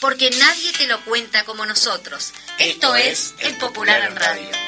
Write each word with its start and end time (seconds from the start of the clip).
Porque 0.00 0.30
nadie 0.30 0.72
te 0.72 0.86
lo 0.86 1.04
cuenta 1.04 1.44
como 1.44 1.66
nosotros. 1.66 2.32
Esto, 2.58 2.94
es 2.94 3.34
El 3.38 3.56
Popular 3.58 4.02
en 4.04 4.16
Radio. 4.16 4.67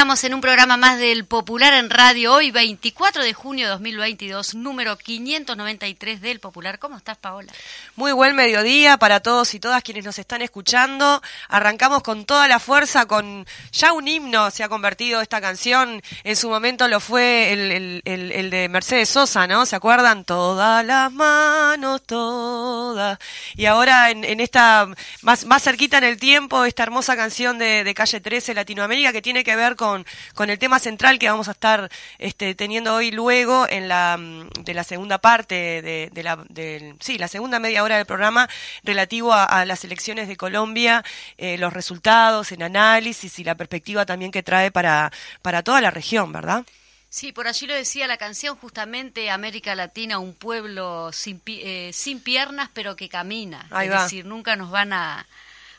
estamos 0.00 0.24
en 0.24 0.32
un 0.32 0.40
programa 0.40 0.78
más 0.78 0.98
del 0.98 1.26
Popular 1.26 1.74
en 1.74 1.90
Radio, 1.90 2.32
hoy 2.32 2.50
24 2.50 3.22
de 3.22 3.34
junio 3.34 3.66
de 3.66 3.72
2022, 3.72 4.54
número 4.54 4.96
593 4.96 6.22
del 6.22 6.40
Popular. 6.40 6.78
¿Cómo 6.78 6.96
estás, 6.96 7.18
Paola? 7.18 7.52
Muy 7.96 8.12
buen 8.12 8.34
mediodía 8.34 8.96
para 8.96 9.20
todos 9.20 9.52
y 9.52 9.60
todas 9.60 9.82
quienes 9.82 10.06
nos 10.06 10.18
están 10.18 10.40
escuchando. 10.40 11.20
Arrancamos 11.48 12.02
con 12.02 12.24
toda 12.24 12.48
la 12.48 12.58
fuerza, 12.58 13.04
con 13.04 13.44
ya 13.72 13.92
un 13.92 14.08
himno 14.08 14.50
se 14.50 14.64
ha 14.64 14.70
convertido 14.70 15.20
esta 15.20 15.38
canción. 15.42 16.00
En 16.24 16.34
su 16.34 16.48
momento 16.48 16.88
lo 16.88 16.98
fue 16.98 17.52
el, 17.52 18.50
de 18.50 18.68
Mercedes 18.70 19.10
Sosa, 19.10 19.46
¿no? 19.46 19.66
¿Se 19.66 19.76
acuerdan? 19.76 20.24
Todas 20.24 20.82
las 20.82 21.12
manos, 21.12 22.00
todas. 22.06 23.18
Y 23.54 23.66
ahora 23.66 24.10
en, 24.10 24.24
en 24.24 24.40
esta, 24.40 24.88
más, 25.20 25.44
más 25.44 25.62
cerquita 25.62 25.98
en 25.98 26.04
el 26.04 26.16
tiempo, 26.16 26.64
esta 26.64 26.84
hermosa 26.84 27.16
canción 27.16 27.58
de 27.58 27.92
Calle 27.94 28.22
13 28.22 28.54
Latinoamérica 28.54 29.12
que 29.12 29.20
tiene 29.20 29.44
que 29.44 29.56
ver 29.56 29.76
con, 29.76 29.89
con 30.34 30.50
el 30.50 30.58
tema 30.58 30.78
central 30.78 31.18
que 31.18 31.28
vamos 31.30 31.48
a 31.48 31.52
estar 31.52 31.90
este, 32.18 32.54
teniendo 32.54 32.94
hoy 32.94 33.10
luego 33.10 33.66
en 33.68 33.88
la, 33.88 34.16
mm, 34.18 34.48
de 34.64 34.74
la 34.74 34.84
segunda 34.84 35.18
parte 35.18 35.54
de, 35.82 36.10
de 36.12 36.22
la, 36.22 36.36
del- 36.48 36.96
sí, 37.00 37.18
la 37.18 37.28
segunda 37.28 37.58
media 37.58 37.82
hora 37.84 37.96
del 37.96 38.06
programa 38.06 38.48
relativo 38.84 39.32
a, 39.32 39.44
a 39.44 39.64
las 39.64 39.84
elecciones 39.84 40.28
de 40.28 40.36
Colombia, 40.36 41.04
eh, 41.38 41.58
los 41.58 41.72
resultados 41.72 42.52
en 42.52 42.62
análisis 42.62 43.38
y 43.38 43.44
la 43.44 43.54
perspectiva 43.54 44.06
también 44.06 44.30
que 44.30 44.42
trae 44.42 44.70
para, 44.70 45.12
para 45.42 45.62
toda 45.62 45.80
la 45.80 45.90
región, 45.90 46.32
¿verdad? 46.32 46.64
Sí, 47.08 47.32
por 47.32 47.48
allí 47.48 47.66
lo 47.66 47.74
decía 47.74 48.06
la 48.06 48.16
canción, 48.18 48.56
justamente 48.56 49.30
América 49.30 49.74
Latina, 49.74 50.20
un 50.20 50.32
pueblo 50.32 51.10
sin, 51.12 51.42
eh, 51.46 51.90
sin 51.92 52.20
piernas, 52.20 52.70
pero 52.72 52.94
que 52.94 53.08
camina. 53.08 53.66
Ahí 53.70 53.88
es 53.88 53.94
va. 53.94 54.02
decir, 54.04 54.24
nunca 54.26 54.54
nos 54.54 54.70
van 54.70 54.92
a, 54.92 55.26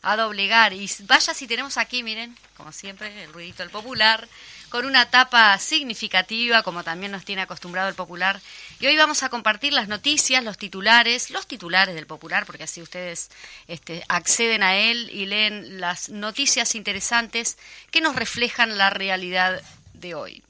a 0.02 0.16
doblegar. 0.16 0.74
Y 0.74 0.90
vaya 1.02 1.34
si 1.34 1.48
tenemos 1.48 1.78
aquí, 1.78 2.04
miren, 2.04 2.36
como 2.58 2.72
siempre, 2.72 3.24
el 3.24 3.34
ruidito 3.34 3.64
del 3.64 3.70
popular, 3.70 4.28
con 4.70 4.86
una 4.86 5.10
tapa 5.10 5.58
significativa, 5.60 6.64
como 6.64 6.84
también 6.84 7.12
nos 7.12 7.26
tiene 7.26 7.42
acostumbrado 7.42 7.90
el 7.90 7.96
popular. 7.96 8.40
Y 8.80 8.88
hoy 8.88 8.96
vamos 8.96 9.24
a 9.24 9.30
compartir 9.30 9.74
las 9.74 9.88
noticias, 9.88 10.44
los 10.44 10.58
titulares, 10.58 11.30
los 11.30 11.46
titulares 11.48 11.94
del 11.94 12.08
popular, 12.08 12.46
porque 12.46 12.64
así 12.64 12.82
ustedes 12.82 13.30
este, 13.68 14.04
acceden 14.08 14.64
a 14.64 14.76
él 14.76 15.10
y 15.12 15.26
leen 15.26 15.80
las 15.80 16.10
noticias 16.10 16.76
interesantes 16.76 17.58
que 17.92 18.02
nos 18.02 18.16
reflejan 18.16 18.78
la 18.78 18.90
realidad 18.90 19.62
de 19.94 20.16
hoy 20.16 20.44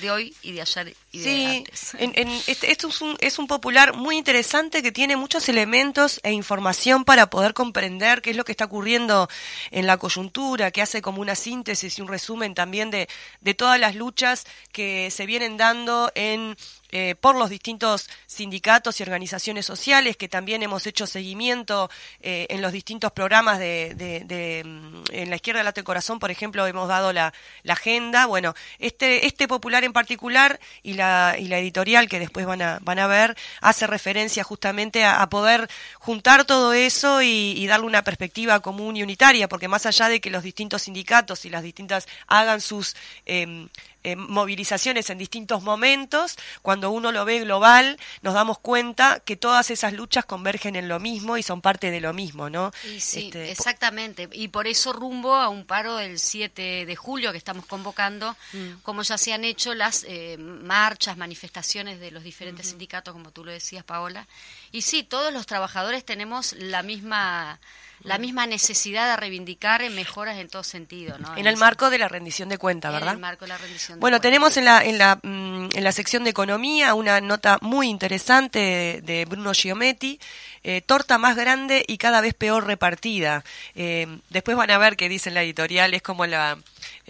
de 0.00 0.10
hoy 0.10 0.34
y 0.42 0.52
de 0.52 0.62
ayer 0.62 0.96
y 1.12 1.18
de 1.18 1.24
Sí, 1.24 1.56
antes. 1.58 1.94
en- 1.94 2.12
en- 2.16 2.42
este- 2.46 2.70
esto 2.72 2.88
es 2.88 3.00
un, 3.00 3.16
es 3.20 3.38
un 3.38 3.46
popular 3.46 3.94
muy 3.94 4.16
interesante 4.16 4.82
que 4.82 4.92
tiene 4.92 5.16
muchos 5.16 5.48
elementos 5.48 6.20
e 6.22 6.32
información 6.32 7.04
para 7.04 7.28
poder 7.30 7.54
comprender 7.54 8.22
qué 8.22 8.30
es 8.30 8.36
lo 8.36 8.44
que 8.44 8.52
está 8.52 8.64
ocurriendo 8.66 9.28
en 9.70 9.86
la 9.86 9.96
coyuntura, 9.98 10.70
que 10.70 10.82
hace 10.82 11.02
como 11.02 11.20
una 11.20 11.34
síntesis 11.34 11.98
y 11.98 12.02
un 12.02 12.08
resumen 12.08 12.54
también 12.54 12.90
de, 12.90 13.08
de 13.40 13.54
todas 13.54 13.78
las 13.78 13.94
luchas 13.94 14.44
que 14.72 15.10
se 15.10 15.26
vienen 15.26 15.56
dando 15.56 16.10
en 16.14 16.56
eh, 16.92 17.14
por 17.20 17.36
los 17.36 17.50
distintos 17.50 18.08
sindicatos 18.26 19.00
y 19.00 19.02
organizaciones 19.02 19.66
sociales, 19.66 20.16
que 20.16 20.28
también 20.28 20.62
hemos 20.62 20.86
hecho 20.86 21.06
seguimiento 21.06 21.90
eh, 22.20 22.46
en 22.50 22.62
los 22.62 22.72
distintos 22.72 23.12
programas 23.12 23.58
de, 23.58 23.94
de- 23.94 24.20
de, 24.24 24.62
mm, 24.64 25.02
en 25.12 25.30
la 25.30 25.36
izquierda 25.36 25.58
del 25.60 25.66
Late 25.66 25.84
Corazón, 25.84 26.18
por 26.18 26.30
ejemplo, 26.30 26.66
hemos 26.66 26.88
dado 26.88 27.12
la, 27.12 27.32
la 27.62 27.72
agenda. 27.74 28.26
Bueno, 28.26 28.54
este, 28.78 29.26
este 29.26 29.48
popular 29.48 29.84
en 29.84 29.92
particular 29.92 30.58
y 30.82 30.94
la, 30.94 31.36
y 31.38 31.48
la 31.48 31.58
editorial 31.58 32.08
que 32.08 32.18
después 32.18 32.46
van 32.46 32.62
a, 32.62 32.78
van 32.82 32.98
a 32.98 33.06
ver, 33.06 33.36
hace 33.60 33.86
referencia 33.86 34.44
justamente 34.44 35.04
a, 35.04 35.26
poder 35.30 35.68
juntar 35.98 36.44
todo 36.44 36.72
eso 36.72 37.22
y, 37.22 37.54
y 37.56 37.66
darle 37.66 37.86
una 37.86 38.02
perspectiva 38.02 38.60
común 38.60 38.96
y 38.96 39.02
unitaria, 39.02 39.48
porque 39.48 39.68
más 39.68 39.86
allá 39.86 40.08
de 40.08 40.20
que 40.20 40.30
los 40.30 40.42
distintos 40.42 40.82
sindicatos 40.82 41.44
y 41.44 41.50
las 41.50 41.62
distintas 41.62 42.08
hagan 42.26 42.60
sus 42.60 42.96
em, 43.26 43.68
eh, 44.04 44.16
movilizaciones 44.16 45.10
en 45.10 45.18
distintos 45.18 45.62
momentos, 45.62 46.36
cuando 46.62 46.90
uno 46.90 47.12
lo 47.12 47.24
ve 47.24 47.40
global, 47.40 47.98
nos 48.22 48.34
damos 48.34 48.58
cuenta 48.58 49.20
que 49.20 49.36
todas 49.36 49.70
esas 49.70 49.92
luchas 49.92 50.24
convergen 50.24 50.76
en 50.76 50.88
lo 50.88 51.00
mismo 51.00 51.36
y 51.36 51.42
son 51.42 51.60
parte 51.60 51.90
de 51.90 52.00
lo 52.00 52.12
mismo, 52.12 52.48
¿no? 52.50 52.72
Y 52.84 53.00
sí, 53.00 53.26
Este, 53.26 53.50
exactamente. 53.50 54.28
Y 54.32 54.48
por 54.48 54.66
eso 54.66 54.92
rumbo 54.92 55.34
a 55.34 55.48
un 55.48 55.64
paro 55.66 55.98
el 55.98 56.18
7 56.18 56.86
de 56.86 56.96
julio 56.96 57.32
que 57.32 57.38
estamos 57.38 57.66
convocando, 57.66 58.36
Mm. 58.52 58.80
como 58.82 59.02
ya 59.02 59.18
se 59.18 59.32
han 59.32 59.44
hecho 59.44 59.74
las 59.74 60.04
eh, 60.08 60.36
marchas, 60.38 61.16
manifestaciones 61.16 62.00
de 62.00 62.10
los 62.10 62.22
diferentes 62.22 62.68
sindicatos, 62.68 63.12
como 63.12 63.30
tú 63.30 63.44
lo 63.44 63.52
decías, 63.52 63.84
Paola. 63.84 64.26
Y 64.72 64.82
sí, 64.82 65.02
todos 65.02 65.32
los 65.32 65.46
trabajadores 65.46 66.04
tenemos 66.04 66.52
la 66.54 66.82
misma 66.82 67.60
la 68.02 68.18
misma 68.18 68.46
necesidad 68.46 69.08
de 69.10 69.16
reivindicar 69.16 69.82
mejoras 69.90 70.38
en 70.38 70.48
todo 70.48 70.62
sentido. 70.62 71.18
¿no? 71.18 71.32
En 71.36 71.46
el 71.46 71.54
ese- 71.54 71.60
marco 71.60 71.90
de 71.90 71.98
la 71.98 72.08
rendición 72.08 72.48
de 72.48 72.58
cuenta, 72.58 72.88
en 72.88 72.94
¿verdad? 72.94 73.14
el 73.14 73.20
marco 73.20 73.44
de 73.44 73.48
la 73.50 73.58
rendición 73.58 73.98
de 73.98 74.00
Bueno, 74.00 74.20
tenemos 74.20 74.56
en 74.56 74.64
la, 74.64 74.84
en, 74.84 74.98
la, 74.98 75.16
mm, 75.22 75.68
en 75.74 75.84
la 75.84 75.92
sección 75.92 76.24
de 76.24 76.30
economía 76.30 76.94
una 76.94 77.20
nota 77.20 77.58
muy 77.60 77.88
interesante 77.88 78.58
de, 78.58 79.00
de 79.02 79.24
Bruno 79.26 79.52
Giometti, 79.52 80.18
eh, 80.62 80.80
torta 80.82 81.18
más 81.18 81.36
grande 81.36 81.84
y 81.86 81.98
cada 81.98 82.20
vez 82.20 82.34
peor 82.34 82.66
repartida. 82.66 83.44
Eh, 83.74 84.06
después 84.30 84.56
van 84.56 84.70
a 84.70 84.78
ver 84.78 84.96
que 84.96 85.08
dice 85.08 85.28
en 85.30 85.34
la 85.34 85.42
editorial, 85.42 85.94
es 85.94 86.02
como 86.02 86.26
la, 86.26 86.58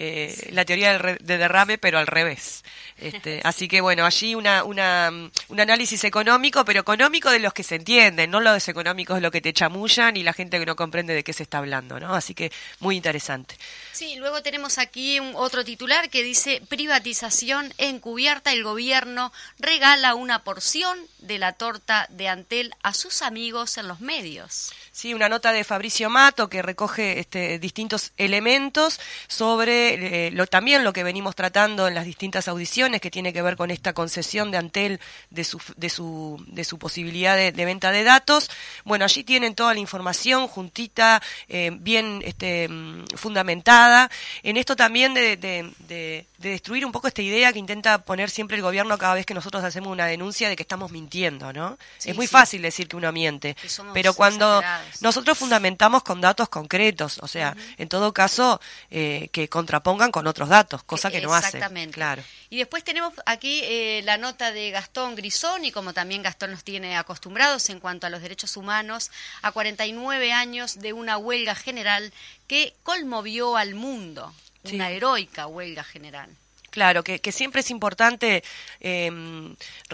eh, 0.02 0.49
la 0.52 0.64
teoría 0.64 0.97
del 0.97 1.19
de 1.20 1.37
derrame, 1.37 1.76
pero 1.76 1.99
al 1.99 2.06
revés. 2.06 2.64
Este, 2.97 3.41
así 3.44 3.69
que 3.69 3.82
bueno, 3.82 4.06
allí 4.06 4.35
una, 4.35 4.64
una, 4.64 5.11
mm, 5.11 5.31
un 5.49 5.61
análisis 5.61 6.05
económico, 6.05 6.64
pero 6.64 6.81
económico 6.81 7.31
de 7.31 7.38
los 7.38 7.52
que 7.52 7.62
se 7.62 7.75
entienden, 7.75 8.31
no 8.31 8.41
los 8.41 8.67
económicos 8.67 9.17
de 9.17 9.20
lo 9.20 9.31
que 9.31 9.43
te 9.43 9.52
chamullan 9.52 10.17
y 10.17 10.23
la 10.23 10.32
gente 10.32 10.58
que 10.58 10.64
no 10.64 10.75
comprende 10.75 11.12
de 11.12 11.23
qué 11.23 11.35
se 11.35 11.43
está 11.43 11.58
hablando, 11.58 12.00
¿no? 12.00 12.14
Así 12.14 12.35
que 12.35 12.50
muy 12.79 12.97
interesante. 12.97 13.56
Sí, 13.93 14.17
luego 14.17 14.43
tenemos 14.43 14.79
aquí 14.79 15.20
un 15.20 15.32
otro 15.35 15.67
titular 15.67 16.08
que 16.08 16.23
dice 16.23 16.62
privatización 16.69 17.75
encubierta. 17.76 18.52
El 18.52 18.64
gobierno 18.64 19.35
regala 19.58 20.14
una 20.14 20.44
porción 20.44 20.99
de 21.19 21.38
la 21.38 21.52
torta 21.52 22.06
de 22.08 22.29
Antel 22.29 22.73
a 22.82 22.94
sus 22.94 23.20
amigos 23.20 23.76
en 23.76 23.87
los 23.87 24.00
medios. 24.00 24.73
Sí, 24.93 25.12
una 25.12 25.29
nota 25.29 25.52
de 25.52 25.64
Fabricio 25.64 26.11
Mato 26.11 26.49
que 26.49 26.62
recoge 26.62 27.20
este, 27.20 27.58
distintos 27.58 28.12
elementos 28.17 28.99
sobre 29.29 29.89
eh, 29.94 30.31
lo, 30.32 30.46
también 30.46 30.84
lo 30.84 30.92
que 30.92 31.02
venimos 31.04 31.34
tratando 31.34 31.88
en 31.88 31.94
las 31.94 32.04
distintas 32.04 32.48
audiciones 32.48 33.00
que 33.00 33.10
tiene 33.10 33.32
que 33.32 33.42
ver 33.42 33.56
con 33.56 33.70
esta 33.70 33.92
concesión 33.92 34.50
de 34.50 34.58
Antel 34.58 35.00
de 35.31 35.44
su, 35.44 35.60
de 35.76 35.88
su, 35.90 36.42
de 36.48 36.64
su 36.64 36.78
posibilidad 36.78 37.37
de, 37.37 37.52
de 37.52 37.64
venta 37.64 37.90
de 37.92 38.04
datos. 38.04 38.50
Bueno, 38.84 39.04
allí 39.04 39.25
tienen 39.25 39.54
toda 39.54 39.75
la 39.75 39.81
información 39.81 40.46
juntita, 40.48 41.22
eh, 41.48 41.70
bien 41.72 42.22
este, 42.25 42.69
mm, 42.69 43.04
fundamentada. 43.16 44.10
En 44.42 44.56
esto 44.56 44.76
también 44.76 45.14
de, 45.14 45.37
de- 45.37 45.70
de- 45.88 46.26
de 46.38 46.48
destruir 46.50 46.87
un 46.87 46.92
poco 46.92 47.06
esta 47.06 47.20
idea 47.20 47.52
que 47.52 47.58
intenta 47.58 48.02
poner 48.02 48.31
siempre 48.31 48.56
el 48.56 48.62
gobierno 48.62 48.96
cada 48.96 49.12
vez 49.14 49.26
que 49.26 49.34
nosotros 49.34 49.62
hacemos 49.62 49.92
una 49.92 50.06
denuncia 50.06 50.48
de 50.48 50.56
que 50.56 50.62
estamos 50.62 50.90
mintiendo, 50.90 51.52
¿no? 51.52 51.76
Sí, 51.98 52.08
es 52.10 52.16
muy 52.16 52.26
sí. 52.26 52.32
fácil 52.32 52.62
decir 52.62 52.88
que 52.88 52.96
uno 52.96 53.12
miente, 53.12 53.54
Que 53.56 53.69
pero 53.92 54.14
cuando 54.14 54.62
nosotros 55.02 55.37
fundamentamos 55.37 56.02
con 56.02 56.19
datos 56.22 56.48
concretos, 56.48 57.19
o 57.22 57.28
sea, 57.28 57.54
en 57.76 57.88
todo 57.90 58.14
caso, 58.14 58.58
eh, 58.90 59.28
que 59.32 59.50
contrapongan 59.70 60.11
con 60.11 60.26
otros 60.26 60.49
datos, 60.49 60.82
cosa 60.82 61.11
que 61.11 61.20
no 61.20 61.32
hace. 61.32 61.49
Exactamente. 61.58 61.94
Claro. 61.94 62.22
Y 62.49 62.58
después 62.58 62.82
tenemos 62.82 63.12
aquí 63.25 63.61
eh, 63.62 64.02
la 64.05 64.19
nota 64.19 64.50
de 64.50 64.70
Gastón 64.72 65.14
Grisoni, 65.14 65.70
como 65.70 65.93
también 65.93 66.22
Gastón 66.22 66.50
nos 66.50 66.64
tiene 66.64 66.96
acostumbrados 66.96 67.70
en 67.70 67.78
cuanto 67.78 68.06
a 68.06 68.11
los 68.11 68.20
derechos 68.20 68.56
humanos, 68.56 69.11
a 69.43 69.52
49 69.52 70.32
años 70.32 70.81
de 70.81 70.93
una 70.93 71.19
huelga 71.19 71.55
general 71.55 72.12
que 72.49 72.75
conmovió 72.82 73.56
al 73.56 73.75
mundo, 73.75 74.34
Sí. 74.64 74.75
una 74.75 74.90
heroica 74.90 75.46
huelga 75.46 75.84
general. 75.84 76.28
Claro, 76.70 77.02
que, 77.02 77.20
que 77.20 77.32
siempre 77.32 77.62
es 77.62 77.70
importante 77.72 78.44
eh, 78.81 79.11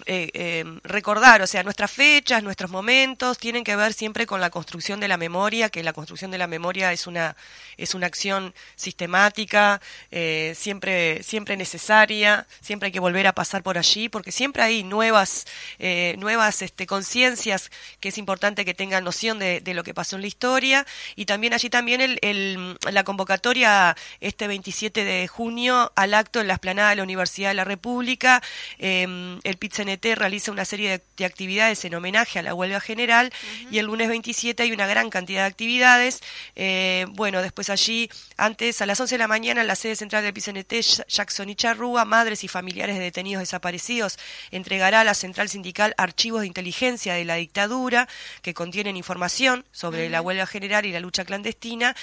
eh, 0.06 0.64
recordar, 0.84 1.40
o 1.40 1.46
sea, 1.46 1.62
nuestras 1.62 1.90
fechas, 1.90 2.42
nuestros 2.42 2.70
momentos 2.70 3.38
tienen 3.38 3.64
que 3.64 3.76
ver 3.76 3.94
siempre 3.94 4.26
con 4.26 4.40
la 4.42 4.50
construcción 4.50 5.00
de 5.00 5.08
la 5.08 5.16
memoria, 5.16 5.70
que 5.70 5.82
la 5.82 5.94
construcción 5.94 6.30
de 6.30 6.38
la 6.38 6.46
memoria 6.46 6.92
es 6.92 7.06
una 7.06 7.34
es 7.78 7.94
una 7.94 8.06
acción 8.06 8.54
sistemática, 8.74 9.80
eh, 10.10 10.52
siempre 10.56 11.22
siempre 11.22 11.56
necesaria, 11.56 12.46
siempre 12.60 12.86
hay 12.88 12.92
que 12.92 13.00
volver 13.00 13.26
a 13.26 13.32
pasar 13.34 13.62
por 13.62 13.78
allí, 13.78 14.08
porque 14.08 14.32
siempre 14.32 14.62
hay 14.62 14.82
nuevas 14.84 15.46
eh, 15.78 16.14
nuevas 16.18 16.62
este, 16.62 16.86
conciencias 16.86 17.70
que 18.00 18.08
es 18.10 18.18
importante 18.18 18.64
que 18.64 18.74
tengan 18.74 19.04
noción 19.04 19.38
de, 19.38 19.62
lo 19.74 19.82
que 19.84 19.94
pasó 19.94 20.16
en 20.16 20.22
la 20.22 20.28
historia. 20.28 20.86
Y 21.16 21.26
también 21.26 21.52
allí 21.52 21.68
también 21.70 22.00
el, 22.00 22.18
el- 22.22 22.78
la 22.90 23.04
convocatoria 23.04 23.96
este 24.20 24.46
27 24.46 25.04
de 25.04 25.26
junio 25.28 25.92
al 25.96 26.14
acto 26.14 26.40
en 26.40 26.48
la 26.48 26.54
explanada 26.66 26.90
de 26.90 26.96
la 26.96 27.02
Universidad 27.04 27.50
de 27.50 27.54
la 27.54 27.64
República. 27.64 28.42
Eh, 28.78 29.38
el 29.44 29.56
PIT-CNT 29.56 30.16
realiza 30.16 30.50
una 30.50 30.64
serie 30.64 30.90
de, 30.90 31.02
de 31.16 31.24
actividades 31.24 31.84
en 31.84 31.94
homenaje 31.94 32.40
a 32.40 32.42
la 32.42 32.54
huelga 32.54 32.80
general 32.80 33.32
y 33.70 33.78
el 33.78 33.86
lunes 33.86 34.08
27 34.08 34.64
hay 34.64 34.72
una 34.72 34.88
gran 34.88 35.08
cantidad 35.08 35.42
de 35.42 35.46
actividades. 35.46 36.22
Eh, 36.56 37.06
bueno, 37.10 37.40
después 37.40 37.70
allí, 37.70 38.10
antes 38.36 38.82
a 38.82 38.86
las 38.86 38.98
11 38.98 39.14
de 39.14 39.18
la 39.18 39.28
mañana 39.28 39.60
en 39.60 39.68
la 39.68 39.76
sede 39.76 39.94
central 39.94 40.24
del 40.24 40.34
PIT-CNT, 40.34 41.06
Jackson 41.06 41.48
y 41.50 41.54
Charrúa, 41.54 42.04
madres 42.04 42.42
y 42.42 42.48
familiares 42.48 42.96
de 42.96 43.04
detenidos 43.04 43.40
desaparecidos, 43.42 44.18
entregará 44.50 45.02
a 45.02 45.04
la 45.04 45.14
central 45.14 45.48
sindical 45.48 45.94
archivos 45.98 46.40
de 46.40 46.48
inteligencia 46.48 47.14
de 47.14 47.24
la 47.24 47.36
dictadura 47.36 48.08
que 48.42 48.54
contienen 48.54 48.96
información 48.96 49.64
sobre 49.70 50.08
la 50.08 50.20
huelga 50.20 50.46
general 50.46 50.84
y 50.84 50.90
la 50.90 50.98
lucha 50.98 51.24
clandestina. 51.24 51.94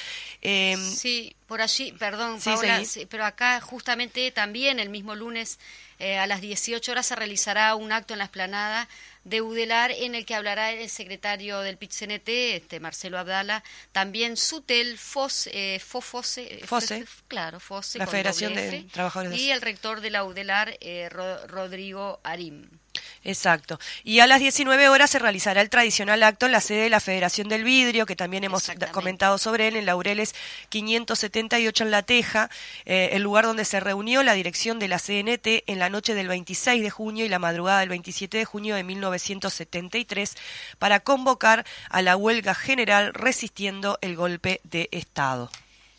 Eh, 0.41 0.77
Sí, 0.95 1.35
por 1.53 1.61
allí, 1.61 1.91
perdón, 1.91 2.41
Sí, 2.79 2.85
sí, 2.85 3.05
pero 3.05 3.25
acá 3.25 3.61
justamente 3.61 4.31
también 4.31 4.79
el 4.79 4.89
mismo 4.89 5.13
lunes 5.13 5.59
eh, 5.99 6.17
a 6.17 6.25
las 6.25 6.41
18 6.41 6.91
horas 6.91 7.05
se 7.05 7.15
realizará 7.15 7.75
un 7.75 7.91
acto 7.91 8.15
en 8.15 8.17
la 8.17 8.23
esplanada 8.25 8.89
de 9.23 9.41
Udelar 9.41 9.91
en 9.91 10.15
el 10.15 10.25
que 10.25 10.33
hablará 10.33 10.71
el 10.71 10.89
secretario 10.89 11.59
del 11.59 11.77
PIT-CNT, 11.77 12.27
este, 12.55 12.79
Marcelo 12.79 13.19
Abdala, 13.19 13.63
también 13.91 14.35
Sutel, 14.35 14.97
Fos, 14.97 15.47
eh, 15.53 15.79
Fofose, 15.79 16.41
eh, 16.55 16.65
Fose. 16.65 17.05
Claro, 17.27 17.59
Fose, 17.59 17.99
La 17.99 18.05
Federación 18.07 18.53
de 18.55 18.61
Trabajadores 18.91 19.39
y 19.39 19.51
el 19.51 19.61
rector 19.61 20.01
de 20.01 20.09
la 20.09 20.23
Udelar, 20.25 20.75
eh, 20.81 21.07
Ro- 21.11 21.45
Rodrigo 21.47 22.19
Arim. 22.23 22.67
Exacto. 23.23 23.79
Y 24.03 24.19
a 24.19 24.27
las 24.27 24.39
19 24.39 24.89
horas 24.89 25.09
se 25.09 25.19
realizará 25.19 25.61
el 25.61 25.69
tradicional 25.69 26.23
acto 26.23 26.45
en 26.45 26.51
la 26.51 26.59
sede 26.59 26.83
de 26.83 26.89
la 26.89 26.99
Federación 26.99 27.47
del 27.47 27.63
Vidrio, 27.63 28.05
que 28.05 28.15
también 28.15 28.43
hemos 28.43 28.69
comentado 28.91 29.37
sobre 29.37 29.67
él, 29.67 29.75
en 29.75 29.85
Laureles 29.85 30.35
578 30.69 31.83
en 31.83 31.91
La 31.91 32.03
Teja, 32.03 32.49
eh, 32.85 33.09
el 33.13 33.23
lugar 33.23 33.45
donde 33.45 33.65
se 33.65 33.79
reunió 33.79 34.23
la 34.23 34.33
dirección 34.33 34.79
de 34.79 34.87
la 34.87 34.99
CNT 34.99 35.63
en 35.67 35.79
la 35.79 35.89
noche 35.89 36.15
del 36.15 36.27
26 36.27 36.81
de 36.81 36.89
junio 36.89 37.25
y 37.25 37.29
la 37.29 37.39
madrugada 37.39 37.79
del 37.79 37.89
27 37.89 38.37
de 38.37 38.45
junio 38.45 38.75
de 38.75 38.83
1973 38.83 40.35
para 40.79 40.99
convocar 40.99 41.65
a 41.89 42.01
la 42.01 42.17
huelga 42.17 42.55
general 42.55 43.13
resistiendo 43.13 43.97
el 44.01 44.15
golpe 44.15 44.59
de 44.63 44.89
Estado. 44.91 45.49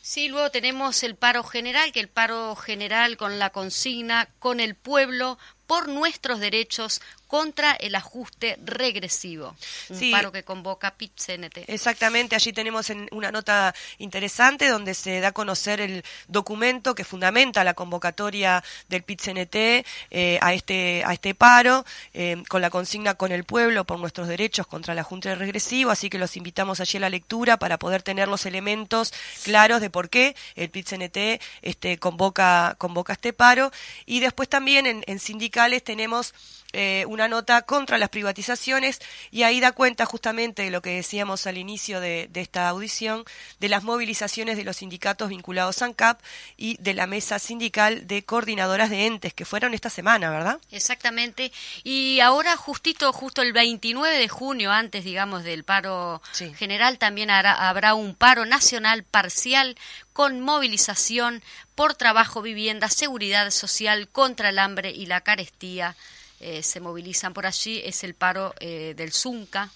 Sí, 0.07 0.29
luego 0.29 0.51
tenemos 0.51 1.03
el 1.03 1.17
paro 1.17 1.43
general, 1.43 1.91
que 1.91 2.01
el 2.01 2.09
paro 2.09 2.55
general 2.57 3.17
con 3.17 3.39
la 3.39 3.49
consigna 3.49 4.29
con 4.39 4.61
el 4.61 4.75
pueblo 4.75 5.39
por 5.67 5.89
nuestros 5.89 6.41
derechos 6.41 7.01
contra 7.35 7.73
el 7.73 7.97
ajuste 7.97 8.57
regresivo. 8.65 9.57
Un 9.89 9.99
Sí. 9.99 10.13
paro 10.13 10.31
que 10.31 10.45
convoca 10.45 10.95
PIT-CNT. 10.97 11.65
Exactamente, 11.67 12.37
allí 12.37 12.53
tenemos 12.53 12.91
en 12.91 13.09
una 13.11 13.33
nota 13.33 13.75
interesante 13.99 14.69
donde 14.69 14.95
se 14.95 15.19
da 15.19 15.29
a 15.29 15.33
conocer 15.33 15.81
el 15.81 16.05
documento 16.29 16.95
que 16.95 17.03
fundamenta 17.03 17.65
la 17.65 17.75
convocatoria 17.75 18.63
del 18.89 19.03
PIT-CNT 19.03 19.85
eh, 20.13 20.39
a, 20.41 20.55
este, 20.55 21.03
a 21.05 21.13
este 21.13 21.35
paro, 21.35 21.85
eh, 22.13 22.41
con 22.49 22.63
la 22.63 22.71
consigna 22.71 23.15
con 23.15 23.33
el 23.33 23.43
pueblo 23.43 23.85
por 23.85 23.99
nuestros 23.99 24.29
derechos 24.29 24.69
contra 24.69 24.93
el 24.93 25.01
ajuste 25.01 25.35
regresivo, 25.35 25.91
así 25.91 26.11
que 26.11 26.19
los 26.19 26.37
invitamos 26.37 26.79
allí 26.79 26.99
a 26.99 27.01
la 27.01 27.11
lectura 27.11 27.57
para 27.57 27.81
poder 27.81 28.05
tener 28.05 28.29
los 28.29 28.47
elementos 28.47 29.13
claros 29.43 29.81
de 29.81 29.91
por 29.91 30.09
qué 30.09 30.37
el 30.55 30.71
PIT-CNT 30.71 31.41
este, 31.63 31.99
convoca, 31.99 32.77
convoca 32.79 33.15
este 33.15 33.33
paro. 33.33 33.73
Y 34.07 34.21
después 34.21 34.49
también 34.49 34.87
en, 34.87 35.03
en 35.09 35.19
sindicales 35.19 35.83
tenemos 35.83 36.33
eh, 36.75 37.05
una 37.09 37.29
nota 37.29 37.63
contra 37.63 37.97
las 37.99 38.09
privatizaciones 38.11 39.01
y 39.31 39.45
ahí 39.45 39.61
da 39.61 39.73
cuenta 39.73 40.05
justamente 40.05 40.63
de 40.63 40.71
lo 40.71 40.83
que 40.83 40.91
decíamos 40.97 41.47
al 41.47 41.57
inicio 41.57 42.01
de, 42.01 42.29
de 42.31 42.41
esta 42.41 42.69
audición, 42.69 43.25
de 43.61 43.69
las 43.69 43.83
movilizaciones 43.85 44.57
de 44.57 44.65
los 44.65 44.77
sindicatos 44.77 45.29
vinculados 45.31 45.81
a 45.81 45.87
ANCAP 45.87 46.21
y 46.57 46.77
de 46.81 46.95
la 46.95 47.07
mesa 47.07 47.39
sindical 47.39 48.07
de 48.07 48.25
coordinadoras 48.25 48.91
de 48.91 49.07
entes 49.07 49.33
que 49.33 49.45
fueron 49.45 49.73
esta 49.73 49.89
semana, 49.91 50.31
¿verdad? 50.31 50.59
Exactamente. 50.71 51.53
Y 51.85 52.21
ahora 52.21 52.57
justito, 52.57 53.13
justo 53.13 53.41
el 53.43 53.53
29 53.53 54.19
de 54.19 54.29
junio, 54.29 54.71
antes, 54.73 55.05
digamos, 55.05 55.45
del 55.45 55.65
paro 55.65 56.21
Sí. 56.33 56.53
general, 56.55 56.99
también 56.99 57.31
hará- 57.31 57.69
habrá 57.69 57.95
un 57.95 58.15
paro 58.15 58.45
nacional 58.45 59.05
parcial 59.05 59.77
con 60.13 60.41
movilización 60.41 61.43
por 61.75 61.95
trabajo, 61.95 62.41
vivienda, 62.43 62.89
seguridad 62.89 63.51
social, 63.51 64.09
contra 64.09 64.49
el 64.51 64.59
hambre 64.59 64.91
y 64.91 65.07
la 65.07 65.21
carestía. 65.23 65.97
Eh, 66.41 66.63
se 66.63 66.81
movilizan 66.81 67.33
por 67.33 67.47
allí, 67.47 67.81
es 67.85 68.05
el 68.05 68.15
paro 68.15 68.55
eh, 68.61 68.95
del 68.97 69.13
Zunca. 69.13 69.71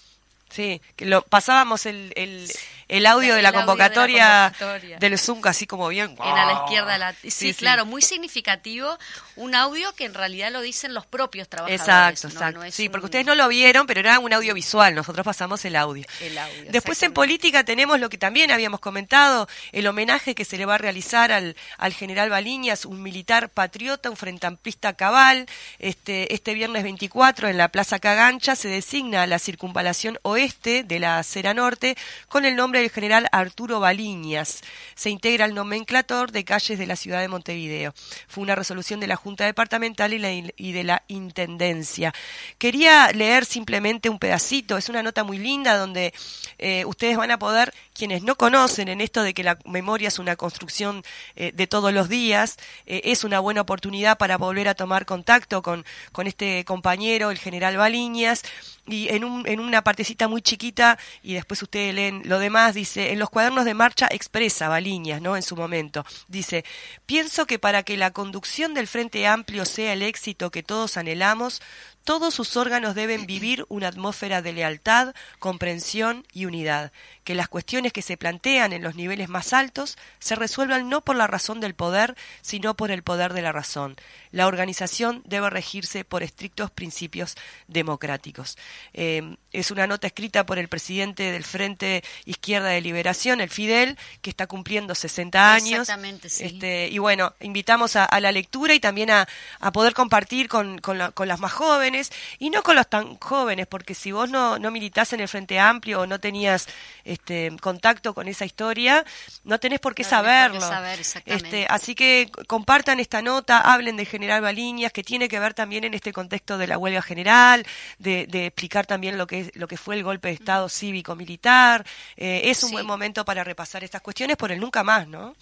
Sí, 0.49 0.81
que 0.95 1.05
lo 1.05 1.21
pasábamos 1.21 1.85
el, 1.85 2.11
el, 2.15 2.51
el 2.87 3.05
audio 3.05 3.35
de 3.35 3.41
la 3.43 3.49
audio 3.49 3.59
de 3.59 3.65
la 3.65 3.65
convocatoria 3.65 4.53
del 4.99 5.19
Zoom 5.19 5.41
así 5.45 5.67
como 5.67 5.87
bien. 5.89 6.15
En 6.19 6.21
a 6.21 6.45
la 6.45 6.53
izquierda. 6.63 6.97
La, 6.97 7.13
sí, 7.13 7.29
Sí, 7.29 7.53
sí. 7.53 7.53
claro, 7.53 7.85
muy 7.85 8.01
significativo. 8.01 8.97
Un 9.35 9.53
audio 9.53 9.93
que 9.95 10.05
en 10.05 10.13
realidad 10.15 10.51
lo 10.51 10.61
dicen 10.61 10.93
los 10.93 11.05
propios 11.05 11.47
trabajadores. 11.47 11.81
Exacto, 11.81 12.27
¿no? 12.27 12.33
exacto. 12.33 12.59
No 12.59 12.65
es 12.65 12.73
sí, 12.75 12.89
porque 12.89 13.05
ustedes 13.05 13.25
no 13.25 13.35
lo 13.35 13.47
vieron, 13.47 13.85
pero 13.85 13.99
era 13.99 14.17
un 14.19 14.33
audiovisual, 14.33 14.95
nosotros 14.95 15.23
pasamos 15.23 15.63
el 15.65 15.75
audio. 15.75 16.05
El 16.19 16.37
audio, 16.37 16.71
Después 16.71 17.01
en 17.03 17.13
política 17.13 17.63
tenemos 17.63 17.99
lo 17.99 18.09
que 18.09 18.17
también 18.17 18.51
habíamos 18.51 18.79
comentado, 18.79 19.47
el 19.71 19.85
homenaje 19.87 20.33
que 20.33 20.45
se 20.45 20.57
le 20.57 20.65
va 20.65 20.75
a 20.75 20.77
realizar 20.79 21.31
al, 21.31 21.55
al 21.77 21.93
general 21.93 22.29
Baliñas, 22.29 22.85
un 22.85 23.03
militar 23.03 23.49
patriota, 23.49 24.09
un 24.09 24.17
frentamplista 24.17 24.93
cabal. 24.93 25.45
Este, 25.77 26.33
este 26.33 26.53
viernes 26.55 26.83
24 26.83 27.49
en 27.49 27.57
la 27.57 27.69
Plaza 27.69 27.99
Cagancha 27.99 28.55
se 28.55 28.67
designa 28.67 29.27
la 29.27 29.37
circunvalación 29.37 30.17
oeste 30.23 30.38
de 30.39 30.99
la 30.99 31.19
acera 31.19 31.53
norte 31.53 31.97
con 32.29 32.45
el 32.45 32.55
nombre 32.55 32.79
del 32.79 32.89
general 32.89 33.27
Arturo 33.33 33.81
Baliñas. 33.81 34.61
Se 34.95 35.09
integra 35.09 35.43
al 35.43 35.53
nomenclator 35.53 36.31
de 36.31 36.45
calles 36.45 36.79
de 36.79 36.87
la 36.87 36.95
ciudad 36.95 37.19
de 37.19 37.27
Montevideo. 37.27 37.93
Fue 38.29 38.43
una 38.43 38.55
resolución 38.55 39.01
de 39.01 39.07
la 39.07 39.17
Junta 39.17 39.43
Departamental 39.43 40.13
y 40.13 40.71
de 40.71 40.83
la 40.85 41.03
Intendencia. 41.09 42.13
Quería 42.57 43.11
leer 43.11 43.43
simplemente 43.43 44.09
un 44.09 44.17
pedacito, 44.17 44.77
es 44.77 44.87
una 44.87 45.03
nota 45.03 45.25
muy 45.25 45.39
linda 45.39 45.77
donde 45.77 46.13
eh, 46.57 46.85
ustedes 46.85 47.17
van 47.17 47.31
a 47.31 47.39
poder, 47.39 47.73
quienes 47.99 48.23
no 48.23 48.35
conocen 48.35 48.87
en 48.87 49.01
esto 49.01 49.23
de 49.23 49.33
que 49.33 49.43
la 49.43 49.59
memoria 49.65 50.07
es 50.07 50.19
una 50.19 50.37
construcción 50.37 51.03
eh, 51.35 51.51
de 51.53 51.67
todos 51.67 51.91
los 51.91 52.07
días, 52.07 52.55
eh, 52.85 53.01
es 53.03 53.25
una 53.25 53.41
buena 53.41 53.59
oportunidad 53.59 54.17
para 54.17 54.37
volver 54.37 54.69
a 54.69 54.73
tomar 54.73 55.05
contacto 55.05 55.61
con, 55.61 55.83
con 56.13 56.25
este 56.25 56.63
compañero, 56.63 57.29
el 57.29 57.37
general 57.37 57.75
Baliñas, 57.75 58.43
y 58.87 59.09
en, 59.09 59.25
un, 59.25 59.45
en 59.45 59.59
una 59.59 59.83
partecita 59.83 60.29
muy 60.29 60.41
chiquita, 60.41 60.97
y 61.21 61.33
después 61.33 61.61
ustedes 61.61 61.93
leen 61.93 62.21
lo 62.23 62.39
demás, 62.39 62.73
dice, 62.73 63.11
en 63.11 63.19
los 63.19 63.29
cuadernos 63.29 63.65
de 63.65 63.73
marcha 63.73 64.07
expresa 64.09 64.69
Baliñas, 64.69 65.21
¿no? 65.21 65.35
En 65.35 65.43
su 65.43 65.57
momento, 65.57 66.05
dice, 66.29 66.63
pienso 67.05 67.45
que 67.45 67.59
para 67.59 67.83
que 67.83 67.97
la 67.97 68.11
conducción 68.11 68.73
del 68.73 68.87
Frente 68.87 69.27
Amplio 69.27 69.65
sea 69.65 69.91
el 69.91 70.03
éxito 70.03 70.51
que 70.51 70.63
todos 70.63 70.95
anhelamos, 70.95 71.61
todos 72.09 72.33
sus 72.33 72.57
órganos 72.57 72.95
deben 72.95 73.27
vivir 73.27 73.67
una 73.69 73.87
atmósfera 73.87 74.41
de 74.41 74.51
lealtad, 74.51 75.13
comprensión 75.37 76.25
y 76.33 76.45
unidad, 76.45 76.91
que 77.23 77.35
las 77.35 77.47
cuestiones 77.49 77.93
que 77.93 78.01
se 78.01 78.17
plantean 78.17 78.73
en 78.73 78.81
los 78.81 78.95
niveles 78.95 79.29
más 79.29 79.53
altos 79.53 79.95
se 80.17 80.33
resuelvan 80.35 80.89
no 80.89 81.01
por 81.01 81.15
la 81.15 81.27
razón 81.27 81.59
del 81.59 81.75
poder, 81.75 82.15
sino 82.41 82.73
por 82.75 82.89
el 82.89 83.03
poder 83.03 83.33
de 83.33 83.43
la 83.43 83.51
razón. 83.51 83.95
La 84.31 84.47
organización 84.47 85.21
debe 85.25 85.51
regirse 85.51 86.03
por 86.03 86.23
estrictos 86.23 86.71
principios 86.71 87.35
democráticos. 87.67 88.57
Eh, 88.93 89.35
es 89.51 89.69
una 89.69 89.85
nota 89.85 90.07
escrita 90.07 90.47
por 90.47 90.57
el 90.57 90.67
presidente 90.67 91.31
del 91.31 91.43
Frente 91.43 92.03
Izquierda 92.25 92.69
de 92.69 92.81
Liberación, 92.81 93.39
el 93.39 93.49
Fidel, 93.51 93.97
que 94.23 94.31
está 94.31 94.47
cumpliendo 94.47 94.95
60 94.95 95.53
años. 95.53 95.81
Exactamente, 95.81 96.29
sí. 96.29 96.45
Este, 96.45 96.87
y 96.89 96.97
bueno, 96.97 97.33
invitamos 97.39 97.95
a, 97.95 98.05
a 98.05 98.19
la 98.19 98.31
lectura 98.31 98.73
y 98.73 98.79
también 98.79 99.11
a, 99.11 99.27
a 99.59 99.71
poder 99.71 99.93
compartir 99.93 100.47
con, 100.47 100.79
con, 100.79 100.97
la- 100.97 101.11
con 101.11 101.27
las 101.27 101.39
más 101.39 101.51
jóvenes 101.51 101.98
y 102.39 102.49
no 102.49 102.63
con 102.63 102.75
los 102.75 102.87
tan 102.89 103.17
jóvenes, 103.17 103.67
porque 103.67 103.93
si 103.95 104.11
vos 104.11 104.29
no, 104.29 104.57
no 104.59 104.71
militás 104.71 105.13
en 105.13 105.19
el 105.19 105.27
Frente 105.27 105.59
Amplio 105.59 106.01
o 106.01 106.07
no 106.07 106.19
tenías 106.19 106.67
este, 107.03 107.51
contacto 107.61 108.13
con 108.13 108.27
esa 108.27 108.45
historia, 108.45 109.05
no 109.43 109.59
tenés 109.59 109.79
por 109.79 109.93
qué 109.95 110.03
No 110.03 110.09
tenés 110.09 110.23
por 110.25 110.51
qué 110.53 110.59
saberlo. 110.59 110.61
saber, 110.61 110.99
exactamente. 110.99 111.45
Este, 111.45 111.67
así 111.69 111.95
que 111.95 112.31
compartan 112.47 112.99
esta 112.99 113.21
nota, 113.21 113.59
hablen 113.59 113.97
del 113.97 114.07
general 114.07 114.41
Baliñas, 114.41 114.91
que 114.91 115.03
tiene 115.03 115.27
que 115.27 115.39
ver 115.39 115.53
también 115.53 115.83
en 115.83 115.93
este 115.93 116.13
contexto 116.13 116.57
de 116.57 116.67
la 116.67 116.77
huelga 116.77 117.01
general, 117.01 117.65
de, 117.97 118.27
de 118.27 118.45
explicar 118.47 118.85
también 118.85 119.17
lo 119.17 119.27
que, 119.27 119.39
es, 119.41 119.51
lo 119.55 119.67
que 119.67 119.77
fue 119.77 119.95
el 119.95 120.03
golpe 120.03 120.27
de 120.29 120.35
Estado 120.35 120.69
cívico-militar. 120.69 121.85
Eh, 122.17 122.41
es 122.45 122.63
un 122.63 122.69
Sí. 122.69 122.73
buen 122.73 122.85
momento 122.85 123.25
para 123.25 123.43
repasar 123.43 123.83
estas 123.83 124.01
cuestiones 124.01 124.37
por 124.37 124.51
el 124.51 124.59
nunca 124.59 124.83
más, 124.83 125.07
¿no? 125.07 125.35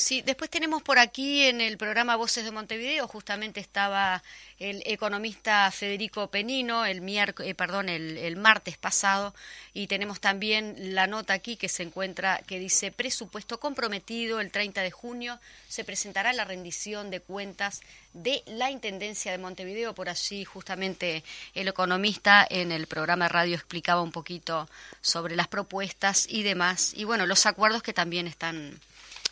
Sí, 0.00 0.22
después 0.22 0.48
tenemos 0.48 0.82
por 0.82 0.98
aquí 0.98 1.42
en 1.44 1.60
el 1.60 1.76
programa 1.76 2.16
Voces 2.16 2.42
de 2.42 2.50
Montevideo, 2.50 3.06
justamente 3.06 3.60
estaba 3.60 4.22
el 4.58 4.82
economista 4.86 5.70
Federico 5.70 6.28
Penino 6.28 6.86
el 6.86 7.06
eh, 7.06 7.54
perdón, 7.54 7.90
el, 7.90 8.16
el 8.16 8.36
martes 8.36 8.78
pasado 8.78 9.34
y 9.74 9.88
tenemos 9.88 10.18
también 10.18 10.94
la 10.94 11.06
nota 11.06 11.34
aquí 11.34 11.56
que 11.56 11.68
se 11.68 11.82
encuentra 11.82 12.40
que 12.46 12.58
dice 12.58 12.92
presupuesto 12.92 13.60
comprometido 13.60 14.40
el 14.40 14.50
30 14.50 14.80
de 14.80 14.90
junio 14.90 15.38
se 15.68 15.84
presentará 15.84 16.32
la 16.32 16.46
rendición 16.46 17.10
de 17.10 17.20
cuentas 17.20 17.82
de 18.14 18.42
la 18.46 18.70
Intendencia 18.70 19.32
de 19.32 19.38
Montevideo 19.38 19.94
por 19.94 20.08
allí 20.08 20.46
justamente 20.46 21.22
el 21.54 21.68
economista 21.68 22.46
en 22.48 22.72
el 22.72 22.86
programa 22.86 23.28
radio 23.28 23.54
explicaba 23.54 24.00
un 24.00 24.12
poquito 24.12 24.66
sobre 25.02 25.36
las 25.36 25.48
propuestas 25.48 26.26
y 26.26 26.42
demás 26.42 26.94
y 26.94 27.04
bueno, 27.04 27.26
los 27.26 27.44
acuerdos 27.44 27.82
que 27.82 27.92
también 27.92 28.26
están 28.26 28.80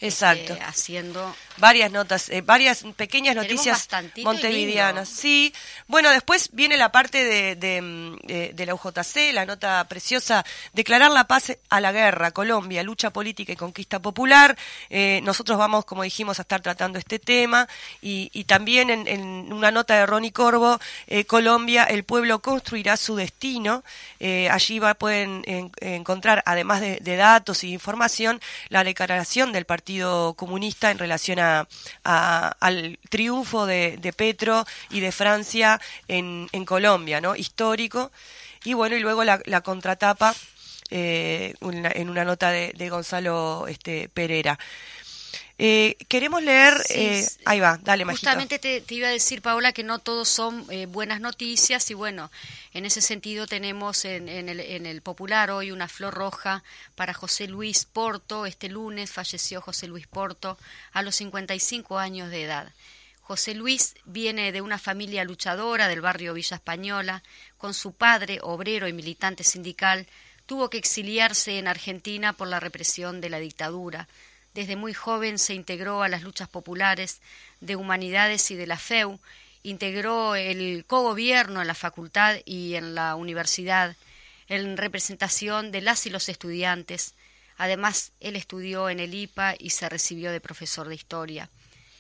Exacto. 0.01 0.57
haciendo 0.65 1.35
varias 1.57 1.91
notas, 1.91 2.29
eh, 2.29 2.41
varias 2.41 2.85
pequeñas 2.97 3.35
noticias 3.35 3.89
montevideanas. 4.25 5.09
Sí, 5.09 5.53
bueno, 5.89 6.11
después 6.11 6.51
viene 6.53 6.77
la 6.77 6.93
parte 6.93 7.25
de, 7.25 7.57
de, 7.57 7.83
mm, 7.83 8.17
eh, 8.29 8.53
de 8.55 8.67
la 8.67 8.75
UJC, 8.75 9.33
la 9.33 9.45
nota 9.45 9.85
preciosa, 9.89 10.45
declarar 10.73 11.11
la 11.11 11.25
paz 11.27 11.57
a 11.69 11.81
la 11.81 11.91
guerra, 11.91 12.31
Colombia, 12.31 12.85
lucha 12.85 13.11
política 13.11 13.53
y 13.53 13.57
conquista 13.57 13.99
popular. 13.99 14.57
Eh, 14.89 15.21
nosotros 15.25 15.59
vamos, 15.59 15.85
como 15.85 16.05
dijimos, 16.05 16.39
a 16.39 16.43
estar 16.43 16.61
tratando 16.61 16.99
este 17.01 17.19
tema 17.19 17.67
y, 18.01 18.31
y 18.33 18.45
también 18.45 18.91
en, 18.91 19.09
en 19.09 19.53
una 19.53 19.73
nota 19.73 19.97
de 19.97 20.07
Ronnie 20.07 20.33
Corvo, 20.33 20.79
eh, 21.09 21.25
Colombia, 21.25 21.85
el 21.85 22.05
pueblo 22.05 22.39
construirá 22.39 22.97
su 22.97 23.17
destino. 23.17 23.83
Allí 24.51 24.79
va, 24.79 24.95
pueden 24.95 25.43
en- 25.47 25.73
encontrar, 25.81 26.43
además 26.47 26.81
de, 26.81 26.99
de 27.01 27.17
datos 27.17 27.65
y 27.65 27.73
información, 27.73 28.41
la 28.69 28.85
declaración 28.85 29.53
del 29.53 29.65
Partido 29.65 29.88
Comunista 30.37 30.91
en 30.91 30.99
relación 30.99 31.39
a, 31.39 31.67
al 32.05 32.99
triunfo 33.09 33.67
de, 33.67 34.15
Petro 34.17 34.65
y 34.91 35.01
de 35.01 35.13
Francia 35.13 35.81
en, 36.09 36.49
en 36.53 36.65
Colombia, 36.65 37.21
¿no? 37.21 37.37
Histórico. 37.37 38.11
Y 38.65 38.75
bueno, 38.75 38.97
y 38.97 39.01
luego 39.01 39.25
la, 39.25 39.61
contratapa 39.63 40.35
eh, 40.91 41.55
en 41.61 42.11
una 42.11 42.25
nota 42.25 42.51
de, 42.51 42.73
de 42.77 42.89
Gonzalo 42.89 43.67
este, 43.69 44.09
Pereira. 44.09 44.59
Eh, 45.61 45.97
queremos 46.07 46.41
leer, 46.41 46.81
Sí, 46.85 46.95
eh, 46.97 47.29
ahí 47.45 47.59
va, 47.59 47.81
dale, 47.83 48.05
Majito. 48.05 48.21
Justamente 48.21 48.61
te, 48.61 48.81
te 48.81 48.95
iba 48.95 49.09
a 49.09 49.11
decir, 49.11 49.43
Paola, 49.43 49.73
que 49.73 49.83
no 49.83 49.99
todos 49.99 50.29
son 50.29 50.65
eh, 50.71 50.87
buenas 50.87 51.21
noticias 51.21 51.91
y 51.91 51.95
bueno, 51.95 52.31
en 52.73 52.87
ese 52.87 53.01
sentido 53.01 53.49
tenemos 53.49 54.05
en, 54.05 54.29
en 54.29 54.49
el, 54.49 54.61
en 54.61 54.87
el 54.87 55.03
Popular 55.03 55.51
hoy 55.51 55.73
una 55.73 55.89
flor 55.89 56.15
roja 56.15 56.63
para 56.95 57.13
José 57.13 57.49
Luis 57.49 57.85
Porto. 57.85 58.47
Este 58.47 58.69
lunes 58.69 59.11
falleció 59.11 59.61
José 59.61 59.89
Luis 59.89 60.07
Porto 60.07 60.57
a 60.93 61.03
los 61.03 61.17
55 61.17 61.99
años 61.99 62.31
de 62.31 62.45
edad. 62.45 62.73
José 63.21 63.55
Luis 63.55 63.97
viene 64.05 64.53
de 64.53 64.61
una 64.61 64.79
familia 64.79 65.25
luchadora 65.25 65.89
del 65.89 66.01
barrio 66.01 66.35
Villa 66.35 66.55
Española. 66.55 67.25
Con 67.59 67.75
su 67.75 67.93
padre, 67.93 68.39
obrero 68.43 68.87
y 68.87 68.93
militante 68.93 69.43
sindical, 69.43 70.07
tuvo 70.47 70.71
que 70.71 70.79
exiliarse 70.79 71.59
en 71.59 71.67
Argentina 71.67 72.33
por 72.33 72.47
la 72.47 72.61
represión 72.61 73.21
de 73.21 73.29
la 73.29 73.41
dictadura. 73.41 74.09
Desde 74.59 74.75
muy 74.75 74.93
joven 74.93 75.39
se 75.39 75.55
integró 75.55 76.03
a 76.03 76.09
las 76.09 76.25
luchas 76.25 76.49
populares 76.49 77.21
de 77.61 77.77
humanidades 77.77 78.51
y 78.51 78.57
de 78.57 78.67
la 78.67 78.77
FEU, 78.77 79.21
integró 79.63 80.35
el 80.35 80.85
cogobierno 80.85 81.61
en 81.61 81.69
la 81.69 81.77
facultad 81.77 82.39
y 82.45 82.75
en 82.75 82.97
la 82.97 83.15
universidad 83.15 83.95
en 84.49 84.77
representación 84.77 85.71
de 85.71 85.81
las 85.81 86.07
y 86.07 86.11
los 86.11 86.29
estudiantes. 86.29 87.15
Además, 87.57 88.11
él 88.19 88.35
estudió 88.35 88.91
en 88.91 88.99
el 88.99 89.15
IPA 89.15 89.55
y 89.61 89.71
se 89.71 89.89
recibió 89.89 90.33
de 90.33 90.41
profesor 90.41 90.89
de 90.89 90.97
historia. 90.97 91.49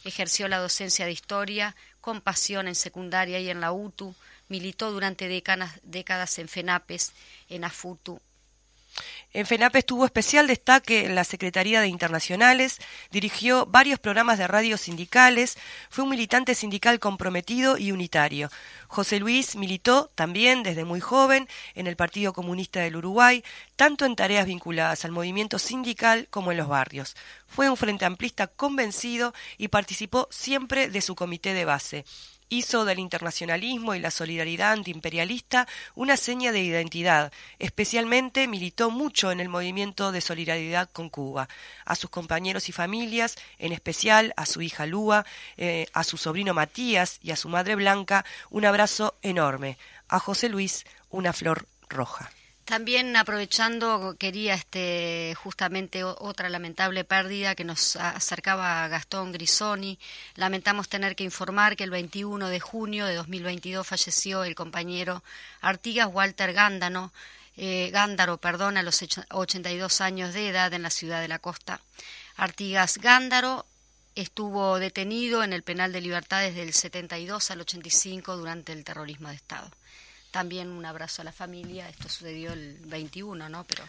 Ejerció 0.03 0.49
la 0.49 0.59
docencia 0.59 1.07
de 1.07 1.13
historia 1.13 1.77
con 2.01 2.21
pasión 2.21 2.67
en 2.67 2.75
secundaria 2.75 3.39
y 3.39 3.51
en 3.51 3.61
la 3.61 3.71
UTU. 3.71 4.17
Militó 4.49 4.91
durante 4.91 5.29
décadas, 5.29 6.39
en 6.41 6.49
FENAPES, 6.49 7.13
en 7.51 7.63
AFUTU, 7.63 8.21
En 9.35 9.45
FENAPES 9.45 9.85
tuvo 9.85 10.07
especial 10.07 10.47
destaque 10.47 11.05
en 11.05 11.15
la 11.15 11.23
Secretaría 11.23 11.83
de 11.83 11.89
Internacionales, 11.89 12.79
dirigió 13.11 13.67
varios 13.67 13.99
programas 13.99 14.39
de 14.39 14.47
radio 14.47 14.79
sindicales, 14.79 15.59
fue 15.91 16.05
un 16.05 16.11
militante 16.11 16.55
sindical 16.55 16.99
comprometido 16.99 17.77
y 17.77 17.93
unitario. 17.93 18.49
José 18.87 19.21
Luis 19.21 19.55
militó 19.55 20.11
también 20.15 20.63
desde 20.63 20.87
muy 20.87 21.01
joven 21.01 21.47
en 21.75 21.87
el 21.87 21.95
Partido 21.95 22.33
Comunista 22.33 22.81
del 22.81 22.97
Uruguay, 22.97 23.45
tanto 23.77 24.07
en 24.07 24.17
tareas 24.17 24.47
vinculadas 24.47 25.05
al 25.05 25.13
movimiento 25.13 25.59
sindical 25.59 26.27
como 26.31 26.51
en 26.51 26.57
los 26.57 26.69
barrios. 26.69 27.15
Fue 27.47 27.69
un 27.69 27.77
frente 27.77 28.07
amplista 28.07 28.47
convencido 28.47 29.35
y 29.59 29.69
participó 29.69 30.27
siempre 30.31 30.89
de 30.89 31.03
su 31.03 31.15
comité 31.15 31.53
de 31.53 31.67
base 31.67 32.07
hizo 32.49 32.85
del 32.85 32.99
internacionalismo 32.99 33.95
y 33.95 34.01
la 34.01 34.11
solidaridad 34.11 34.73
antiimperialista 34.73 35.69
una 35.95 36.17
seña 36.17 36.53
de 36.53 36.61
identidad. 36.61 37.33
Especialmente 37.59 38.47
militó 38.49 38.91
mucho 38.91 39.31
en 39.31 39.41
el 39.41 39.49
movimiento 39.49 40.13
de 40.13 40.21
solidaridad 40.21 40.89
con 40.93 41.09
Cuba. 41.09 41.49
A 41.85 41.95
sus 41.95 42.11
compañeros 42.11 42.69
y 42.69 42.73
familias, 42.73 43.37
en 43.59 43.73
especial 43.73 44.33
a 44.37 44.47
su 44.47 44.63
hija 44.63 44.87
Lúa, 44.87 45.25
eh, 45.57 45.87
a 45.93 46.05
su 46.05 46.17
sobrino 46.17 46.55
Matías 46.55 47.19
y 47.23 47.31
a 47.31 47.37
su 47.37 47.49
madre 47.49 47.75
Blanca, 47.75 48.25
un 48.51 48.65
abrazo 48.65 49.17
enorme. 49.23 49.79
A 50.09 50.19
José 50.19 50.49
Luis, 50.49 50.87
una 51.11 51.33
flor 51.33 51.67
roja. 51.89 52.31
También 52.69 53.17
aprovechando, 53.17 54.15
quería 54.19 54.53
este, 54.53 55.35
justamente 55.43 56.05
otra 56.05 56.51
lamentable 56.51 57.03
pérdida 57.03 57.55
que 57.55 57.65
nos 57.65 57.97
acercaba 57.97 58.87
Gastón 58.89 59.33
Grisoni. 59.33 59.99
Lamentamos 60.35 60.87
tener 60.91 61.17
que 61.17 61.25
informar 61.25 61.77
que 61.77 61.85
el 61.85 61.91
21 61.91 62.47
de 62.51 62.61
junio 62.61 63.07
de 63.07 63.15
2022 63.15 63.87
falleció 63.87 64.45
el 64.45 64.55
compañero 64.55 65.23
Artigas 65.63 66.11
Walter 66.13 66.53
Gándano, 66.53 67.11
eh, 67.57 67.89
Gándaro, 67.91 68.37
perdón, 68.37 68.77
a 68.77 68.83
los 68.83 69.01
ocho- 69.01 69.25
82 69.31 70.03
años 70.03 70.35
de 70.35 70.49
edad 70.49 70.71
en 70.75 70.83
la 70.83 70.91
ciudad 70.91 71.23
de 71.23 71.29
la 71.29 71.39
costa. 71.39 71.81
Artigas 72.37 72.99
Gándaro 72.99 73.65
estuvo 74.15 74.79
detenido 74.79 75.43
en 75.43 75.55
el 75.55 75.63
penal 75.63 75.91
de 75.91 76.03
libertad 76.03 76.43
desde 76.43 76.65
el 76.65 76.75
72 76.75 77.51
al 77.51 77.63
85 77.63 78.37
durante 78.37 78.73
el 78.75 78.85
terrorismo 78.85 79.31
de 79.31 79.37
Estado. 79.37 79.71
También 80.39 80.69
un 80.69 80.87
abrazo 80.87 81.23
a 81.23 81.25
la 81.25 81.33
familia. 81.33 81.89
Esto 81.89 82.09
sucedió 82.09 82.53
el 82.53 82.79
21, 82.85 83.49
¿no? 83.49 83.65
Pero 83.65 83.83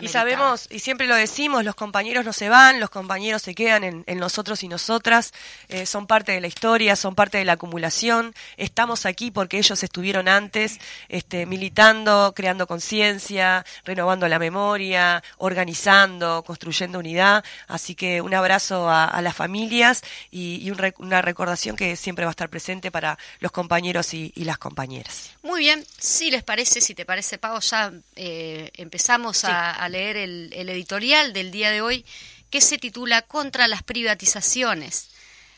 Y 0.00 0.08
sabemos, 0.08 0.66
y 0.70 0.78
siempre 0.80 1.06
lo 1.06 1.14
decimos, 1.14 1.64
los 1.64 1.74
compañeros 1.74 2.24
no 2.24 2.32
se 2.32 2.48
van, 2.48 2.80
los 2.80 2.90
compañeros 2.90 3.42
se 3.42 3.54
quedan 3.54 3.84
en, 3.84 4.04
en 4.06 4.18
nosotros 4.18 4.62
y 4.62 4.68
nosotras, 4.68 5.32
eh, 5.68 5.86
son 5.86 6.06
parte 6.06 6.32
de 6.32 6.40
la 6.40 6.46
historia, 6.46 6.96
son 6.96 7.14
parte 7.14 7.38
de 7.38 7.44
la 7.44 7.52
acumulación, 7.54 8.34
estamos 8.56 9.06
aquí 9.06 9.30
porque 9.30 9.58
ellos 9.58 9.82
estuvieron 9.82 10.28
antes 10.28 10.78
este, 11.08 11.46
militando, 11.46 12.32
creando 12.34 12.66
conciencia, 12.66 13.64
renovando 13.84 14.26
la 14.28 14.38
memoria, 14.38 15.22
organizando, 15.38 16.42
construyendo 16.44 16.98
unidad, 16.98 17.44
así 17.68 17.94
que 17.94 18.20
un 18.20 18.34
abrazo 18.34 18.88
a, 18.88 19.04
a 19.04 19.22
las 19.22 19.34
familias 19.34 20.02
y, 20.30 20.56
y 20.62 20.70
un 20.70 20.78
re- 20.78 20.94
una 20.98 21.22
recordación 21.22 21.76
que 21.76 21.96
siempre 21.96 22.24
va 22.24 22.30
a 22.30 22.32
estar 22.32 22.50
presente 22.50 22.90
para 22.90 23.18
los 23.40 23.52
compañeros 23.52 24.14
y, 24.14 24.32
y 24.34 24.44
las 24.44 24.58
compañeras. 24.58 25.30
Muy 25.42 25.60
bien, 25.60 25.84
si 25.98 26.30
les 26.30 26.42
parece, 26.42 26.80
si 26.80 26.94
te 26.94 27.04
parece, 27.04 27.38
Pau, 27.38 27.60
ya 27.60 27.92
eh, 28.16 28.70
empezamos 28.74 29.44
a, 29.44 29.83
a 29.84 29.88
leer 29.88 30.16
el, 30.16 30.52
editorial 30.52 31.32
del 31.32 31.50
día 31.50 31.70
de 31.70 31.80
hoy 31.80 32.04
que 32.50 32.60
se 32.60 32.78
titula 32.78 33.22
Contra 33.22 33.68
las 33.68 33.82
privatizaciones. 33.82 35.10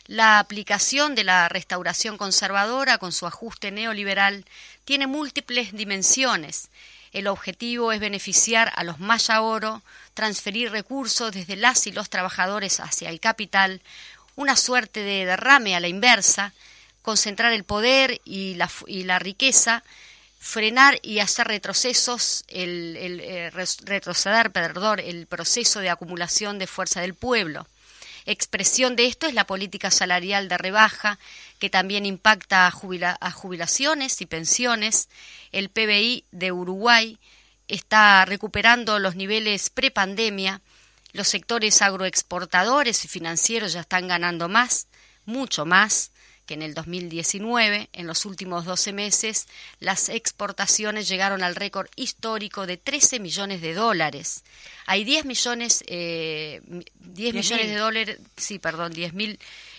La 0.06 0.38
aplicación 0.38 1.14
de 1.14 1.24
la 1.24 1.48
restauración 1.48 2.16
conservadora 2.16 2.98
con 2.98 3.12
su 3.12 3.26
ajuste 3.26 3.70
neoliberal 3.70 4.44
tiene 4.84 5.06
múltiples 5.06 5.72
dimensiones. 5.72 6.68
El 7.12 7.26
objetivo 7.26 7.92
es 7.92 8.00
beneficiar 8.00 8.72
a 8.76 8.84
los 8.84 9.00
maya 9.00 9.40
oro, 9.40 9.82
transferir 10.14 10.70
recursos 10.70 11.32
desde 11.32 11.56
las 11.56 11.86
y 11.86 11.92
los 11.92 12.10
trabajadores 12.10 12.80
hacia 12.80 13.10
el 13.10 13.20
capital, 13.20 13.80
una 14.36 14.54
suerte 14.54 15.00
de 15.00 15.24
derrame 15.24 15.74
a 15.74 15.80
la 15.80 15.88
inversa, 15.88 16.52
concentrar 17.02 17.52
el 17.52 17.64
poder 17.64 18.20
y 18.24 18.54
la, 18.54 18.70
y 18.86 19.04
la 19.04 19.18
riqueza, 19.18 19.82
frenar 20.46 21.00
y 21.02 21.18
hacer 21.18 21.48
retrocesos, 21.48 22.44
el, 22.46 22.96
eh, 23.20 23.50
retroceder, 23.50 24.52
perdón, 24.52 25.00
el 25.00 25.26
proceso 25.26 25.80
de 25.80 25.90
acumulación 25.90 26.60
de 26.60 26.68
fuerza 26.68 27.00
del 27.00 27.14
pueblo. 27.14 27.66
Expresión 28.26 28.94
de 28.94 29.06
esto 29.06 29.26
es 29.26 29.34
la 29.34 29.46
política 29.46 29.90
salarial 29.90 30.48
de 30.48 30.56
rebaja, 30.56 31.18
que 31.58 31.68
también 31.68 32.06
impacta 32.06 32.66
a, 32.66 32.72
a 33.20 33.30
jubilaciones 33.32 34.20
y 34.20 34.26
pensiones. 34.26 35.08
El 35.50 35.68
PBI 35.68 36.24
de 36.30 36.52
Uruguay 36.52 37.18
está 37.66 38.24
recuperando 38.24 39.00
los 39.00 39.16
niveles 39.16 39.68
prepandemia. 39.68 40.60
Los 41.12 41.26
sectores 41.26 41.82
agroexportadores 41.82 43.04
y 43.04 43.08
financieros 43.08 43.72
ya 43.72 43.80
están 43.80 44.06
ganando 44.06 44.48
más, 44.48 44.86
mucho 45.24 45.66
más 45.66 46.12
que 46.46 46.54
en 46.54 46.62
el 46.62 46.74
2019. 46.74 47.88
En 47.92 48.06
los 48.06 48.24
últimos 48.24 48.64
12 48.64 48.92
meses, 48.92 49.48
las 49.80 50.08
exportaciones 50.08 51.08
llegaron 51.08 51.42
al 51.42 51.56
récord 51.56 51.88
histórico 51.96 52.66
de 52.66 52.76
13 52.76 53.20
millones 53.20 53.60
de 53.60 53.74
dólares. 53.74 54.44
Hay 54.86 55.04
10 55.04 55.24
millones, 55.24 55.84
eh, 55.88 56.60
10 56.64 56.84
10 57.00 57.34
millones 57.34 57.66
mil. 57.66 57.74
de 57.74 57.80
dólares, 57.80 58.18
sí, 58.36 58.58
perdón, 58.58 58.92
10 58.92 59.12
mil 59.12 59.38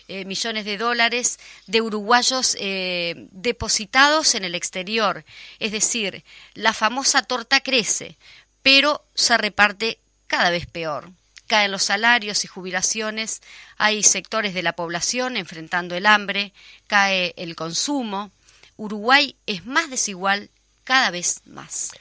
eh, 0.10 0.24
millones 0.24 0.64
de 0.64 0.78
dólares 0.78 1.38
de 1.66 1.82
uruguayos 1.82 2.56
eh, 2.60 3.28
depositados 3.32 4.36
en 4.36 4.46
el 4.46 4.56
exterior. 4.56 5.26
Es 5.60 5.74
decir, 5.74 6.24
la 6.54 6.74
famosa 6.74 7.24
torta 7.24 7.60
crece, 7.60 8.18
pero 8.62 9.04
se 9.16 9.38
reparte 9.38 10.00
cada 10.28 10.50
vez 10.50 10.66
peor. 10.66 11.10
Caen 11.48 11.72
los 11.72 11.84
salarios 11.84 12.44
y 12.44 12.48
jubilaciones, 12.48 13.42
hay 13.78 14.04
sectores 14.04 14.54
de 14.54 14.64
la 14.64 14.74
población 14.74 15.38
enfrentando 15.38 15.96
el 15.96 16.06
hambre, 16.06 16.54
cae 16.88 17.34
el 17.38 17.56
consumo. 17.56 18.32
Uruguay 18.76 19.36
es 19.46 19.66
más 19.66 19.90
desigual 19.90 20.50
cada 20.84 21.10
vez 21.10 21.42
más. 21.46 21.92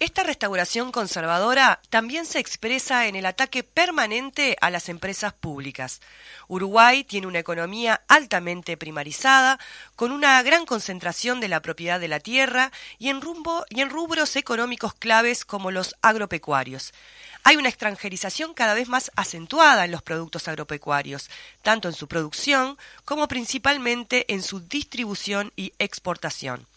Esta 0.00 0.22
restauración 0.22 0.92
conservadora 0.92 1.80
también 1.90 2.24
se 2.24 2.38
expresa 2.38 3.08
en 3.08 3.16
el 3.16 3.26
ataque 3.26 3.64
permanente 3.64 4.56
a 4.60 4.70
las 4.70 4.88
empresas 4.88 5.32
públicas. 5.32 6.00
Uruguay 6.46 7.02
tiene 7.02 7.26
una 7.26 7.40
economía 7.40 8.02
altamente 8.06 8.76
primarizada, 8.76 9.58
con 9.96 10.12
una 10.12 10.40
gran 10.44 10.66
concentración 10.66 11.40
de 11.40 11.48
la 11.48 11.62
propiedad 11.62 11.98
de 11.98 12.06
la 12.06 12.20
tierra 12.20 12.70
y 13.00 13.08
en, 13.08 13.20
rumbo, 13.20 13.64
y 13.70 13.80
en 13.80 13.90
rubros 13.90 14.36
económicos 14.36 14.94
claves 14.94 15.44
como 15.44 15.72
los 15.72 15.96
agropecuarios. 16.00 16.94
Hay 17.42 17.56
una 17.56 17.68
extranjerización 17.68 18.54
cada 18.54 18.74
vez 18.74 18.88
más 18.88 19.10
acentuada 19.16 19.84
en 19.84 19.90
los 19.90 20.02
productos 20.02 20.46
agropecuarios, 20.46 21.28
tanto 21.62 21.88
en 21.88 21.94
su 21.94 22.06
producción 22.06 22.78
como 23.04 23.26
principalmente 23.26 24.32
en 24.32 24.44
su 24.44 24.60
distribución 24.60 25.52
y 25.56 25.72
exportación. 25.80 26.68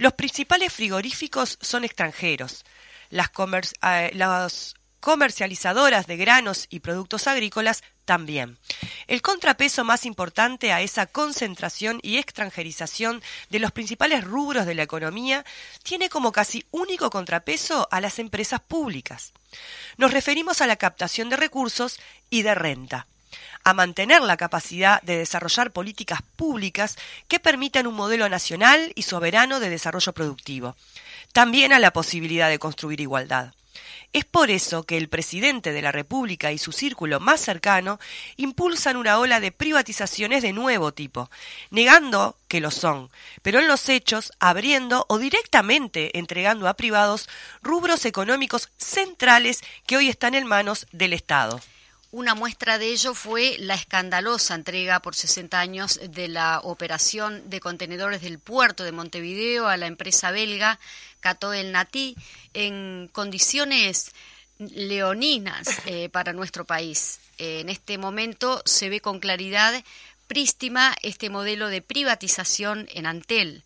Los 0.00 0.14
principales 0.14 0.72
frigoríficos 0.72 1.58
son 1.60 1.84
extranjeros. 1.84 2.64
Eh, 3.10 4.10
las 4.14 4.74
comercializadoras 4.98 6.06
de 6.06 6.16
granos 6.16 6.66
y 6.70 6.80
productos 6.80 7.26
agrícolas 7.26 7.82
también. 8.06 8.56
El 9.08 9.20
contrapeso 9.20 9.84
más 9.84 10.06
importante 10.06 10.72
a 10.72 10.80
esa 10.80 11.04
concentración 11.04 12.00
y 12.02 12.16
extranjerización 12.16 13.22
de 13.50 13.58
los 13.58 13.72
principales 13.72 14.24
rubros 14.24 14.64
de 14.64 14.74
la 14.74 14.84
economía 14.84 15.44
tiene 15.82 16.08
como 16.08 16.32
casi 16.32 16.64
único 16.70 17.10
contrapeso 17.10 17.86
a 17.90 18.00
las 18.00 18.18
empresas 18.18 18.60
públicas. 18.60 19.34
Nos 19.98 20.14
referimos 20.14 20.62
a 20.62 20.66
la 20.66 20.76
captación 20.76 21.28
de 21.28 21.36
recursos 21.36 22.00
y 22.30 22.40
de 22.40 22.54
renta 22.54 23.06
a 23.64 23.74
mantener 23.74 24.22
la 24.22 24.36
capacidad 24.36 25.02
de 25.02 25.18
desarrollar 25.18 25.72
políticas 25.72 26.20
públicas 26.36 26.96
que 27.28 27.40
permitan 27.40 27.86
un 27.86 27.94
modelo 27.94 28.28
nacional 28.28 28.92
y 28.94 29.02
soberano 29.02 29.60
de 29.60 29.70
desarrollo 29.70 30.12
productivo. 30.12 30.76
También 31.32 31.72
a 31.72 31.78
la 31.78 31.92
posibilidad 31.92 32.48
de 32.48 32.58
construir 32.58 33.00
igualdad. 33.00 33.52
Es 34.12 34.24
por 34.24 34.50
eso 34.50 34.82
que 34.82 34.96
el 34.96 35.08
presidente 35.08 35.72
de 35.72 35.82
la 35.82 35.92
República 35.92 36.50
y 36.50 36.58
su 36.58 36.72
círculo 36.72 37.20
más 37.20 37.40
cercano 37.40 38.00
impulsan 38.36 38.96
una 38.96 39.18
ola 39.18 39.38
de 39.38 39.52
privatizaciones 39.52 40.42
de 40.42 40.52
nuevo 40.52 40.92
tipo, 40.92 41.30
negando 41.70 42.36
que 42.48 42.60
lo 42.60 42.72
son, 42.72 43.08
pero 43.42 43.60
en 43.60 43.68
los 43.68 43.88
hechos 43.88 44.32
abriendo 44.40 45.06
o 45.08 45.18
directamente 45.18 46.18
entregando 46.18 46.66
a 46.66 46.74
privados 46.74 47.28
rubros 47.62 48.04
económicos 48.04 48.70
centrales 48.78 49.60
que 49.86 49.96
hoy 49.96 50.08
están 50.08 50.34
en 50.34 50.46
manos 50.46 50.88
del 50.90 51.12
Estado. 51.12 51.60
Una 52.12 52.34
muestra 52.34 52.78
de 52.78 52.88
ello 52.88 53.14
fue 53.14 53.56
la 53.60 53.74
escandalosa 53.74 54.56
entrega 54.56 54.98
por 54.98 55.14
60 55.14 55.60
años 55.60 56.00
de 56.08 56.26
la 56.26 56.58
operación 56.64 57.48
de 57.48 57.60
contenedores 57.60 58.20
del 58.20 58.40
puerto 58.40 58.82
de 58.82 58.90
Montevideo 58.90 59.68
a 59.68 59.76
la 59.76 59.86
empresa 59.86 60.32
belga 60.32 60.80
Catoel 61.20 61.70
Nati 61.70 62.16
en 62.52 63.08
condiciones 63.12 64.10
leoninas 64.58 65.68
eh, 65.86 66.08
para 66.08 66.32
nuestro 66.32 66.64
país. 66.64 67.20
En 67.38 67.68
este 67.68 67.96
momento 67.96 68.60
se 68.64 68.88
ve 68.88 69.00
con 69.00 69.20
claridad 69.20 69.80
prístima 70.26 70.96
este 71.02 71.30
modelo 71.30 71.68
de 71.68 71.80
privatización 71.80 72.88
en 72.92 73.06
Antel. 73.06 73.62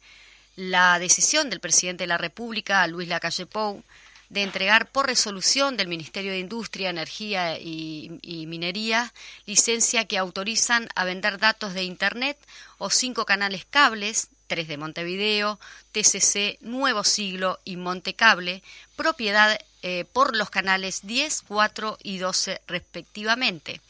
La 0.55 0.99
decisión 0.99 1.49
del 1.49 1.61
presidente 1.61 2.05
de 2.05 2.09
la 2.09 2.19
República, 2.19 2.87
Luis 2.89 3.09
Lacalle 3.09 3.47
Pou, 3.47 3.83
de 4.29 4.43
entregar 4.43 4.91
por 4.91 5.07
resolución 5.07 5.77
del 5.77 5.89
Ministerio 5.89 6.33
de 6.33 6.39
Industria, 6.39 6.91
Energía 6.91 7.59
y, 7.59 8.21
Minería 8.47 9.13
licencia 9.47 10.05
que 10.05 10.19
autorizan 10.19 10.89
a 10.95 11.05
vender 11.05 11.39
datos 11.39 11.75
de 11.75 11.85
Internet 11.85 12.39
o 12.79 12.91
cinco 12.91 13.25
canales 13.25 13.65
cables, 13.69 14.29
tres 14.47 14.69
de 14.69 14.77
Montevideo, 14.77 15.59
TCC, 15.93 16.59
Nuevo 16.61 17.05
Siglo 17.05 17.59
y 17.65 17.77
Montecable, 17.77 18.63
propiedad 18.97 19.59
eh, 19.83 20.05
por 20.13 20.37
los 20.37 20.51
canales 20.51 21.01
10, 21.03 21.43
4 21.49 21.99
y 22.03 22.19
12 22.19 22.61
respectivamente, 22.67 23.81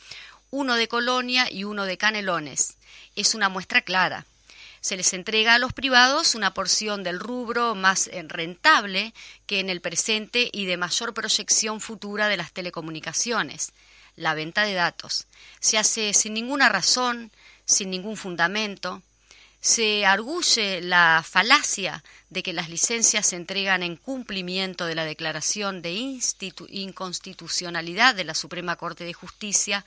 uno 0.50 0.76
de 0.76 0.88
Colonia 0.88 1.50
y 1.50 1.64
uno 1.64 1.84
de 1.84 1.98
Canelones. 1.98 2.76
Es 3.16 3.34
una 3.34 3.48
muestra 3.48 3.82
clara 3.82 4.24
se 4.84 4.98
les 4.98 5.14
entrega 5.14 5.54
a 5.54 5.58
los 5.58 5.72
privados 5.72 6.34
una 6.34 6.52
porción 6.52 7.04
del 7.04 7.18
rubro 7.18 7.74
más 7.74 8.06
eh, 8.08 8.22
rentable 8.28 9.14
que 9.46 9.58
en 9.60 9.70
el 9.70 9.80
presente 9.80 10.50
y 10.52 10.66
de 10.66 10.76
mayor 10.76 11.14
proyección 11.14 11.80
futura 11.80 12.28
de 12.28 12.36
las 12.36 12.52
telecomunicaciones, 12.52 13.72
la 14.14 14.34
venta 14.34 14.64
de 14.64 14.74
datos. 14.74 15.26
Se 15.58 15.78
hace 15.78 16.12
sin 16.12 16.34
ninguna 16.34 16.68
razón, 16.68 17.32
sin 17.64 17.88
ningún 17.88 18.18
fundamento. 18.18 19.00
Se 19.58 20.04
arguye 20.04 20.82
la 20.82 21.24
falacia 21.26 22.04
de 22.28 22.42
que 22.42 22.52
las 22.52 22.68
licencias 22.68 23.28
se 23.28 23.36
entregan 23.36 23.82
en 23.82 23.96
cumplimiento 23.96 24.84
de 24.84 24.96
la 24.96 25.06
declaración 25.06 25.80
de 25.80 26.20
inconstitucionalidad 26.68 28.14
de 28.14 28.24
la 28.24 28.34
Suprema 28.34 28.76
Corte 28.76 29.04
de 29.04 29.14
Justicia 29.14 29.82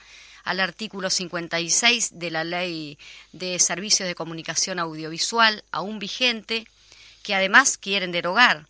al 0.48 0.60
artículo 0.60 1.10
56 1.10 2.18
de 2.18 2.30
la 2.30 2.42
Ley 2.42 2.96
de 3.32 3.58
Servicios 3.58 4.08
de 4.08 4.14
Comunicación 4.14 4.78
Audiovisual, 4.78 5.62
aún 5.72 5.98
vigente, 5.98 6.66
que 7.22 7.34
además 7.34 7.76
quieren 7.76 8.12
derogar. 8.12 8.66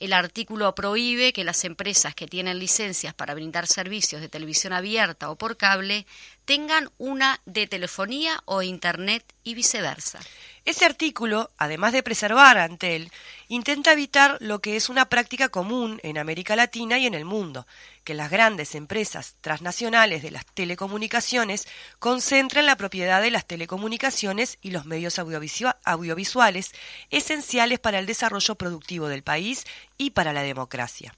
El 0.00 0.12
artículo 0.12 0.74
prohíbe 0.74 1.32
que 1.32 1.42
las 1.42 1.64
empresas 1.64 2.14
que 2.14 2.26
tienen 2.26 2.58
licencias 2.58 3.14
para 3.14 3.32
brindar 3.32 3.66
servicios 3.66 4.20
de 4.20 4.28
televisión 4.28 4.74
abierta 4.74 5.30
o 5.30 5.36
por 5.36 5.56
cable 5.56 6.04
tengan 6.44 6.90
una 6.98 7.40
de 7.46 7.66
telefonía 7.66 8.42
o 8.44 8.62
internet 8.62 9.24
y 9.42 9.54
viceversa. 9.54 10.20
Ese 10.64 10.86
artículo, 10.86 11.50
además 11.58 11.92
de 11.92 12.02
preservar 12.02 12.56
a 12.56 12.64
Antel, 12.64 13.10
intenta 13.48 13.92
evitar 13.92 14.38
lo 14.40 14.60
que 14.60 14.76
es 14.76 14.88
una 14.88 15.10
práctica 15.10 15.50
común 15.50 16.00
en 16.02 16.16
América 16.16 16.56
Latina 16.56 16.98
y 16.98 17.06
en 17.06 17.12
el 17.12 17.26
mundo, 17.26 17.66
que 18.02 18.14
las 18.14 18.30
grandes 18.30 18.74
empresas 18.74 19.36
transnacionales 19.42 20.22
de 20.22 20.30
las 20.30 20.46
telecomunicaciones 20.46 21.68
concentren 21.98 22.64
la 22.64 22.76
propiedad 22.76 23.20
de 23.20 23.30
las 23.30 23.46
telecomunicaciones 23.46 24.58
y 24.62 24.70
los 24.70 24.86
medios 24.86 25.18
audiovisuales, 25.18 25.76
audiovisuales 25.84 26.72
esenciales 27.10 27.78
para 27.78 27.98
el 27.98 28.06
desarrollo 28.06 28.54
productivo 28.54 29.08
del 29.08 29.22
país 29.22 29.64
y 29.98 30.10
para 30.10 30.32
la 30.32 30.42
democracia. 30.42 31.14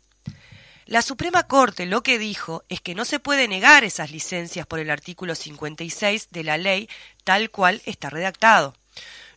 La 0.86 1.02
Suprema 1.02 1.42
Corte 1.44 1.84
lo 1.84 2.02
que 2.02 2.18
dijo 2.18 2.64
es 2.68 2.80
que 2.80 2.94
no 2.94 3.04
se 3.04 3.18
puede 3.18 3.48
negar 3.48 3.84
esas 3.84 4.10
licencias 4.10 4.66
por 4.66 4.78
el 4.78 4.90
artículo 4.90 5.34
56 5.34 6.28
de 6.30 6.44
la 6.44 6.58
ley 6.58 6.88
tal 7.24 7.50
cual 7.50 7.82
está 7.84 8.08
redactado 8.08 8.74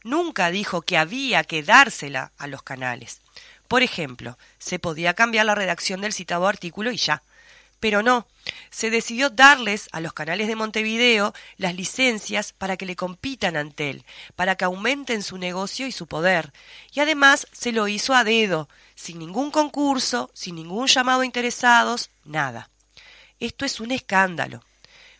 nunca 0.04 0.52
dijo 0.52 0.82
que 0.82 0.98
había 0.98 1.44
que 1.44 1.64
dársela 1.64 2.32
a 2.38 2.48
los 2.48 2.64
canales. 2.64 3.22
Por 3.68 3.84
ejemplo, 3.84 4.38
se 4.58 4.80
podía 4.80 5.14
cambiar 5.14 5.46
la 5.46 5.56
redacción 5.56 6.02
del 6.02 6.14
citado 6.14 6.48
artículo 6.48 6.92
y 6.92 6.98
ya. 6.98 7.24
Pero 7.80 8.04
no, 8.04 8.28
se 8.70 8.90
decidió 8.90 9.30
darles 9.30 9.88
a 9.92 10.02
los 10.02 10.14
canales 10.14 10.48
de 10.48 10.56
Montevideo 10.56 11.34
las 11.58 11.76
licencias 11.76 12.54
para 12.54 12.78
que 12.78 12.86
le 12.86 12.96
compitan 12.96 13.56
ante 13.56 13.90
él, 13.90 14.06
para 14.36 14.56
que 14.56 14.66
aumenten 14.66 15.24
su 15.24 15.38
negocio 15.38 15.88
y 15.88 15.92
su 15.92 16.08
poder. 16.08 16.52
Y 16.92 17.00
además 17.00 17.48
se 17.52 17.72
lo 17.72 17.88
hizo 17.88 18.14
a 18.14 18.24
dedo, 18.24 18.68
sin 18.96 19.20
ningún 19.20 19.52
concurso, 19.52 20.30
sin 20.34 20.56
ningún 20.56 20.88
llamado 20.88 21.22
a 21.22 21.26
interesados, 21.26 22.10
nada. 22.26 22.70
Esto 23.40 23.66
es 23.66 23.80
un 23.80 23.92
escándalo. 23.92 24.64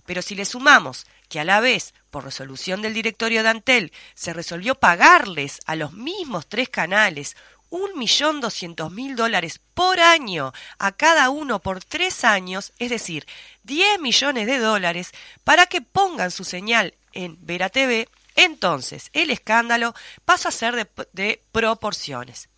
Pero 0.06 0.22
si 0.22 0.36
le 0.36 0.46
sumamos 0.46 1.06
que 1.30 1.40
a 1.40 1.46
la 1.46 1.60
vez, 1.60 1.94
por 2.10 2.26
resolución 2.26 2.82
del 2.82 2.94
directorio 2.94 3.44
de 3.44 3.50
Antel, 3.50 3.94
se 4.16 4.34
resolvió 4.34 4.76
pagarles 4.76 5.60
a 5.66 5.76
los 5.76 5.94
mismos 5.94 6.48
tres 6.48 6.68
canales 6.68 7.38
un 7.70 7.98
millón 7.98 8.42
doscientos 8.42 8.92
mil 8.92 9.16
dólares 9.16 9.60
por 9.74 10.00
año 10.00 10.54
a 10.78 10.92
cada 10.92 11.30
uno 11.30 11.60
por 11.60 11.84
tres 11.84 12.24
años, 12.24 12.74
es 12.80 12.90
decir, 12.90 13.28
diez 13.64 14.00
millones 14.00 14.48
de 14.48 14.58
dólares, 14.58 15.12
para 15.44 15.68
que 15.68 15.82
pongan 15.82 16.32
su 16.32 16.44
señal 16.44 16.94
en 17.14 17.38
Vera 17.42 17.70
TV, 17.70 18.08
entonces 18.36 19.10
el 19.14 19.30
escándalo 19.30 19.94
pasa 20.26 20.50
a 20.50 20.54
ser 20.54 20.76
de, 20.76 20.88
de 21.14 21.42
proporciones. 21.52 22.50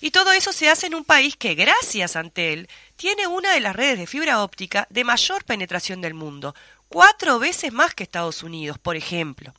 Y 0.00 0.12
todo 0.12 0.32
eso 0.32 0.52
se 0.52 0.70
hace 0.70 0.86
en 0.86 0.94
un 0.94 1.04
país 1.04 1.36
que, 1.36 1.54
gracias 1.54 2.14
a 2.14 2.20
Antel, 2.20 2.68
tiene 2.96 3.26
una 3.26 3.52
de 3.52 3.60
las 3.60 3.74
redes 3.74 3.98
de 3.98 4.06
fibra 4.06 4.42
óptica 4.42 4.86
de 4.90 5.02
mayor 5.02 5.44
penetración 5.44 6.00
del 6.00 6.14
mundo, 6.14 6.54
cuatro 6.88 7.38
veces 7.38 7.72
más 7.72 7.94
que 7.94 8.04
Estados 8.04 8.42
Unidos, 8.42 8.78
por 8.78 8.96
ejemplo, 8.96 9.52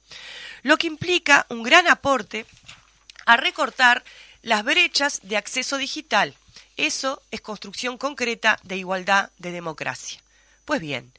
lo 0.64 0.78
que 0.78 0.88
implica 0.88 1.46
un 1.50 1.64
gran 1.64 1.88
aporte 1.88 2.46
a 3.26 3.38
recortar 3.38 4.04
las 4.42 4.64
brechas 4.64 5.20
de 5.24 5.38
acceso 5.38 5.78
digital. 5.78 6.36
Eso 6.78 7.22
es 7.32 7.42
construcción 7.42 7.98
concreta 7.98 8.60
de 8.64 8.78
igualdad 8.78 9.32
de 9.38 9.52
democracia. 9.52 10.22
Pues 10.66 10.80
bien, 10.80 11.12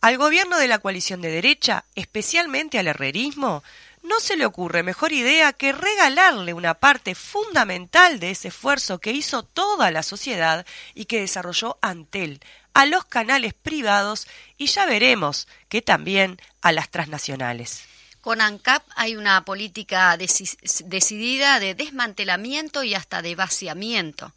al 0.00 0.16
gobierno 0.16 0.58
de 0.58 0.68
la 0.68 0.78
coalición 0.78 1.20
de 1.20 1.30
derecha, 1.30 1.84
especialmente 1.94 2.78
al 2.78 2.86
herrerismo, 2.86 3.62
no 4.02 4.18
se 4.20 4.36
le 4.36 4.46
ocurre 4.46 4.82
mejor 4.82 5.12
idea 5.12 5.52
que 5.52 5.72
regalarle 5.72 6.54
una 6.54 6.74
parte 6.74 7.14
fundamental 7.14 8.18
de 8.18 8.30
ese 8.30 8.48
esfuerzo 8.48 8.98
que 8.98 9.12
hizo 9.12 9.42
toda 9.42 9.90
la 9.90 10.02
sociedad 10.02 10.64
y 10.94 11.04
que 11.04 11.20
desarrolló 11.20 11.76
Antel, 11.82 12.40
a 12.72 12.86
los 12.86 13.04
canales 13.04 13.52
privados 13.52 14.26
y 14.56 14.66
ya 14.66 14.86
veremos 14.86 15.48
que 15.68 15.82
también 15.82 16.40
a 16.62 16.72
las 16.72 16.88
transnacionales. 16.88 17.84
Con 18.20 18.42
ANCAP 18.42 18.86
hay 18.96 19.16
una 19.16 19.44
política 19.46 20.16
decidida 20.18 21.58
de 21.58 21.74
desmantelamiento 21.74 22.84
y 22.84 22.94
hasta 22.94 23.22
de 23.22 23.34
vaciamiento. 23.34 24.34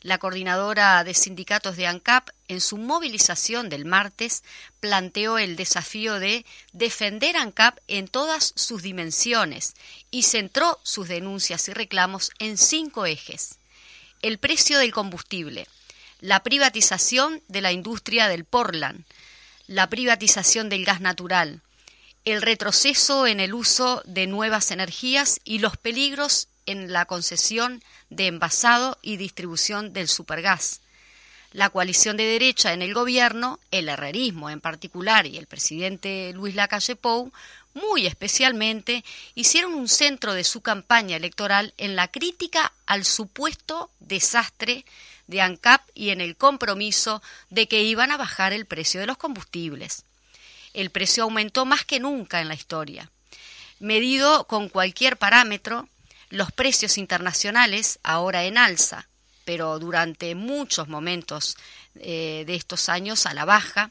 La 0.00 0.16
coordinadora 0.16 1.04
de 1.04 1.12
sindicatos 1.12 1.76
de 1.76 1.86
ANCAP, 1.86 2.30
en 2.48 2.62
su 2.62 2.78
movilización 2.78 3.68
del 3.68 3.84
martes, 3.84 4.42
planteó 4.80 5.36
el 5.36 5.56
desafío 5.56 6.18
de 6.18 6.46
defender 6.72 7.36
ANCAP 7.36 7.78
en 7.88 8.08
todas 8.08 8.52
sus 8.56 8.82
dimensiones 8.82 9.74
y 10.10 10.22
centró 10.22 10.78
sus 10.82 11.08
denuncias 11.08 11.68
y 11.68 11.74
reclamos 11.74 12.30
en 12.38 12.56
cinco 12.56 13.04
ejes. 13.04 13.58
El 14.22 14.38
precio 14.38 14.78
del 14.78 14.92
combustible, 14.92 15.66
la 16.20 16.42
privatización 16.42 17.42
de 17.48 17.60
la 17.60 17.72
industria 17.72 18.28
del 18.28 18.46
Portland, 18.46 19.04
la 19.66 19.90
privatización 19.90 20.70
del 20.70 20.84
gas 20.86 21.00
natural, 21.02 21.60
el 22.26 22.42
retroceso 22.42 23.28
en 23.28 23.38
el 23.38 23.54
uso 23.54 24.02
de 24.04 24.26
nuevas 24.26 24.72
energías 24.72 25.40
y 25.44 25.60
los 25.60 25.76
peligros 25.76 26.48
en 26.66 26.92
la 26.92 27.04
concesión 27.04 27.82
de 28.10 28.26
envasado 28.26 28.98
y 29.00 29.16
distribución 29.16 29.92
del 29.92 30.08
supergas. 30.08 30.80
La 31.52 31.70
coalición 31.70 32.16
de 32.16 32.24
derecha 32.24 32.72
en 32.72 32.82
el 32.82 32.94
gobierno, 32.94 33.60
el 33.70 33.88
herrerismo 33.88 34.50
en 34.50 34.60
particular 34.60 35.24
y 35.24 35.38
el 35.38 35.46
presidente 35.46 36.32
Luis 36.34 36.56
Lacalle 36.56 36.96
Pou, 36.96 37.32
muy 37.74 38.08
especialmente, 38.08 39.04
hicieron 39.36 39.74
un 39.74 39.88
centro 39.88 40.34
de 40.34 40.42
su 40.42 40.62
campaña 40.62 41.16
electoral 41.16 41.74
en 41.78 41.94
la 41.94 42.08
crítica 42.08 42.72
al 42.86 43.04
supuesto 43.04 43.88
desastre 44.00 44.84
de 45.28 45.42
ANCAP 45.42 45.82
y 45.94 46.10
en 46.10 46.20
el 46.20 46.36
compromiso 46.36 47.22
de 47.50 47.68
que 47.68 47.84
iban 47.84 48.10
a 48.10 48.16
bajar 48.16 48.52
el 48.52 48.66
precio 48.66 48.98
de 48.98 49.06
los 49.06 49.16
combustibles. 49.16 50.05
El 50.76 50.90
precio 50.90 51.22
aumentó 51.22 51.64
más 51.64 51.86
que 51.86 52.00
nunca 52.00 52.42
en 52.42 52.48
la 52.48 52.54
historia. 52.54 53.10
Medido 53.80 54.46
con 54.46 54.68
cualquier 54.68 55.16
parámetro, 55.16 55.88
los 56.28 56.52
precios 56.52 56.98
internacionales, 56.98 57.98
ahora 58.02 58.44
en 58.44 58.58
alza, 58.58 59.08
pero 59.46 59.78
durante 59.78 60.34
muchos 60.34 60.86
momentos 60.86 61.56
eh, 61.94 62.44
de 62.46 62.54
estos 62.54 62.90
años 62.90 63.24
a 63.24 63.32
la 63.32 63.46
baja, 63.46 63.90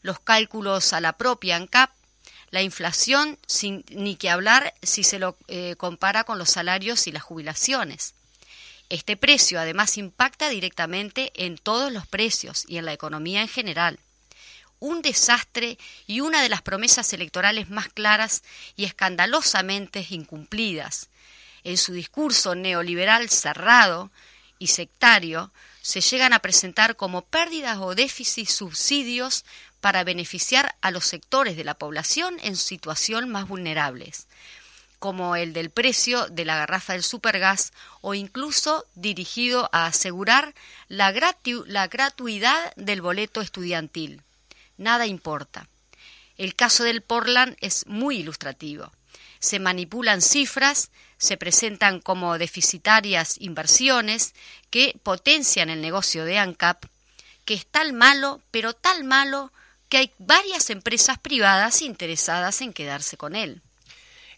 los 0.00 0.20
cálculos 0.20 0.94
a 0.94 1.02
la 1.02 1.12
propia 1.18 1.56
ANCAP, 1.56 1.90
la 2.50 2.62
inflación, 2.62 3.38
sin 3.46 3.84
ni 3.90 4.16
que 4.16 4.30
hablar 4.30 4.72
si 4.82 5.04
se 5.04 5.18
lo 5.18 5.36
eh, 5.48 5.76
compara 5.76 6.24
con 6.24 6.38
los 6.38 6.48
salarios 6.48 7.06
y 7.08 7.12
las 7.12 7.24
jubilaciones. 7.24 8.14
Este 8.88 9.18
precio 9.18 9.60
además 9.60 9.98
impacta 9.98 10.48
directamente 10.48 11.30
en 11.34 11.58
todos 11.58 11.92
los 11.92 12.06
precios 12.06 12.64
y 12.68 12.78
en 12.78 12.86
la 12.86 12.94
economía 12.94 13.42
en 13.42 13.48
general. 13.48 13.98
Un 14.82 15.00
desastre 15.00 15.78
y 16.08 16.22
una 16.22 16.42
de 16.42 16.48
las 16.48 16.60
promesas 16.60 17.12
electorales 17.12 17.70
más 17.70 17.88
claras 17.88 18.42
y 18.74 18.82
escandalosamente 18.82 20.04
incumplidas. 20.10 21.08
En 21.62 21.76
su 21.76 21.92
discurso 21.92 22.56
neoliberal 22.56 23.30
cerrado 23.30 24.10
y 24.58 24.66
sectario, 24.66 25.52
se 25.82 26.00
llegan 26.00 26.32
a 26.32 26.40
presentar 26.40 26.96
como 26.96 27.22
pérdidas 27.22 27.78
o 27.78 27.94
déficit 27.94 28.48
subsidios 28.48 29.44
para 29.80 30.02
beneficiar 30.02 30.74
a 30.80 30.90
los 30.90 31.04
sectores 31.04 31.56
de 31.56 31.62
la 31.62 31.74
población 31.74 32.38
en 32.42 32.56
situación 32.56 33.28
más 33.28 33.46
vulnerables 33.46 34.26
como 34.98 35.34
el 35.34 35.52
del 35.52 35.70
precio 35.70 36.28
de 36.28 36.44
la 36.44 36.56
garrafa 36.56 36.92
del 36.92 37.02
supergas 37.02 37.72
o 38.02 38.14
incluso 38.14 38.86
dirigido 38.94 39.68
a 39.72 39.86
asegurar 39.86 40.54
la, 40.88 41.12
la 41.66 41.88
gratuidad 41.88 42.72
del 42.76 43.02
boleto 43.02 43.40
estudiantil. 43.40 44.22
Nada 44.76 45.06
importa. 45.06 45.68
El 46.36 46.54
caso 46.54 46.84
del 46.84 47.02
Portland 47.02 47.56
es 47.60 47.86
muy 47.86 48.18
ilustrativo. 48.18 48.92
Se 49.38 49.58
manipulan 49.58 50.22
cifras, 50.22 50.90
se 51.18 51.36
presentan 51.36 52.00
como 52.00 52.38
deficitarias 52.38 53.36
inversiones 53.38 54.34
que 54.70 54.98
potencian 55.02 55.70
el 55.70 55.80
negocio 55.80 56.24
de 56.24 56.38
ANCAP, 56.38 56.84
que 57.44 57.54
es 57.54 57.66
tal 57.66 57.92
malo, 57.92 58.40
pero 58.50 58.72
tal 58.72 59.04
malo, 59.04 59.52
que 59.88 59.98
hay 59.98 60.12
varias 60.18 60.70
empresas 60.70 61.18
privadas 61.18 61.82
interesadas 61.82 62.60
en 62.60 62.72
quedarse 62.72 63.16
con 63.16 63.36
él. 63.36 63.60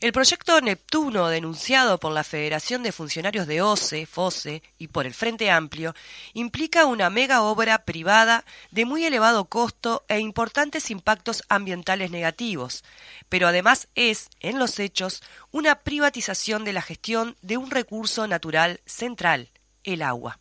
El 0.05 0.12
proyecto 0.12 0.61
Neptuno, 0.61 1.29
denunciado 1.29 1.99
por 1.99 2.12
la 2.12 2.25
Federación 2.25 2.83
de 2.83 2.93
Funcionarios 2.93 3.47
de 3.47 3.62
OCE, 3.62 4.05
FOSE 4.05 4.62
y 4.77 4.88
por 4.88 5.07
el 5.07 5.14
Frente 5.14 5.51
Amplio, 5.51 5.95
implica 6.35 6.85
una 6.85 7.09
mega 7.09 7.40
obra 7.40 7.87
privada 7.87 8.45
de 8.71 8.85
muy 8.85 9.07
elevado 9.07 9.47
costo 9.47 10.05
e 10.09 10.19
importantes 10.19 10.90
impactos 10.90 11.43
ambientales 11.49 12.11
negativos, 12.11 12.85
pero 13.31 13.49
además 13.49 13.88
es, 13.95 14.29
en 14.40 14.59
los 14.59 14.79
hechos, 14.79 15.23
una 15.53 15.77
privatización 15.77 16.64
de 16.64 16.75
la 16.75 16.83
gestión 16.83 17.35
de 17.40 17.57
un 17.57 17.71
recurso 17.71 18.27
natural 18.27 18.81
central, 18.85 19.49
el 19.85 20.03
agua. 20.03 20.38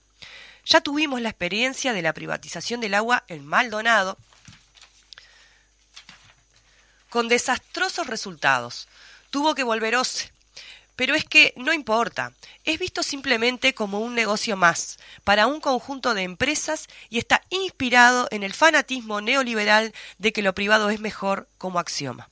Ya 0.65 0.82
tuvimos 0.82 1.21
la 1.21 1.30
experiencia 1.30 1.93
de 1.93 2.02
la 2.02 2.12
privatización 2.12 2.82
del 2.82 2.95
agua 2.95 3.23
en 3.30 3.47
Maldonado, 3.47 4.17
con 7.10 7.30
desastrosos 7.30 8.08
resultados 8.08 8.89
tuvo 9.34 9.56
que 9.56 9.63
volver 9.63 9.96
OCE. 9.96 10.32
pero 10.96 11.15
es 11.15 11.26
que 11.26 11.56
no 11.58 11.74
importa, 11.74 12.34
es 12.65 12.78
visto 12.78 13.02
simplemente 13.02 13.74
como 13.74 14.00
un 14.00 14.13
negocio 14.13 14.56
más 14.56 15.00
para 15.24 15.48
un 15.48 15.60
conjunto 15.60 16.13
de 16.13 16.22
empresas 16.22 16.88
y 17.10 17.17
está 17.17 17.41
inspirado 17.50 18.28
en 18.30 18.43
el 18.43 18.54
fanatismo 18.54 19.22
neoliberal 19.22 19.91
de 20.19 20.32
que 20.34 20.43
lo 20.43 20.54
privado 20.54 20.91
es 20.91 21.00
mejor 21.00 21.48
como 21.58 21.80
axioma. 21.80 22.30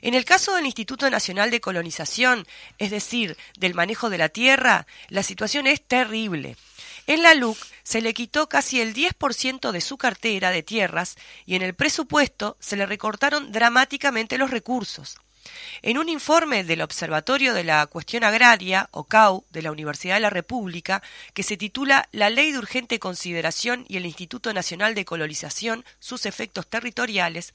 En 0.00 0.14
el 0.14 0.24
caso 0.24 0.54
del 0.54 0.64
Instituto 0.64 1.10
Nacional 1.10 1.50
de 1.50 1.60
Colonización, 1.60 2.46
es 2.78 2.90
decir, 2.90 3.36
del 3.58 3.74
manejo 3.74 4.08
de 4.08 4.16
la 4.16 4.30
tierra, 4.30 4.86
la 5.10 5.22
situación 5.22 5.66
es 5.66 5.82
terrible. 5.86 6.56
En 7.06 7.22
la 7.22 7.34
LUC 7.34 7.58
se 7.82 8.00
le 8.00 8.14
quitó 8.14 8.48
casi 8.48 8.80
el 8.80 8.94
10% 8.94 9.70
de 9.70 9.80
su 9.82 9.98
cartera 9.98 10.50
de 10.50 10.62
tierras 10.62 11.16
y 11.44 11.56
en 11.56 11.62
el 11.62 11.74
presupuesto 11.74 12.56
se 12.58 12.76
le 12.76 12.86
recortaron 12.86 13.52
dramáticamente 13.52 14.38
los 14.38 14.50
recursos. 14.50 15.18
En 15.82 15.98
un 15.98 16.08
informe 16.08 16.64
del 16.64 16.82
Observatorio 16.82 17.54
de 17.54 17.64
la 17.64 17.86
Cuestión 17.86 18.24
Agraria, 18.24 18.88
OCAU, 18.92 19.44
de 19.50 19.62
la 19.62 19.72
Universidad 19.72 20.14
de 20.14 20.20
la 20.20 20.30
República, 20.30 21.02
que 21.34 21.42
se 21.42 21.56
titula 21.56 22.08
La 22.12 22.30
Ley 22.30 22.52
de 22.52 22.58
Urgente 22.58 22.98
Consideración 22.98 23.84
y 23.88 23.96
el 23.96 24.06
Instituto 24.06 24.52
Nacional 24.52 24.94
de 24.94 25.04
Colonización, 25.04 25.84
sus 25.98 26.26
efectos 26.26 26.68
territoriales, 26.68 27.52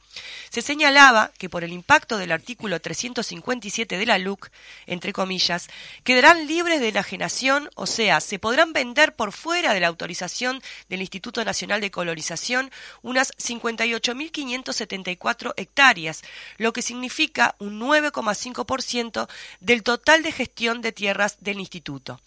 se 0.50 0.62
señalaba 0.62 1.32
que 1.38 1.50
por 1.50 1.64
el 1.64 1.72
impacto 1.72 2.18
del 2.18 2.34
artículo 2.34 2.82
357 2.82 3.98
de 3.98 4.06
la 4.06 4.18
LUC, 4.18 4.50
entre 4.86 5.14
comillas, 5.14 5.70
quedarán 6.04 6.48
libres 6.48 6.82
de 6.82 6.90
enajenación, 6.90 7.70
o 7.76 7.86
sea, 7.86 8.20
se 8.20 8.40
podrán 8.40 8.74
vender 8.74 9.16
por 9.16 9.32
fuera 9.32 9.74
de 9.74 9.80
la 9.80 9.88
autorización 9.88 10.62
del 10.90 11.00
Instituto 11.02 11.46
Nacional 11.46 11.80
de 11.82 11.92
Colonización 11.92 12.72
unas 13.02 13.32
58.574 13.38 15.54
hectáreas, 15.56 16.24
lo 16.58 16.74
que 16.74 16.82
significa 16.82 17.56
un 17.60 17.77
9,5% 17.80 19.28
del 19.60 19.84
total 19.84 20.24
de 20.24 20.32
gestión 20.32 20.82
de 20.82 20.92
tierras 20.92 21.38
del 21.40 21.60
instituto. 21.60 22.20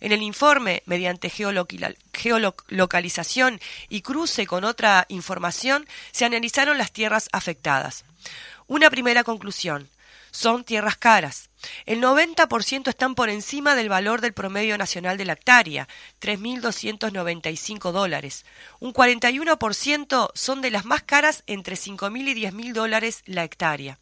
En 0.00 0.12
el 0.12 0.22
informe, 0.22 0.82
mediante 0.86 1.30
geolocalización 1.30 3.60
y 3.88 4.02
cruce 4.02 4.46
con 4.46 4.64
otra 4.64 5.06
información, 5.08 5.86
se 6.10 6.24
analizaron 6.24 6.78
las 6.78 6.92
tierras 6.92 7.28
afectadas. 7.32 8.04
Una 8.66 8.90
primera 8.90 9.24
conclusión. 9.24 9.90
Son 10.30 10.64
tierras 10.64 10.96
caras. 10.96 11.47
El 11.86 12.00
90% 12.00 12.88
están 12.88 13.14
por 13.14 13.28
encima 13.28 13.74
del 13.74 13.88
valor 13.88 14.20
del 14.20 14.32
promedio 14.32 14.78
nacional 14.78 15.16
de 15.16 15.24
la 15.24 15.32
hectárea, 15.32 15.88
3.295 16.20 17.92
dólares. 17.92 18.44
Un 18.80 18.92
41% 18.92 20.30
son 20.34 20.60
de 20.60 20.70
las 20.70 20.84
más 20.84 21.02
caras 21.02 21.42
entre 21.46 21.76
5.000 21.76 22.28
y 22.28 22.44
10.000 22.44 22.72
dólares 22.72 23.22
la 23.26 23.44
hectárea. 23.44 23.98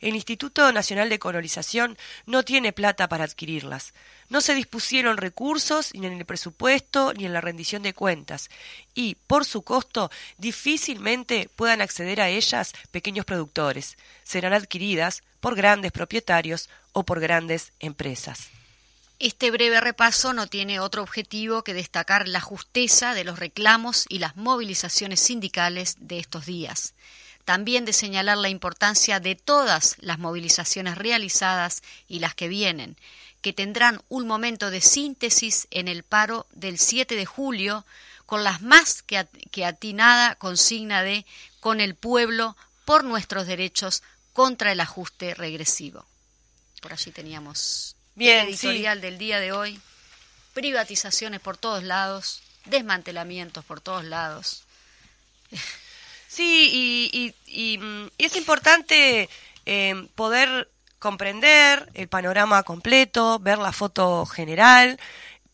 El 0.00 0.14
Instituto 0.14 0.70
Nacional 0.72 1.08
de 1.08 1.18
Colonización 1.18 1.98
no 2.26 2.42
tiene 2.42 2.72
plata 2.72 3.08
para 3.08 3.24
adquirirlas. 3.24 3.92
No 4.28 4.40
se 4.40 4.54
dispusieron 4.54 5.16
recursos 5.16 5.90
ni 5.94 6.06
en 6.06 6.18
el 6.18 6.26
presupuesto 6.26 7.12
ni 7.14 7.24
en 7.24 7.32
la 7.32 7.40
rendición 7.40 7.82
de 7.82 7.94
cuentas 7.94 8.50
y, 8.94 9.16
por 9.26 9.44
su 9.44 9.62
costo, 9.62 10.10
difícilmente 10.36 11.48
puedan 11.56 11.80
acceder 11.80 12.20
a 12.20 12.28
ellas 12.28 12.72
pequeños 12.90 13.24
productores. 13.24 13.96
Serán 14.24 14.52
adquiridas 14.52 15.22
por 15.40 15.54
grandes 15.54 15.92
propietarios 15.92 16.68
por 17.04 17.20
grandes 17.20 17.72
empresas. 17.80 18.48
Este 19.20 19.50
breve 19.50 19.80
repaso 19.80 20.32
no 20.32 20.46
tiene 20.46 20.78
otro 20.78 21.02
objetivo 21.02 21.64
que 21.64 21.74
destacar 21.74 22.28
la 22.28 22.40
justeza 22.40 23.14
de 23.14 23.24
los 23.24 23.40
reclamos 23.40 24.06
y 24.08 24.20
las 24.20 24.36
movilizaciones 24.36 25.18
sindicales 25.18 25.96
de 25.98 26.20
estos 26.20 26.46
días. 26.46 26.94
También 27.44 27.84
de 27.84 27.92
señalar 27.92 28.38
la 28.38 28.48
importancia 28.48 29.18
de 29.18 29.34
todas 29.34 29.96
las 29.98 30.20
movilizaciones 30.20 30.96
realizadas 30.96 31.82
y 32.06 32.20
las 32.20 32.36
que 32.36 32.46
vienen, 32.46 32.96
que 33.40 33.52
tendrán 33.52 34.02
un 34.08 34.26
momento 34.28 34.70
de 34.70 34.80
síntesis 34.80 35.66
en 35.72 35.88
el 35.88 36.04
paro 36.04 36.46
del 36.52 36.78
7 36.78 37.16
de 37.16 37.26
julio, 37.26 37.84
con 38.24 38.44
las 38.44 38.62
más 38.62 39.02
que 39.02 39.64
atinada 39.64 40.36
consigna 40.36 41.02
de 41.02 41.26
con 41.58 41.80
el 41.80 41.96
pueblo 41.96 42.56
por 42.84 43.02
nuestros 43.02 43.46
derechos 43.46 44.02
contra 44.32 44.70
el 44.70 44.80
ajuste 44.80 45.34
regresivo. 45.34 46.06
Por 46.80 46.92
allí 46.92 47.10
teníamos 47.10 47.96
Bien, 48.14 48.40
el 48.40 48.48
editorial 48.48 49.00
del 49.00 49.18
día 49.18 49.40
de 49.40 49.52
hoy. 49.52 49.80
Privatizaciones 50.54 51.40
por 51.40 51.56
todos 51.56 51.82
lados, 51.84 52.42
desmantelamientos 52.64 53.64
por 53.64 53.80
todos 53.80 54.04
lados. 54.04 54.64
Sí, 56.28 56.70
y, 56.72 57.34
y- 57.46 57.72
y, 57.74 57.78
mm, 57.78 58.10
es 58.18 58.36
importante 58.36 59.28
eh, 59.66 60.08
poder 60.14 60.70
comprender 60.98 61.88
el 61.94 62.08
panorama 62.08 62.62
completo, 62.64 63.38
ver 63.38 63.58
la 63.58 63.72
foto 63.72 64.26
general, 64.26 64.98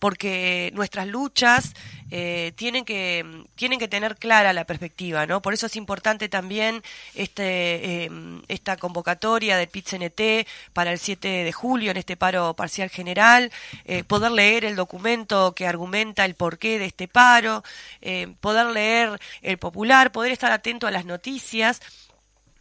porque 0.05 0.71
nuestras 0.75 1.07
luchas 1.07 1.73
eh, 2.11 2.53
tienen 2.57 2.85
que 2.85 3.25
tienen 3.55 3.79
que 3.79 3.89
tener 3.89 4.17
clara 4.17 4.53
la 4.53 4.67
perspectiva, 4.67 5.25
¿no? 5.25 5.41
Por 5.41 5.55
eso 5.55 5.65
es 5.65 5.77
importante 5.77 6.29
también 6.29 6.83
este 7.15 8.05
eh, 8.05 8.11
esta 8.49 8.77
convocatoria 8.77 9.57
del 9.57 9.71
PIT-CNT 9.71 10.47
para 10.75 10.93
el 10.93 10.99
7 10.99 11.27
de 11.27 11.53
julio 11.53 11.91
en 11.91 11.97
este 11.97 12.19
paro 12.19 12.53
parcial 12.53 12.91
general, 12.91 13.51
eh, 13.87 14.05
poder 14.05 14.33
leer 14.33 14.67
el 14.67 14.77
documento 14.77 15.55
que 15.55 15.67
argumenta 15.67 16.27
el 16.27 16.35
porqué 16.35 16.79
de 16.79 16.85
este 16.85 17.09
paro, 17.09 17.65
eh, 18.03 18.29
poder 18.43 18.67
leer 18.67 19.19
el 19.41 19.57
popular, 19.57 20.13
poder 20.13 20.33
estar 20.33 20.53
atento 20.53 20.87
a 20.87 20.91
las 20.91 21.07
noticias 21.07 21.81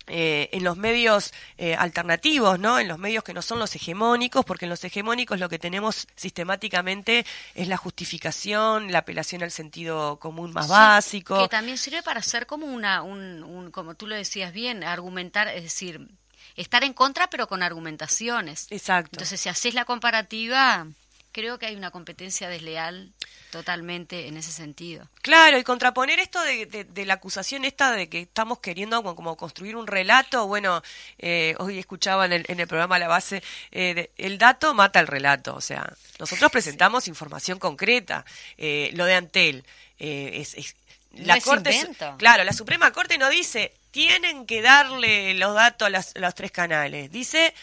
eh, 0.07 0.49
en 0.51 0.63
los 0.63 0.75
medios 0.77 1.33
eh, 1.57 1.75
alternativos, 1.75 2.59
¿no? 2.59 2.77
En 2.79 2.87
los 2.87 2.97
medios 2.99 3.23
que 3.23 3.33
no 3.33 3.41
son 3.41 3.59
los 3.59 3.73
hegemónicos, 3.75 4.43
porque 4.45 4.65
en 4.65 4.69
los 4.69 4.83
hegemónicos 4.83 5.39
lo 5.39 5.47
que 5.49 5.59
tenemos 5.59 6.07
sistemáticamente 6.15 7.25
es 7.55 7.67
la 7.67 7.77
justificación, 7.77 8.91
la 8.91 8.99
apelación 8.99 9.43
al 9.43 9.51
sentido 9.51 10.17
común 10.19 10.51
más 10.53 10.65
Sí, 10.65 10.71
básico. 10.71 11.39
Que 11.39 11.47
también 11.49 11.77
sirve 11.77 12.03
para 12.03 12.19
hacer 12.19 12.45
como 12.45 12.65
una, 12.67 13.01
un, 13.01 13.43
un- 13.43 13.71
como 13.71 13.95
tú 13.95 14.07
lo 14.07 14.15
decías 14.15 14.53
bien, 14.53 14.83
argumentar, 14.83 15.47
es 15.47 15.63
decir, 15.63 16.07
estar 16.55 16.83
en 16.83 16.93
contra 16.93 17.29
pero 17.29 17.47
con 17.47 17.63
argumentaciones. 17.63 18.67
Exacto. 18.69 19.09
Entonces, 19.13 19.39
si 19.39 19.49
haces 19.49 19.73
la 19.73 19.85
comparativa, 19.85 20.85
creo 21.33 21.59
que 21.59 21.65
hay 21.65 21.75
una 21.75 21.91
competencia 21.91 22.47
desleal 22.47 23.11
totalmente 23.51 24.27
en 24.27 24.37
ese 24.37 24.51
sentido. 24.51 25.07
Claro, 25.21 25.57
y 25.57 25.63
contraponer 25.63 26.19
esto 26.19 26.41
de, 26.41 26.65
de- 26.65 26.83
de 26.85 27.05
la 27.05 27.15
acusación 27.15 27.65
esta 27.65 27.91
de 27.91 28.07
que 28.09 28.21
estamos 28.21 28.59
queriendo 28.59 28.97
como, 29.03 29.15
como 29.15 29.35
construir 29.35 29.75
un 29.75 29.85
relato, 29.87 30.47
bueno, 30.47 30.81
eh, 31.19 31.55
hoy 31.59 31.77
escuchaba 31.79 32.25
en 32.25 32.33
el, 32.33 32.45
en 32.47 32.59
el 32.59 32.67
programa 32.67 32.97
La 32.99 33.07
Base, 33.07 33.43
eh, 33.71 33.93
de- 33.93 34.11
el 34.17 34.37
dato 34.37 34.73
mata 34.73 34.99
el 34.99 35.07
relato, 35.07 35.53
o 35.55 35.61
sea, 35.61 35.91
nosotros 36.19 36.51
presentamos 36.51 37.07
información 37.07 37.59
concreta, 37.59 38.25
eh, 38.57 38.89
lo 38.93 39.05
de 39.05 39.15
Antel, 39.15 39.65
eh, 39.99 40.31
es, 40.35 40.53
es- 40.55 40.75
No 41.11 41.33
es 41.35 41.45
invento. 41.45 42.15
claro, 42.17 42.43
la 42.43 42.53
Suprema 42.53 42.91
Corte 42.91 43.17
no 43.17 43.29
dice 43.29 43.73
tienen 43.91 44.47
que 44.47 44.63
darle 44.63 45.35
los 45.35 45.53
datos 45.53 45.85
a, 45.85 45.89
las- 45.91 46.15
a 46.15 46.19
los 46.19 46.33
tres 46.33 46.51
canales, 46.51 47.11
dice 47.11 47.53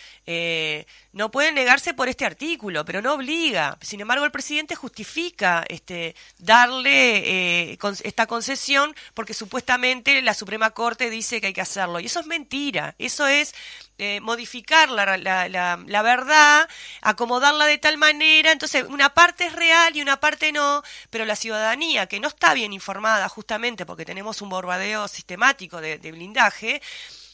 no 1.13 1.31
pueden 1.31 1.57
negarse 1.57 1.93
por 1.95 2.09
este 2.09 2.25
artículo, 2.25 2.85
pero 2.85 3.03
no 3.03 3.15
obliga. 3.15 3.79
Sin 3.81 4.01
embargo, 4.01 4.25
el 4.25 4.31
presidente 4.31 4.77
justifica 4.77 5.65
este, 5.69 6.15
darle 6.39 7.73
eh, 7.73 7.79
esta 8.05 8.27
concesión 8.27 8.95
porque 9.15 9.35
supuestamente 9.35 10.23
la 10.23 10.35
Suprema 10.35 10.71
Corte 10.71 11.11
dice 11.11 11.41
que 11.41 11.49
hay 11.49 11.53
que 11.53 11.61
hacerlo. 11.61 11.99
Y 11.99 12.07
eso 12.07 12.21
es 12.21 12.27
mentira. 12.27 12.95
Eso 12.99 13.27
es 13.27 13.55
eh, 13.99 14.21
modificar 14.21 14.89
la, 14.89 15.05
verdad, 16.03 16.69
acomodarla 17.03 17.67
de 17.67 17.79
tal 17.79 17.99
manera. 17.99 18.53
Entonces, 18.53 18.85
una 18.89 19.13
parte 19.13 19.47
es 19.47 19.53
real 19.53 19.97
y 19.97 20.03
una 20.03 20.21
parte 20.21 20.53
no, 20.53 20.83
pero 21.11 21.25
la 21.25 21.37
ciudadanía 21.37 22.07
que 22.07 22.21
no 22.21 22.29
está 22.29 22.55
bien 22.55 22.73
informada 22.73 23.29
justamente 23.29 23.85
porque 23.85 24.05
tenemos 24.05 24.43
un 24.43 24.49
borbadeo 24.49 25.09
sistemático 25.09 25.81
de, 25.81 25.99
de 25.99 26.13
blindaje, 26.13 26.81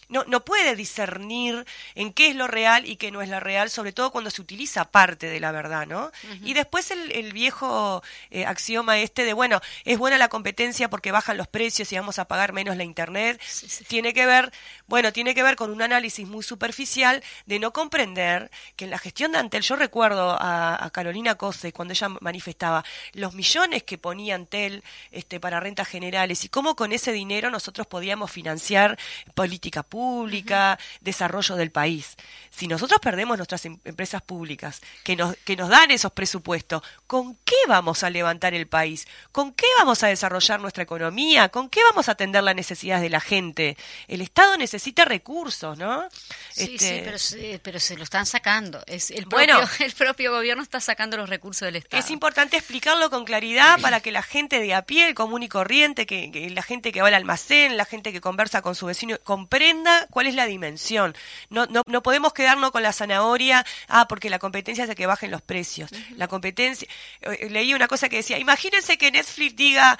no, 0.08 0.24
no 0.26 0.44
puede 0.44 0.76
discernir 0.76 1.66
en 1.94 2.12
qué 2.12 2.28
es 2.28 2.36
lo 2.36 2.46
real 2.46 2.86
y 2.86 2.96
qué 2.96 3.10
no 3.10 3.22
es 3.22 3.28
lo 3.28 3.40
real, 3.40 3.70
sobre 3.70 3.92
todo 3.92 4.10
cuando 4.10 4.30
se 4.30 4.40
utiliza 4.40 4.84
parte 4.84 5.28
de 5.28 5.40
la 5.40 5.50
verdad, 5.52 5.86
¿no? 5.86 6.12
Y 6.44 6.54
después 6.54 6.90
el, 6.90 7.10
el 7.12 7.32
viejo 7.32 8.02
eh, 8.30 8.46
axioma 8.46 8.98
este 8.98 9.24
de, 9.24 9.32
bueno, 9.32 9.60
es 9.84 9.98
buena 9.98 10.18
la 10.18 10.28
competencia 10.28 10.88
porque 10.88 11.10
bajan 11.12 11.36
los 11.36 11.48
precios 11.48 11.90
y 11.92 11.96
vamos 11.96 12.18
a 12.18 12.26
pagar 12.26 12.52
menos 12.52 12.76
la 12.76 12.84
Internet, 12.84 13.40
Sí, 13.46 13.68
sí. 13.68 13.84
tiene 13.84 14.12
que 14.14 14.26
ver, 14.26 14.52
bueno, 14.86 15.12
tiene 15.12 15.34
que 15.34 15.42
ver 15.42 15.56
con 15.56 15.70
un 15.70 15.82
análisis 15.82 16.26
muy 16.26 16.42
superficial 16.42 17.22
de 17.46 17.58
no 17.58 17.72
comprender 17.72 18.50
que 18.76 18.84
en 18.84 18.90
la 18.90 18.98
gestión 18.98 19.32
de 19.32 19.38
Antel, 19.38 19.62
yo 19.62 19.76
recuerdo 19.76 20.36
a, 20.40 20.84
a 20.84 20.90
Carolina 20.90 21.34
Cose 21.34 21.72
cuando 21.72 21.92
ella 21.92 22.08
manifestaba 22.20 22.84
los 23.12 23.34
millones 23.34 23.82
que 23.82 23.98
ponía 23.98 24.34
Antel 24.36 24.84
este, 25.10 25.40
para 25.40 25.58
rentas 25.60 25.88
generales 25.88 26.44
y 26.44 26.48
cómo 26.48 26.76
con 26.76 26.92
ese 26.92 27.12
dinero 27.12 27.50
nosotros 27.50 27.86
podíamos 27.86 28.30
financiar 28.30 28.98
política 29.34 29.82
pública 29.82 29.95
pública, 29.96 30.78
desarrollo 31.00 31.56
del 31.56 31.70
país. 31.70 32.16
Si 32.50 32.68
nosotros 32.68 33.00
perdemos 33.00 33.36
nuestras 33.38 33.64
em- 33.64 33.78
empresas 33.84 34.20
públicas 34.22 34.80
que 35.02 35.16
nos, 35.16 35.36
que 35.44 35.56
nos 35.56 35.68
dan 35.70 35.90
esos 35.90 36.12
presupuestos, 36.12 36.82
¿con 37.06 37.34
qué 37.44 37.56
vamos 37.66 38.02
a 38.02 38.10
levantar 38.10 38.52
el 38.54 38.66
país? 38.66 39.06
¿Con 39.32 39.52
qué 39.54 39.66
vamos 39.78 40.02
a 40.02 40.08
desarrollar 40.08 40.60
nuestra 40.60 40.82
economía? 40.82 41.48
¿Con 41.48 41.68
qué 41.70 41.80
vamos 41.90 42.08
a 42.08 42.12
atender 42.12 42.42
las 42.42 42.54
necesidades 42.54 43.02
de 43.02 43.10
la 43.10 43.20
gente? 43.20 43.76
El 44.06 44.20
Estado 44.20 44.56
necesita 44.58 45.04
recursos, 45.06 45.78
¿no? 45.78 46.06
Sí, 46.52 46.74
Este, 46.74 46.78
sí, 46.78 47.00
pero 47.04 47.18
se, 47.18 47.60
pero 47.62 47.80
se 47.80 47.96
lo 47.96 48.04
están 48.04 48.26
sacando. 48.26 48.82
Es 48.86 49.10
el, 49.10 49.24
Bueno. 49.26 49.58
propio, 49.60 49.76
el 49.86 49.92
propio 49.92 50.32
gobierno 50.32 50.62
está 50.62 50.80
sacando 50.80 51.16
los 51.16 51.28
recursos 51.30 51.64
del 51.66 51.76
Estado. 51.76 52.02
Es 52.02 52.10
importante 52.10 52.56
explicarlo 52.58 53.08
con 53.08 53.24
claridad 53.24 53.80
para 53.80 54.00
que 54.00 54.12
la 54.12 54.22
gente 54.22 54.60
de 54.60 54.74
a 54.74 54.82
pie, 54.82 55.08
el 55.08 55.14
común 55.14 55.42
y 55.42 55.48
corriente, 55.48 56.04
que, 56.06 56.30
que 56.30 56.50
la 56.50 56.62
gente 56.62 56.92
que 56.92 57.00
va 57.00 57.08
al 57.08 57.14
almacén, 57.14 57.76
la 57.78 57.84
gente 57.86 58.12
que 58.12 58.20
conversa 58.20 58.60
con 58.62 58.74
su 58.74 58.86
vecino, 58.86 59.16
comprenda 59.24 59.85
cuál 60.10 60.26
es 60.26 60.34
la 60.34 60.46
dimensión. 60.46 61.14
No, 61.50 61.66
no, 61.66 61.82
no 61.86 62.02
podemos 62.02 62.32
quedarnos 62.32 62.70
con 62.70 62.82
la 62.82 62.92
zanahoria, 62.92 63.64
ah, 63.88 64.06
porque 64.08 64.30
la 64.30 64.38
competencia 64.38 64.84
hace 64.84 64.94
que 64.94 65.06
bajen 65.06 65.30
los 65.30 65.42
precios. 65.42 65.90
La 66.16 66.28
competencia, 66.28 66.88
eh, 67.20 67.48
leí 67.50 67.74
una 67.74 67.88
cosa 67.88 68.08
que 68.08 68.16
decía, 68.16 68.38
imagínense 68.38 68.98
que 68.98 69.10
Netflix 69.10 69.56
diga, 69.56 69.98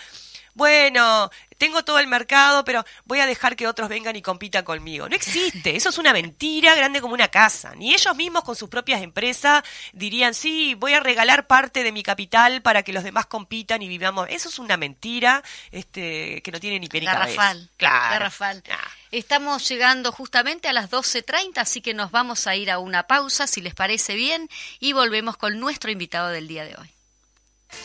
bueno, 0.55 1.31
tengo 1.59 1.85
todo 1.85 1.99
el 1.99 2.07
mercado, 2.07 2.65
pero 2.65 2.85
voy 3.05 3.21
a 3.21 3.27
dejar 3.27 3.57
que 3.57 3.67
otros 3.67 3.89
vengan 3.89 4.17
y 4.17 4.23
compitan 4.23 4.65
conmigo. 4.65 5.09
No 5.09 5.17
existe, 5.17 5.77
eso 5.77 5.91
es 5.91 5.99
una 5.99 6.13
mentira 6.13 6.75
grande 6.75 7.01
como 7.01 7.15
una 7.15 7.29
casa. 7.29 7.75
Ni 7.77 7.95
ellos 7.95 8.17
mismos 8.17 8.45
con 8.45 8.57
sus 8.57 8.69
propias 8.69 9.03
empresas 9.03 9.63
dirían, 9.93 10.35
sí, 10.35 10.75
voy 10.75 10.95
a 10.95 11.01
regalar 11.01 11.47
parte 11.47 11.85
de 11.85 11.93
mi 11.93 12.03
capital 12.03 12.63
para 12.63 12.83
que 12.83 12.93
los 12.93 13.05
demás 13.05 13.27
compitan 13.27 13.83
y 13.83 13.89
vivamos. 13.89 14.27
Eso 14.31 14.49
es 14.49 14.59
una 14.59 14.77
mentira 14.77 15.43
este, 15.71 16.43
que 16.43 16.51
no 16.51 16.61
tiene 16.61 16.81
ni 16.81 16.89
cabeza. 16.89 17.13
Garrafal. 17.13 17.71
Claro. 17.77 18.11
Garrafal. 18.13 18.63
Ah. 18.71 18.91
Estamos 19.11 19.69
llegando 19.69 20.13
justamente 20.13 20.69
a 20.69 20.73
las 20.73 20.91
12.30, 20.91 21.59
así 21.59 21.81
que 21.81 21.95
nos 21.95 22.11
vamos 22.11 22.47
a 22.47 22.57
ir 22.57 22.71
a 22.71 22.79
una 22.79 23.07
pausa, 23.07 23.47
si 23.47 23.61
les 23.61 23.75
parece 23.75 24.15
bien, 24.15 24.49
y 24.81 24.93
volvemos 24.93 25.37
con 25.37 25.61
nuestro 25.61 25.91
invitado 25.91 26.29
del 26.29 26.49
día 26.49 26.65
de 26.65 26.75
hoy. 26.77 26.91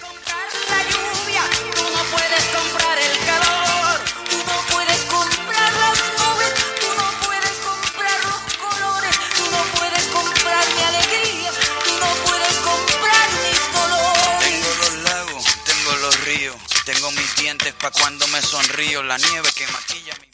comprar 0.01 0.47
la 0.69 0.83
lluvia, 0.89 1.41
tú 1.75 1.81
no 1.81 2.03
puedes 2.11 2.43
comprar 2.45 2.97
el 2.97 3.25
calor, 3.25 3.60
tengo 16.93 17.11
mis 17.11 17.35
dientes 17.37 17.73
pa' 17.75 17.91
cuando 17.91 18.27
me 18.27 18.41
sonrío, 18.41 19.01
la 19.03 19.17
nieve 19.17 19.49
que 19.55 19.65
maquilla 19.67 20.13
mi 20.19 20.30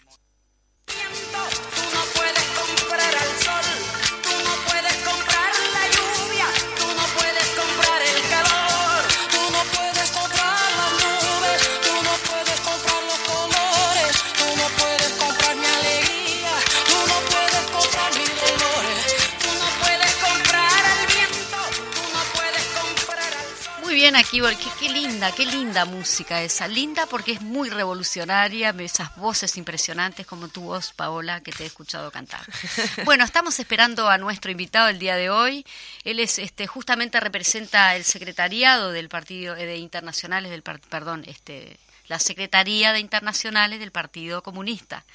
aquí, 24.18 24.42
qué, 24.42 24.70
qué 24.80 24.90
linda, 24.90 25.32
qué 25.32 25.46
linda 25.46 25.86
música 25.86 26.42
esa. 26.42 26.68
Linda 26.68 27.06
porque 27.06 27.34
es 27.34 27.42
muy 27.42 27.70
revolucionaria, 27.70 28.74
esas 28.80 29.16
voces 29.16 29.58
impresionantes 29.58 30.26
como 30.26 30.48
tu 30.48 30.62
voz, 30.62 30.92
Paola, 30.94 31.42
que 31.42 31.52
te 31.52 31.64
he 31.64 31.68
escuchado 31.68 32.12
cantar. 32.12 32.42
Bueno, 33.06 33.24
estamos 33.24 33.60
esperando 33.60 34.10
a 34.10 34.18
nuestro 34.18 34.52
invitado 34.52 34.90
el 34.90 35.00
día 35.00 35.16
de 35.16 35.30
hoy. 35.30 35.66
Él 36.04 36.20
es, 36.20 36.40
este, 36.40 36.68
justamente 36.68 37.20
representa 37.20 37.96
el 37.96 38.04
secretariado 38.04 38.92
del 38.92 39.08
Partido 39.08 39.56
eh, 39.56 39.66
de 39.66 39.78
Internacionales 39.78 40.52
del, 40.52 40.64
perdón, 40.64 41.24
este, 41.28 41.78
la 42.08 42.20
Secretaría 42.20 42.94
de 42.94 43.00
Internacionales 43.00 43.80
del 43.80 43.92
Partido 43.92 44.42
Comunista. 44.42 45.06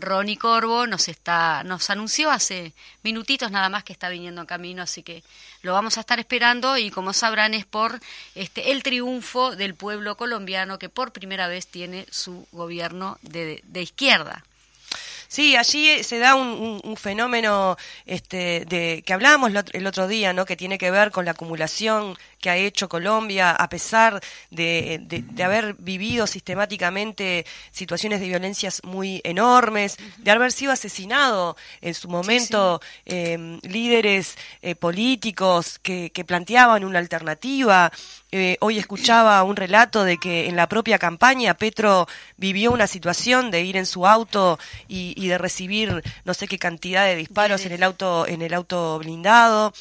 Ronnie 0.00 0.36
Corvo 0.36 0.86
nos 0.86 1.08
está, 1.08 1.62
nos 1.64 1.90
anunció 1.90 2.30
hace 2.30 2.72
minutitos 3.02 3.50
nada 3.50 3.68
más 3.68 3.84
que 3.84 3.92
está 3.92 4.08
viniendo 4.08 4.40
en 4.40 4.46
camino, 4.46 4.82
así 4.82 5.02
que 5.02 5.22
lo 5.62 5.72
vamos 5.72 5.96
a 5.96 6.00
estar 6.00 6.18
esperando 6.18 6.76
y 6.78 6.90
como 6.90 7.12
sabrán 7.12 7.54
es 7.54 7.66
por 7.66 8.00
este 8.34 8.72
el 8.72 8.82
triunfo 8.82 9.56
del 9.56 9.74
pueblo 9.74 10.16
colombiano 10.16 10.78
que 10.78 10.88
por 10.88 11.12
primera 11.12 11.48
vez 11.48 11.66
tiene 11.66 12.06
su 12.10 12.46
gobierno 12.52 13.18
de, 13.22 13.62
de 13.64 13.82
izquierda. 13.82 14.44
Sí, 15.32 15.54
allí 15.54 15.88
eh, 15.88 16.02
se 16.02 16.18
da 16.18 16.34
un, 16.34 16.48
un- 16.48 16.80
un 16.82 16.96
fenómeno 16.96 17.76
este, 18.04 18.64
de 18.66 19.04
que 19.06 19.12
hablábamos 19.12 19.50
el 19.72 19.86
otro- 19.86 20.08
día, 20.08 20.32
¿no? 20.32 20.44
que 20.44 20.56
tiene 20.56 20.76
que 20.76 20.90
ver 20.90 21.12
con 21.12 21.24
la 21.24 21.30
acumulación 21.30 22.16
que 22.40 22.50
ha 22.50 22.56
hecho 22.56 22.88
Colombia 22.88 23.52
a 23.52 23.68
pesar 23.68 24.20
de, 24.50 24.98
de- 25.02 25.22
de 25.22 25.42
haber 25.44 25.74
vivido 25.74 26.26
sistemáticamente 26.26 27.46
situaciones 27.70 28.18
de 28.18 28.26
violencias 28.26 28.80
muy 28.82 29.20
enormes, 29.22 29.98
de 30.18 30.30
haber 30.32 30.50
sido 30.50 30.72
asesinado 30.72 31.56
en 31.80 31.94
su 31.94 32.08
momento 32.08 32.80
eh, 33.06 33.58
líderes 33.62 34.36
eh, 34.62 34.74
políticos 34.74 35.78
que, 35.78 36.10
que 36.10 36.24
planteaban 36.24 36.84
una 36.84 36.98
alternativa. 36.98 37.92
Eh, 38.32 38.56
hoy 38.60 38.78
escuchaba 38.78 39.42
un 39.42 39.56
relato 39.56 40.04
de 40.04 40.16
que 40.16 40.46
en 40.48 40.54
la 40.54 40.68
propia 40.68 41.00
campaña 41.00 41.54
Petro 41.54 42.06
vivió 42.36 42.70
una 42.70 42.86
situación 42.86 43.50
de 43.50 43.62
ir 43.62 43.76
en 43.76 43.86
su 43.86 44.06
auto 44.06 44.56
y, 44.86 45.14
y 45.16 45.26
de 45.26 45.36
recibir 45.36 46.00
no 46.24 46.32
sé 46.32 46.46
qué 46.46 46.56
cantidad 46.56 47.06
de 47.06 47.16
disparos 47.16 47.66
en 47.66 47.72
el 47.72 47.82
auto 47.82 48.28
en 48.28 48.40
el 48.42 48.54
auto 48.54 49.00
blindado 49.00 49.72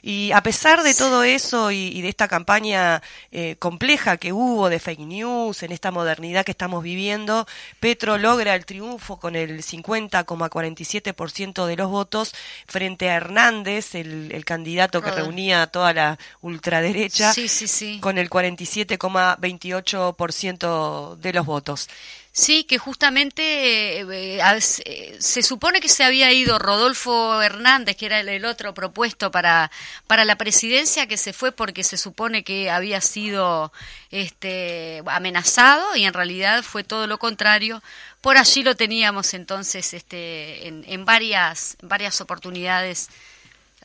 y 0.00 0.32
a 0.32 0.42
pesar 0.42 0.82
de 0.82 0.94
todo 0.94 1.22
eso 1.22 1.70
y, 1.70 1.88
y 1.88 2.00
de 2.00 2.08
esta 2.08 2.28
campaña 2.28 3.02
eh, 3.30 3.56
compleja 3.58 4.16
que 4.16 4.32
hubo 4.32 4.70
de 4.70 4.78
fake 4.78 5.00
news 5.00 5.62
en 5.62 5.72
esta 5.72 5.90
modernidad 5.90 6.46
que 6.46 6.52
estamos 6.52 6.82
viviendo 6.82 7.46
Petro 7.78 8.16
logra 8.16 8.54
el 8.54 8.64
triunfo 8.64 9.18
con 9.18 9.36
el 9.36 9.62
50,47% 9.62 11.66
de 11.66 11.76
los 11.76 11.90
votos 11.90 12.34
frente 12.66 13.10
a 13.10 13.16
Hernández 13.16 13.94
el, 13.94 14.32
el 14.32 14.46
candidato 14.46 15.02
que 15.02 15.10
Roder. 15.10 15.24
reunía 15.24 15.60
a 15.62 15.66
toda 15.66 15.92
la 15.92 16.18
ultraderecha 16.40 17.34
Sí, 17.34 17.48
sí, 17.48 17.68
sí. 17.68 17.97
Con 18.00 18.18
el 18.18 18.30
47,28% 18.30 21.16
de 21.16 21.32
los 21.32 21.46
votos. 21.46 21.88
Sí, 22.32 22.64
que 22.64 22.78
justamente 22.78 24.00
eh, 24.00 24.40
eh, 24.40 24.60
se 24.60 25.20
se 25.20 25.42
supone 25.42 25.80
que 25.80 25.88
se 25.88 26.04
había 26.04 26.30
ido 26.32 26.58
Rodolfo 26.58 27.42
Hernández, 27.42 27.96
que 27.96 28.06
era 28.06 28.20
el, 28.20 28.28
el 28.28 28.44
otro 28.44 28.74
propuesto 28.74 29.30
para, 29.32 29.70
para 30.06 30.24
la 30.24 30.36
presidencia, 30.36 31.06
que 31.08 31.16
se 31.16 31.32
fue 31.32 31.50
porque 31.52 31.82
se 31.82 31.96
supone 31.96 32.44
que 32.44 32.70
había 32.70 33.00
sido 33.00 33.72
este, 34.10 35.02
amenazado 35.06 35.96
y 35.96 36.04
en 36.04 36.14
realidad 36.14 36.62
fue 36.62 36.84
todo 36.84 37.06
lo 37.08 37.18
contrario. 37.18 37.82
Por 38.20 38.36
allí 38.36 38.62
lo 38.62 38.76
teníamos 38.76 39.34
entonces 39.34 39.92
este, 39.94 40.68
en, 40.68 40.84
en 40.86 41.04
varias, 41.04 41.76
varias 41.82 42.20
oportunidades. 42.20 43.08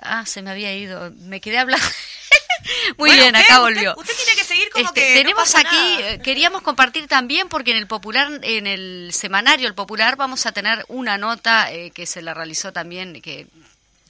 Ah, 0.01 0.25
se 0.25 0.41
me 0.41 0.51
había 0.51 0.75
ido, 0.75 1.11
me 1.21 1.39
quedé 1.41 1.59
hablando. 1.59 1.85
Muy 2.97 3.09
Bueno, 3.09 3.23
bien, 3.23 3.35
usted- 3.35 3.45
acá 3.45 3.59
volvió. 3.59 3.93
Usted, 3.97 4.13
tiene 4.15 4.35
que 4.35 4.43
seguir 4.43 4.69
como 4.71 4.85
Este, 4.85 4.99
que 5.01 5.13
tenemos 5.15 5.55
aquí, 5.55 5.75
nada. 5.75 6.11
eh, 6.11 6.19
queríamos 6.23 6.61
compartir 6.61 7.07
también, 7.07 7.49
porque 7.49 7.71
en 7.71 7.77
el 7.77 7.87
popular, 7.87 8.29
en 8.41 8.67
el 8.67 9.09
semanario 9.13 9.67
El 9.67 9.75
Popular, 9.75 10.15
vamos 10.15 10.45
a 10.45 10.51
tener 10.51 10.85
una 10.87 11.17
nota 11.17 11.71
eh, 11.71 11.91
que 11.91 12.05
se 12.05 12.21
la 12.21 12.33
realizó 12.33 12.71
también, 12.71 13.21
que 13.21 13.47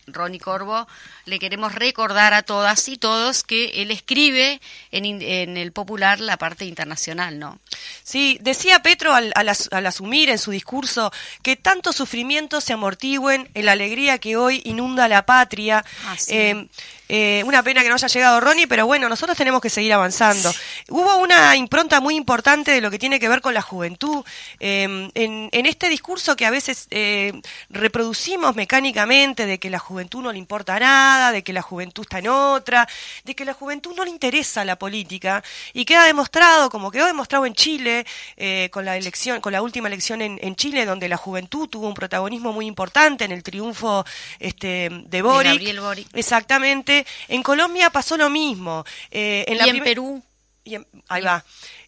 Ronnie 0.08 0.40
Corvo, 0.40 0.88
le 1.26 1.40
queremos 1.40 1.74
recordar 1.74 2.34
a 2.34 2.42
todas 2.44 2.88
y 2.90 2.98
todos 2.98 3.44
que 3.44 3.82
él 3.82 3.92
escribe 3.92 4.60
en, 4.92 5.06
en 5.22 5.58
el 5.58 5.72
Popular 5.72 6.20
la 6.20 6.38
parte 6.38 6.66
internacional, 6.66 7.40
¿no? 7.40 7.60
Sí, 8.04 8.38
decía 8.42 8.82
Petro 8.84 9.14
al, 9.14 9.32
al 9.36 9.50
as- 9.50 9.70
al 9.72 9.86
asumir 9.86 10.30
en 10.30 10.38
su 10.38 10.52
discurso 10.52 11.12
que 11.42 11.56
tantos 11.56 11.96
sufrimientos 11.96 12.64
se 12.66 12.74
amortigüen 12.74 13.50
en 13.54 13.66
la 13.66 13.72
alegría 13.72 14.18
que 14.18 14.36
hoy 14.36 14.62
inunda 14.66 15.08
la 15.08 15.26
patria. 15.26 15.86
Ah, 16.06 16.16
sí. 16.18 16.34
Eh, 16.36 16.68
eh, 17.10 17.44
una 17.46 17.62
pena 17.62 17.84
que 17.84 17.90
no 17.90 17.96
haya 17.96 18.08
llegado 18.08 18.40
Ronnie, 18.40 18.66
pero 18.68 18.88
bueno, 18.88 19.08
nosotros 19.08 19.38
tenemos 19.38 19.62
que 19.62 19.70
seguir 19.70 19.94
avanzando. 19.94 20.52
Hubo 20.90 21.18
una 21.18 21.56
impronta 21.56 22.02
muy 22.02 22.16
importante 22.16 22.72
de 22.72 22.82
lo 22.82 22.90
que 22.90 22.98
tiene 22.98 23.20
que 23.20 23.30
ver 23.30 23.42
con 23.42 23.54
la 23.54 23.62
juventud. 23.62 24.26
Eh, 24.60 25.10
en, 25.14 25.50
en 25.52 25.66
este 25.66 25.90
discurso 25.90 26.36
que 26.36 26.46
a 26.46 26.50
veces 26.50 26.88
eh, 26.90 27.34
reproducimos 27.70 28.56
mecánicamente 28.56 29.46
de 29.46 29.60
que 29.60 29.70
la 29.70 29.80
juventud 29.80 30.22
no 30.24 30.32
le 30.32 30.40
importa 30.40 30.80
nada, 30.80 31.13
de 31.32 31.44
que 31.44 31.54
la 31.54 31.62
juventud 31.62 32.04
está 32.04 32.20
en 32.20 32.28
otra, 32.28 32.88
de 33.24 33.36
que 33.36 33.46
la 33.46 33.54
juventud 33.54 33.94
no 33.96 34.04
le 34.04 34.10
interesa 34.12 34.64
la 34.66 34.78
política 34.78 35.44
y 35.74 35.86
queda 35.86 36.06
demostrado, 36.06 36.70
como 36.70 36.92
quedó 36.92 37.06
demostrado 37.06 37.46
en 37.46 37.54
Chile, 37.54 38.06
eh, 38.38 38.70
con 38.72 38.86
la 38.86 38.98
elección, 38.98 39.42
con 39.42 39.52
la 39.54 39.62
última 39.62 39.88
elección 39.88 40.22
en, 40.22 40.40
en 40.42 40.56
Chile, 40.56 40.86
donde 40.86 41.08
la 41.10 41.18
juventud 41.18 41.68
tuvo 41.70 41.88
un 41.88 41.94
protagonismo 41.94 42.52
muy 42.54 42.66
importante 42.66 43.26
en 43.26 43.32
el 43.32 43.44
triunfo 43.44 44.06
este, 44.40 44.90
de 44.92 45.22
Boric. 45.22 45.52
Gabriel 45.54 45.80
Boric. 45.80 46.08
Exactamente. 46.14 47.06
En 47.28 47.44
Colombia 47.44 47.90
pasó 47.90 48.18
lo 48.18 48.30
mismo. 48.30 48.84
Eh, 49.12 49.46
en 49.48 49.58
la 49.58 49.66
y 49.66 49.70
en 49.70 49.76
primer- 49.76 49.90
Perú, 49.90 50.24
Y 50.66 50.76
en- 50.76 50.88
ahí 51.10 51.22
va. 51.22 51.44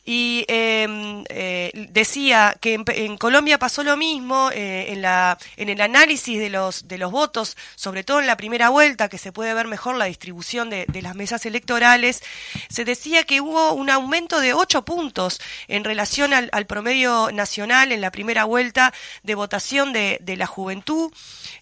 Y 0.07 0.45
eh, 0.47 1.23
eh, 1.29 1.87
decía 1.89 2.55
que 2.61 2.75
en, 2.87 3.17
Colombia 3.17 3.57
pasó 3.57 3.83
lo 3.83 3.97
mismo 3.97 4.51
eh, 4.51 4.93
en, 4.93 5.01
la, 5.01 5.39
en 5.57 5.69
el 5.69 5.81
análisis 5.81 6.37
de 6.37 6.51
los, 6.51 6.87
de 6.87 6.99
los 6.99 7.11
votos, 7.11 7.57
sobre 7.75 8.03
todo 8.03 8.19
en 8.19 8.27
la 8.27 8.37
primera 8.37 8.69
vuelta, 8.69 9.09
que 9.09 9.17
se 9.17 9.31
puede 9.31 9.55
ver 9.55 9.67
mejor 9.67 9.95
la 9.95 10.05
distribución 10.05 10.69
de, 10.69 10.85
de 10.87 11.01
las 11.01 11.15
mesas 11.15 11.47
electorales, 11.47 12.21
se 12.69 12.85
decía 12.85 13.23
que 13.23 13.41
hubo 13.41 13.73
un 13.73 13.89
aumento 13.89 14.39
de 14.39 14.53
ocho 14.53 14.85
puntos 14.85 15.41
en 15.67 15.83
relación 15.83 16.33
al, 16.33 16.49
al 16.51 16.67
promedio 16.67 17.31
nacional 17.31 17.91
en 17.91 18.01
la 18.01 18.11
primera 18.11 18.43
vuelta 18.43 18.93
de 19.23 19.33
votación 19.33 19.91
de, 19.91 20.19
de 20.21 20.37
la 20.37 20.45
juventud, 20.45 21.11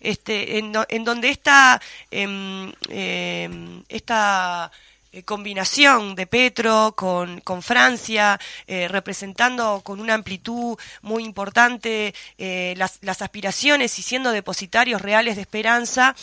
este, 0.01 0.57
en, 0.57 0.74
en 0.89 1.03
donde 1.05 1.30
esta, 1.30 1.82
em, 2.11 2.74
em, 2.89 3.84
esta 3.88 4.70
eh, 5.14 5.22
combinación 5.22 6.16
de 6.16 6.26
Petro 6.26 6.93
con, 6.95 7.39
con 7.41 7.61
Francia, 7.61 8.39
eh, 8.66 8.88
representando 8.88 9.82
con 9.84 9.99
una 9.99 10.16
amplitud 10.16 10.76
muy 11.03 11.24
importante 11.24 12.16
eh, 12.39 12.74
las, 12.78 12.97
las 13.01 13.22
aspiraciones 13.22 13.99
y 13.99 14.01
siendo 14.01 14.32
depositarios 14.32 15.03
reales 15.03 15.36
de 15.36 15.43
esperanza, 15.43 16.16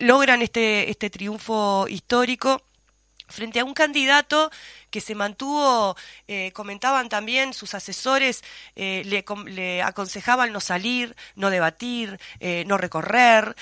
logran 0.00 0.42
este, 0.42 0.90
este 0.90 1.08
triunfo 1.08 1.86
histórico 1.88 2.60
frente 3.28 3.60
a 3.60 3.64
un 3.64 3.74
candidato 3.74 4.50
que 4.90 5.00
se 5.00 5.14
mantuvo, 5.14 5.96
eh, 6.28 6.52
comentaban 6.52 7.08
también 7.08 7.52
sus 7.52 7.74
asesores, 7.74 8.44
eh, 8.76 9.02
le, 9.06 9.24
le 9.50 9.82
aconsejaban 9.82 10.52
no 10.52 10.60
salir, 10.60 11.16
no 11.34 11.50
debatir, 11.50 12.20
eh, 12.40 12.64
no 12.66 12.78
recorrer, 12.78 13.56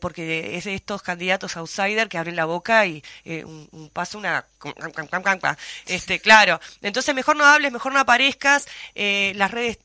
porque 0.00 0.56
es 0.56 0.66
estos 0.66 1.02
candidatos 1.02 1.56
outsider 1.56 2.08
que 2.08 2.18
abren 2.18 2.36
la 2.36 2.44
boca 2.44 2.86
y 2.86 3.02
un, 3.24 3.68
un 3.72 3.90
paso, 3.90 4.18
una... 4.18 4.44
Este, 5.86 6.20
claro. 6.20 6.60
Entonces 6.82 7.14
mejor 7.14 7.36
no 7.36 7.44
hables, 7.44 7.72
mejor 7.72 7.92
no 7.92 8.00
aparezcas, 8.00 8.66
las 8.94 9.50
redes 9.50 9.78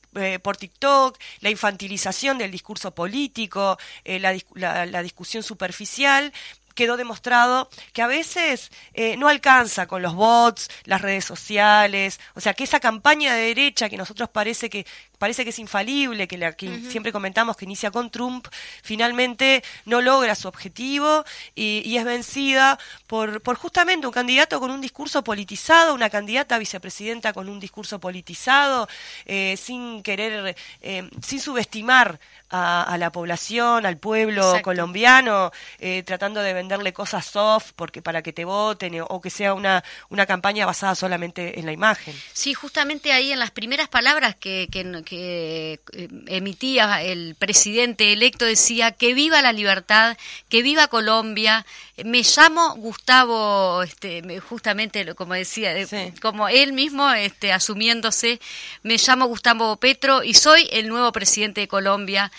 por 0.44 0.58
TikTok, 0.58 1.18
la 1.40 1.50
infantilización 1.50 2.38
del 2.38 2.52
discurso 2.52 2.92
político, 2.92 3.78
la, 4.06 4.38
la- 4.54 4.86
la 4.86 5.02
discusión 5.04 5.42
superficial, 5.44 6.32
quedó 6.74 6.98
demostrado 6.98 7.70
que 7.94 8.02
a 8.02 8.08
veces 8.08 8.72
eh, 8.94 9.18
no 9.18 9.28
alcanza 9.28 9.88
con 9.88 10.02
los 10.02 10.16
bots, 10.16 10.70
las 10.86 11.02
redes 11.02 11.26
sociales, 11.26 12.20
o 12.36 12.42
sea 12.42 12.54
que 12.54 12.64
esa 12.64 12.80
campaña 12.80 13.34
de 13.34 13.44
derecha 13.44 13.90
que 13.90 13.98
nosotros 13.98 14.30
parece 14.30 14.70
que 14.70 14.86
parece 15.24 15.44
que 15.46 15.52
es 15.56 15.60
infalible, 15.68 16.28
que 16.28 16.38
la 16.38 16.52
que 16.60 16.68
siempre 16.92 17.12
comentamos 17.18 17.56
que 17.58 17.64
inicia 17.70 17.90
con 17.92 18.06
Trump, 18.16 18.44
finalmente 18.84 19.64
no 19.86 20.02
logra 20.02 20.36
su 20.36 20.48
objetivo 20.50 21.24
y, 21.56 21.82
y 21.86 21.98
es 21.98 22.04
vencida 22.06 22.78
por, 23.08 23.42
por 23.42 23.56
justamente 23.56 24.06
un 24.06 24.14
candidato 24.14 24.60
con 24.60 24.70
un 24.70 24.82
discurso 24.82 25.24
politizado, 25.24 25.94
una 25.94 26.10
candidata 26.10 26.56
a 26.56 26.60
vicepresidenta 26.60 27.32
con 27.32 27.48
un 27.48 27.60
discurso 27.60 28.00
politizado, 28.00 28.88
eh, 29.26 29.56
sin 29.58 30.04
querer, 30.04 30.56
eh, 30.82 31.10
sin 31.26 31.40
subestimar 31.40 32.20
a, 32.50 32.84
a 32.84 32.98
la 32.98 33.10
población, 33.12 33.86
al 33.86 33.98
pueblo 33.98 34.42
Exacto. 34.44 34.64
colombiano, 34.66 35.52
eh, 35.80 36.04
tratando 36.04 36.42
de 36.42 36.54
venderle 36.54 36.92
cosas 36.94 37.26
soft 37.26 37.72
porque 37.76 38.02
para 38.02 38.22
que 38.22 38.34
te 38.34 38.46
voten 38.46 38.94
o 39.08 39.22
que 39.22 39.30
sea 39.30 39.54
una, 39.54 39.84
una 40.10 40.26
campaña 40.26 40.66
basada 40.66 40.96
solamente 40.96 41.60
en 41.60 41.66
la 41.66 41.72
imagen. 41.72 42.14
Sí, 42.34 42.54
justamente 42.54 43.12
ahí 43.14 43.32
en 43.32 43.40
las 43.40 43.52
primeras 43.52 43.88
palabras 43.88 44.36
que, 44.36 44.68
que- 44.72 44.84
que, 45.10 45.13
eh, 45.16 45.80
emitía 46.28 47.02
el 47.04 47.36
presidente 47.38 48.14
electo 48.14 48.46
decía 48.46 48.92
que 48.92 49.14
viva 49.14 49.42
la 49.42 49.54
libertad, 49.54 50.18
que 50.50 50.62
viva 50.64 50.88
Colombia. 50.88 51.66
Me 52.04 52.24
llamo 52.24 52.76
Gustavo, 52.76 53.84
este, 53.84 54.22
me- 54.24 54.40
justamente 54.40 55.14
como 55.16 55.34
decía, 55.36 55.76
eh, 55.78 55.86
Sí. 55.86 56.20
como 56.22 56.48
él 56.50 56.74
mismo 56.74 57.12
este, 57.12 57.54
asumiéndose, 57.54 58.40
me 58.82 58.98
llamo 58.98 59.28
Gustavo 59.28 59.76
Petro 59.78 60.24
y 60.24 60.34
soy 60.34 60.68
el 60.72 60.88
nuevo 60.88 61.12
presidente 61.12 61.62
de 61.62 61.68
Colombia. 61.68 62.32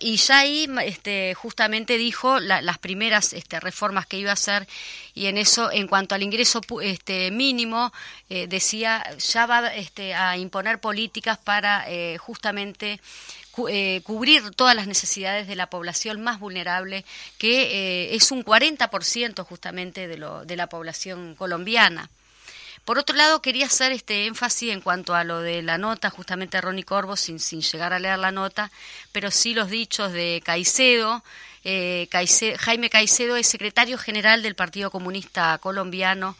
Y 0.00 0.16
ya 0.16 0.38
ahí 0.38 0.66
este, 0.84 1.34
justamente 1.34 1.98
dijo 1.98 2.40
la- 2.40 2.62
las 2.62 2.78
primeras 2.78 3.32
este, 3.34 3.60
reformas 3.60 4.06
que 4.06 4.18
iba 4.18 4.30
a 4.30 4.34
hacer 4.34 4.66
y 5.14 5.26
en 5.26 5.38
eso, 5.38 5.70
en 5.70 5.86
cuanto 5.86 6.14
al 6.14 6.22
ingreso 6.22 6.60
este, 6.82 7.30
mínimo, 7.30 7.92
eh, 8.28 8.46
decía, 8.48 9.04
ya 9.18 9.46
va 9.46 9.74
este, 9.74 10.14
a 10.14 10.36
imponer 10.36 10.80
políticas 10.80 11.38
para 11.38 11.84
eh, 11.88 12.18
justamente 12.18 13.00
eh, 13.68 14.00
cubrir 14.02 14.50
todas 14.50 14.74
las 14.74 14.88
necesidades 14.88 15.46
de 15.46 15.54
la 15.54 15.70
población 15.70 16.20
más 16.20 16.40
vulnerable, 16.40 17.04
que 17.38 17.62
eh, 18.10 18.14
es 18.16 18.32
un 18.32 18.44
40% 18.44 19.44
justamente 19.44 20.08
de, 20.08 20.16
lo, 20.16 20.44
de 20.44 20.56
la 20.56 20.66
población 20.66 21.36
colombiana. 21.36 22.10
Por 22.84 22.98
otro 22.98 23.14
lado, 23.16 23.40
quería 23.40 23.66
hacer 23.66 23.92
este 23.92 24.26
énfasis 24.26 24.72
en 24.72 24.80
cuanto 24.80 25.14
a 25.14 25.22
lo 25.22 25.40
de 25.40 25.62
la 25.62 25.78
nota, 25.78 26.10
justamente 26.10 26.60
Ronnie 26.60 26.82
Corvo, 26.82 27.14
sin, 27.16 27.38
sin 27.38 27.62
llegar 27.62 27.92
a 27.92 28.00
leer 28.00 28.18
la 28.18 28.32
nota, 28.32 28.72
pero 29.12 29.30
sí 29.30 29.54
los 29.54 29.70
dichos 29.70 30.12
de 30.12 30.42
Caicedo. 30.44 31.22
Eh, 31.64 32.08
Jaime 32.58 32.90
Caicedo 32.90 33.36
es 33.36 33.46
secretario 33.46 33.98
general 33.98 34.42
del 34.42 34.54
Partido 34.54 34.90
Comunista 34.90 35.56
Colombiano 35.58 36.36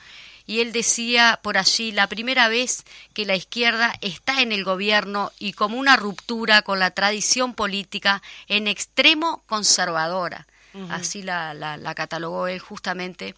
y 0.47 0.61
él 0.61 0.73
decía 0.73 1.41
por 1.43 1.57
allí 1.57 1.93
la 1.93 2.07
primera 2.07 2.49
vez 2.49 2.85
que 3.15 3.25
la 3.25 3.35
izquierda 3.35 3.95
está 4.03 4.43
en 4.43 4.53
el 4.53 4.65
gobierno 4.65 5.33
y 5.39 5.55
como 5.55 5.79
una 5.79 5.97
ruptura 5.97 6.63
con 6.63 6.79
la 6.79 6.91
tradición 6.91 7.55
política 7.55 8.23
en 8.49 8.67
extremo 8.67 9.43
conservadora. 9.47 10.47
Así 10.91 11.23
la, 11.23 11.55
la, 11.55 11.77
la 11.77 11.95
catalogó 11.95 12.49
él 12.49 12.59
justamente 12.59 13.37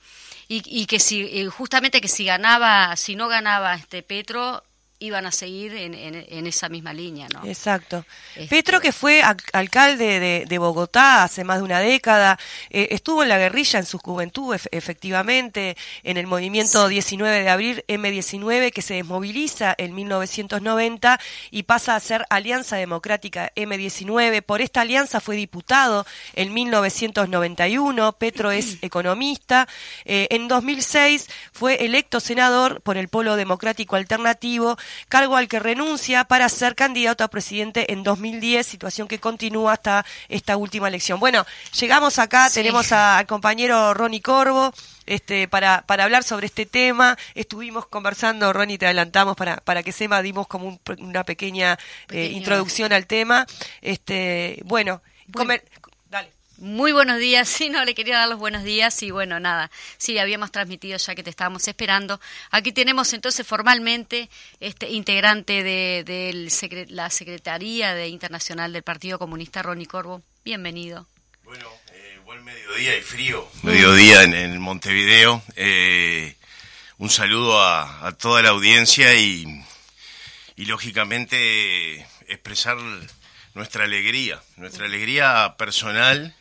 y, 0.48 0.62
y 0.64 0.86
que 0.86 0.98
si 0.98 1.44
justamente 1.48 2.00
que 2.00 2.08
si 2.08 2.24
ganaba 2.24 2.96
si 2.96 3.14
no 3.14 3.28
ganaba 3.28 3.74
este 3.74 4.02
Petro 4.02 4.64
iban 4.98 5.26
a 5.26 5.32
seguir 5.32 5.74
en, 5.74 5.94
en, 5.94 6.24
en 6.28 6.46
esa 6.46 6.68
misma 6.68 6.92
línea, 6.92 7.26
¿no? 7.32 7.44
Exacto. 7.46 8.04
Este- 8.34 8.48
Petro, 8.48 8.80
que 8.80 8.92
fue 8.92 9.22
alcalde 9.52 10.20
de, 10.20 10.44
de 10.48 10.58
Bogotá 10.58 11.22
hace 11.24 11.44
más 11.44 11.58
de 11.58 11.64
una 11.64 11.80
década, 11.80 12.38
eh, 12.70 12.88
estuvo 12.92 13.22
en 13.22 13.28
la 13.28 13.38
guerrilla 13.38 13.78
en 13.78 13.84
su 13.86 13.98
juventud, 13.98 14.54
ef- 14.54 14.68
efectivamente, 14.70 15.76
en 16.02 16.16
el 16.16 16.26
movimiento 16.26 16.88
19 16.88 17.42
de 17.42 17.48
abril, 17.50 17.84
M19, 17.88 18.72
que 18.72 18.82
se 18.82 18.94
desmoviliza 18.94 19.74
en 19.76 19.94
1990 19.94 21.20
y 21.50 21.64
pasa 21.64 21.94
a 21.96 22.00
ser 22.00 22.24
Alianza 22.30 22.76
Democrática 22.76 23.52
M19. 23.54 24.42
Por 24.42 24.60
esta 24.62 24.80
alianza 24.80 25.20
fue 25.20 25.36
diputado 25.36 26.06
en 26.34 26.54
1991. 26.54 28.12
Petro 28.18 28.50
es 28.50 28.78
economista. 28.82 29.68
Eh, 30.04 30.28
en 30.30 30.48
2006 30.48 31.28
fue 31.52 31.84
electo 31.84 32.20
senador 32.20 32.80
por 32.82 32.96
el 32.96 33.08
Polo 33.08 33.36
Democrático 33.36 33.96
Alternativo, 33.96 34.76
cargo 35.08 35.36
al 35.36 35.48
que 35.48 35.58
renuncia 35.60 36.24
para 36.24 36.48
ser 36.48 36.74
candidato 36.74 37.24
a 37.24 37.28
presidente 37.28 37.92
en 37.92 38.02
2010, 38.02 38.66
situación 38.66 39.08
que 39.08 39.18
continúa 39.20 39.72
hasta 39.74 40.04
esta 40.28 40.56
última 40.56 40.88
elección. 40.88 41.20
Bueno, 41.20 41.44
llegamos 41.78 42.18
acá, 42.18 42.48
Sí. 42.48 42.54
tenemos 42.56 42.92
a- 42.92 43.18
al 43.18 43.26
compañero 43.26 43.94
Ronnie 43.94 44.20
Corvo. 44.22 44.72
Este, 45.06 45.46
para, 45.46 45.82
para 45.86 46.02
hablar 46.02 46.24
sobre 46.24 46.46
este 46.46 46.66
tema, 46.66 47.16
estuvimos 47.36 47.86
conversando, 47.86 48.52
Ronnie, 48.52 48.76
te 48.76 48.86
adelantamos 48.86 49.36
para, 49.36 49.58
para 49.58 49.84
que 49.84 49.92
sepa, 49.92 50.20
dimos 50.20 50.48
como 50.48 50.66
un- 50.66 50.80
una 50.98 51.22
pequeña 51.22 51.78
eh, 52.10 52.30
introducción 52.32 52.92
al 52.92 53.06
tema. 53.06 53.46
Este, 53.82 54.60
bueno, 54.64 55.02
Bueno. 55.28 55.32
comer-. 55.38 55.64
Muy 56.58 56.92
buenos 56.92 57.18
días, 57.18 57.48
sí, 57.56 57.68
no, 57.68 57.84
le 57.84 57.94
quería 57.94 58.18
dar 58.18 58.28
los 58.28 58.38
buenos 58.38 58.64
días 58.64 59.02
y 59.02 59.10
bueno, 59.10 59.38
nada, 59.40 59.70
sí, 59.98 60.18
habíamos 60.18 60.50
transmitido 60.50 60.96
ya 60.96 61.14
que 61.14 61.22
te 61.22 61.30
estábamos 61.30 61.68
esperando. 61.68 62.20
Aquí 62.50 62.72
tenemos 62.72 63.12
entonces 63.12 63.46
formalmente 63.46 64.30
este 64.60 64.90
integrante 64.90 65.62
de, 65.62 66.86
la 66.88 67.10
Secretaría 67.10 67.94
de 67.94 68.08
Internacional 68.08 68.72
del 68.72 68.82
Partido 68.82 69.18
Comunista, 69.18 69.62
Ronnie 69.62 69.86
Corvo. 69.86 70.22
Bienvenido. 70.44 71.06
Bueno, 71.44 71.68
eh, 71.92 72.18
buen 72.24 72.42
mediodía 72.42 72.96
y 72.96 73.02
frío. 73.02 73.46
Mediodía 73.62 74.22
en, 74.22 74.58
Montevideo. 74.58 75.42
Eh, 75.56 76.36
un 76.98 77.10
saludo 77.10 77.60
a, 77.60 78.06
a 78.06 78.12
toda 78.12 78.42
la 78.42 78.50
audiencia 78.50 79.14
y, 79.14 79.44
y 80.56 80.64
lógicamente 80.64 82.00
expresar 82.28 82.78
nuestra 83.54 83.84
alegría, 83.84 84.42
nuestra 84.56 84.86
alegría 84.86 85.54
personal 85.58 86.34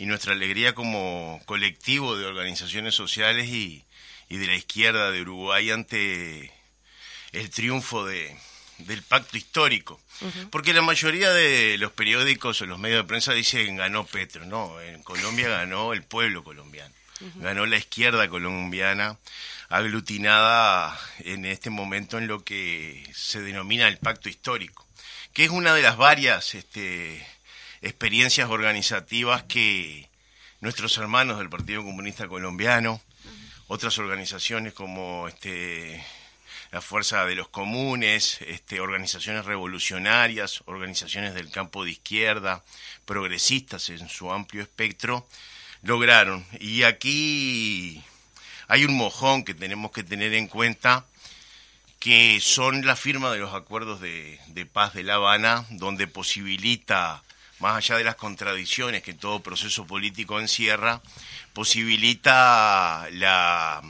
y 0.00 0.06
nuestra 0.06 0.32
alegría 0.32 0.74
como 0.74 1.42
colectivo 1.44 2.16
de 2.16 2.24
organizaciones 2.24 2.94
sociales 2.94 3.48
y, 3.48 3.84
y 4.30 4.38
de 4.38 4.46
la 4.46 4.54
izquierda 4.54 5.10
de 5.10 5.20
Uruguay 5.20 5.70
ante 5.70 6.50
el 7.32 7.50
triunfo 7.50 8.06
de, 8.06 8.34
del 8.78 9.02
pacto 9.02 9.36
histórico. 9.36 10.00
Porque 10.50 10.72
la 10.72 10.80
mayoría 10.80 11.30
de 11.34 11.76
los 11.76 11.92
periódicos 11.92 12.62
o 12.62 12.66
los 12.66 12.78
medios 12.78 13.02
de 13.02 13.08
prensa 13.08 13.34
dicen 13.34 13.76
ganó 13.76 14.06
Petro. 14.06 14.46
No, 14.46 14.80
en 14.80 15.02
Colombia 15.02 15.50
ganó 15.50 15.92
el 15.92 16.02
pueblo 16.02 16.42
colombiano. 16.44 16.94
Ganó 17.34 17.66
la 17.66 17.76
izquierda 17.76 18.26
colombiana 18.30 19.18
aglutinada 19.68 20.98
en 21.18 21.44
este 21.44 21.68
momento 21.68 22.16
en 22.16 22.26
lo 22.26 22.42
que 22.42 23.06
se 23.14 23.42
denomina 23.42 23.86
el 23.86 23.98
pacto 23.98 24.30
histórico, 24.30 24.86
que 25.34 25.44
es 25.44 25.50
una 25.50 25.74
de 25.74 25.82
las 25.82 25.98
varias 25.98 26.54
este, 26.54 27.22
experiencias 27.82 28.50
organizativas 28.50 29.42
que 29.44 30.08
nuestros 30.60 30.96
hermanos 30.98 31.38
del 31.38 31.48
Partido 31.48 31.82
Comunista 31.82 32.28
Colombiano, 32.28 33.00
otras 33.68 33.98
organizaciones 33.98 34.72
como 34.72 35.28
este 35.28 36.04
la 36.70 36.80
fuerza 36.80 37.24
de 37.26 37.34
los 37.34 37.48
comunes, 37.48 38.38
este, 38.42 38.80
organizaciones 38.80 39.44
revolucionarias, 39.44 40.62
organizaciones 40.66 41.34
del 41.34 41.50
campo 41.50 41.84
de 41.84 41.90
izquierda, 41.90 42.62
progresistas 43.04 43.90
en 43.90 44.08
su 44.08 44.32
amplio 44.32 44.62
espectro, 44.62 45.26
lograron. 45.82 46.46
Y 46.60 46.84
aquí 46.84 48.02
hay 48.68 48.84
un 48.84 48.96
mojón 48.96 49.44
que 49.44 49.54
tenemos 49.54 49.90
que 49.90 50.04
tener 50.04 50.32
en 50.34 50.46
cuenta, 50.46 51.06
que 51.98 52.38
son 52.40 52.86
la 52.86 52.94
firma 52.94 53.32
de 53.32 53.40
los 53.40 53.52
acuerdos 53.52 54.00
de, 54.00 54.38
de 54.48 54.64
paz 54.64 54.94
de 54.94 55.02
La 55.02 55.14
Habana, 55.14 55.66
donde 55.70 56.06
posibilita, 56.06 57.22
más 57.60 57.76
allá 57.76 57.96
de 57.98 58.04
las 58.04 58.16
contradicciones 58.16 59.02
que 59.02 59.14
todo 59.14 59.42
proceso 59.42 59.86
político 59.86 60.40
encierra, 60.40 61.00
posibilita 61.52 63.08
la 63.12 63.82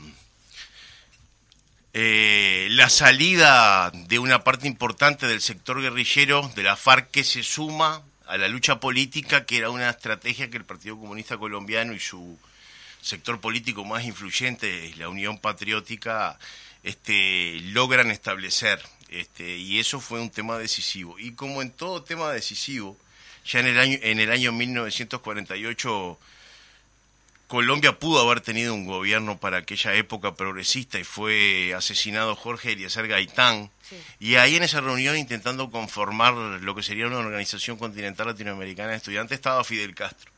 eh, 1.93 2.67
la 2.71 2.89
salida 2.89 3.91
de 3.91 4.17
una 4.17 4.45
parte 4.45 4.65
importante 4.67 5.27
del 5.27 5.41
sector 5.41 5.81
guerrillero 5.81 6.49
de 6.55 6.63
la 6.63 6.77
FARC 6.77 7.11
que 7.11 7.25
se 7.25 7.43
suma 7.43 8.01
a 8.27 8.37
la 8.37 8.47
lucha 8.47 8.79
política, 8.79 9.45
que 9.45 9.57
era 9.57 9.69
una 9.69 9.89
estrategia 9.89 10.49
que 10.49 10.55
el 10.55 10.63
Partido 10.63 10.97
Comunista 10.97 11.37
Colombiano 11.37 11.91
y 11.93 11.99
su 11.99 12.39
sector 13.01 13.41
político 13.41 13.83
más 13.83 14.05
influyente, 14.05 14.93
la 14.97 15.09
Unión 15.09 15.37
Patriótica, 15.37 16.39
este, 16.83 17.59
logran 17.65 18.09
establecer. 18.09 18.81
Este, 19.09 19.57
y 19.57 19.79
eso 19.79 19.99
fue 19.99 20.21
un 20.21 20.29
tema 20.29 20.57
decisivo. 20.57 21.19
Y 21.19 21.33
como 21.33 21.61
en 21.61 21.71
todo 21.71 22.03
tema 22.03 22.31
decisivo, 22.31 22.95
ya 23.45 23.59
en 23.59 23.67
el 23.67 23.79
año, 23.79 23.97
en 24.01 24.19
el 24.19 24.31
año 24.31 24.51
1948 24.51 26.19
Colombia 27.51 27.99
pudo 27.99 28.21
haber 28.21 28.39
tenido 28.39 28.73
un 28.73 28.85
gobierno 28.85 29.37
para 29.37 29.57
aquella 29.57 29.93
época 29.95 30.35
progresista 30.35 30.97
y 30.99 31.03
fue 31.03 31.73
asesinado 31.75 32.33
Jorge 32.33 32.71
Eliezer 32.71 33.09
Gaitán. 33.09 33.69
Y 34.21 34.35
ahí 34.35 34.55
en 34.55 34.63
esa 34.63 34.79
reunión, 34.79 35.17
intentando 35.17 35.69
conformar 35.69 36.33
lo 36.33 36.73
que 36.73 36.81
sería 36.81 37.07
una 37.07 37.17
organización 37.17 37.75
continental 37.75 38.27
latinoamericana 38.27 38.91
de 38.91 38.95
estudiantes, 38.95 39.35
estaba 39.35 39.65
Fidel 39.65 39.93
Castro. 39.93 40.30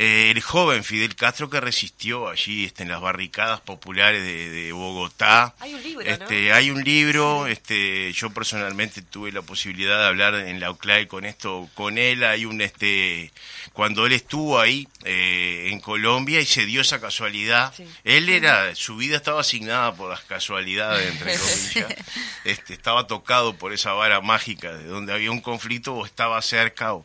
Eh, 0.00 0.30
el 0.30 0.40
joven 0.40 0.84
Fidel 0.84 1.16
Castro 1.16 1.50
que 1.50 1.60
resistió 1.60 2.28
allí 2.28 2.64
este, 2.64 2.84
en 2.84 2.88
las 2.88 3.00
barricadas 3.00 3.60
populares 3.60 4.22
de, 4.22 4.48
de 4.48 4.72
Bogotá. 4.72 5.56
Hay 5.58 5.74
un 5.74 5.82
libro, 5.82 6.06
este, 6.06 6.48
¿no? 6.48 6.54
Hay 6.54 6.70
un 6.70 6.84
libro, 6.84 7.46
este, 7.48 8.12
yo 8.12 8.30
personalmente 8.30 9.02
tuve 9.02 9.32
la 9.32 9.42
posibilidad 9.42 9.98
de 9.98 10.06
hablar 10.06 10.34
en 10.36 10.60
la 10.60 10.70
UCLAE 10.70 11.08
con 11.08 11.24
esto, 11.24 11.68
con 11.74 11.98
él. 11.98 12.22
Hay 12.22 12.44
un, 12.44 12.60
este, 12.60 13.32
cuando 13.72 14.06
él 14.06 14.12
estuvo 14.12 14.60
ahí 14.60 14.86
eh, 15.02 15.70
en 15.72 15.80
Colombia 15.80 16.40
y 16.40 16.46
se 16.46 16.64
dio 16.64 16.80
esa 16.80 17.00
casualidad. 17.00 17.74
Sí. 17.76 17.84
Él 18.04 18.28
era, 18.28 18.76
su 18.76 18.96
vida 18.96 19.16
estaba 19.16 19.40
asignada 19.40 19.96
por 19.96 20.10
las 20.10 20.20
casualidades, 20.20 21.10
entre 21.10 21.36
comillas. 21.74 22.04
este, 22.44 22.72
estaba 22.72 23.08
tocado 23.08 23.56
por 23.56 23.72
esa 23.72 23.94
vara 23.94 24.20
mágica 24.20 24.76
de 24.76 24.84
donde 24.84 25.12
había 25.12 25.32
un 25.32 25.40
conflicto 25.40 25.94
o 25.94 26.06
estaba 26.06 26.40
cerca. 26.40 26.94
O, 26.94 27.04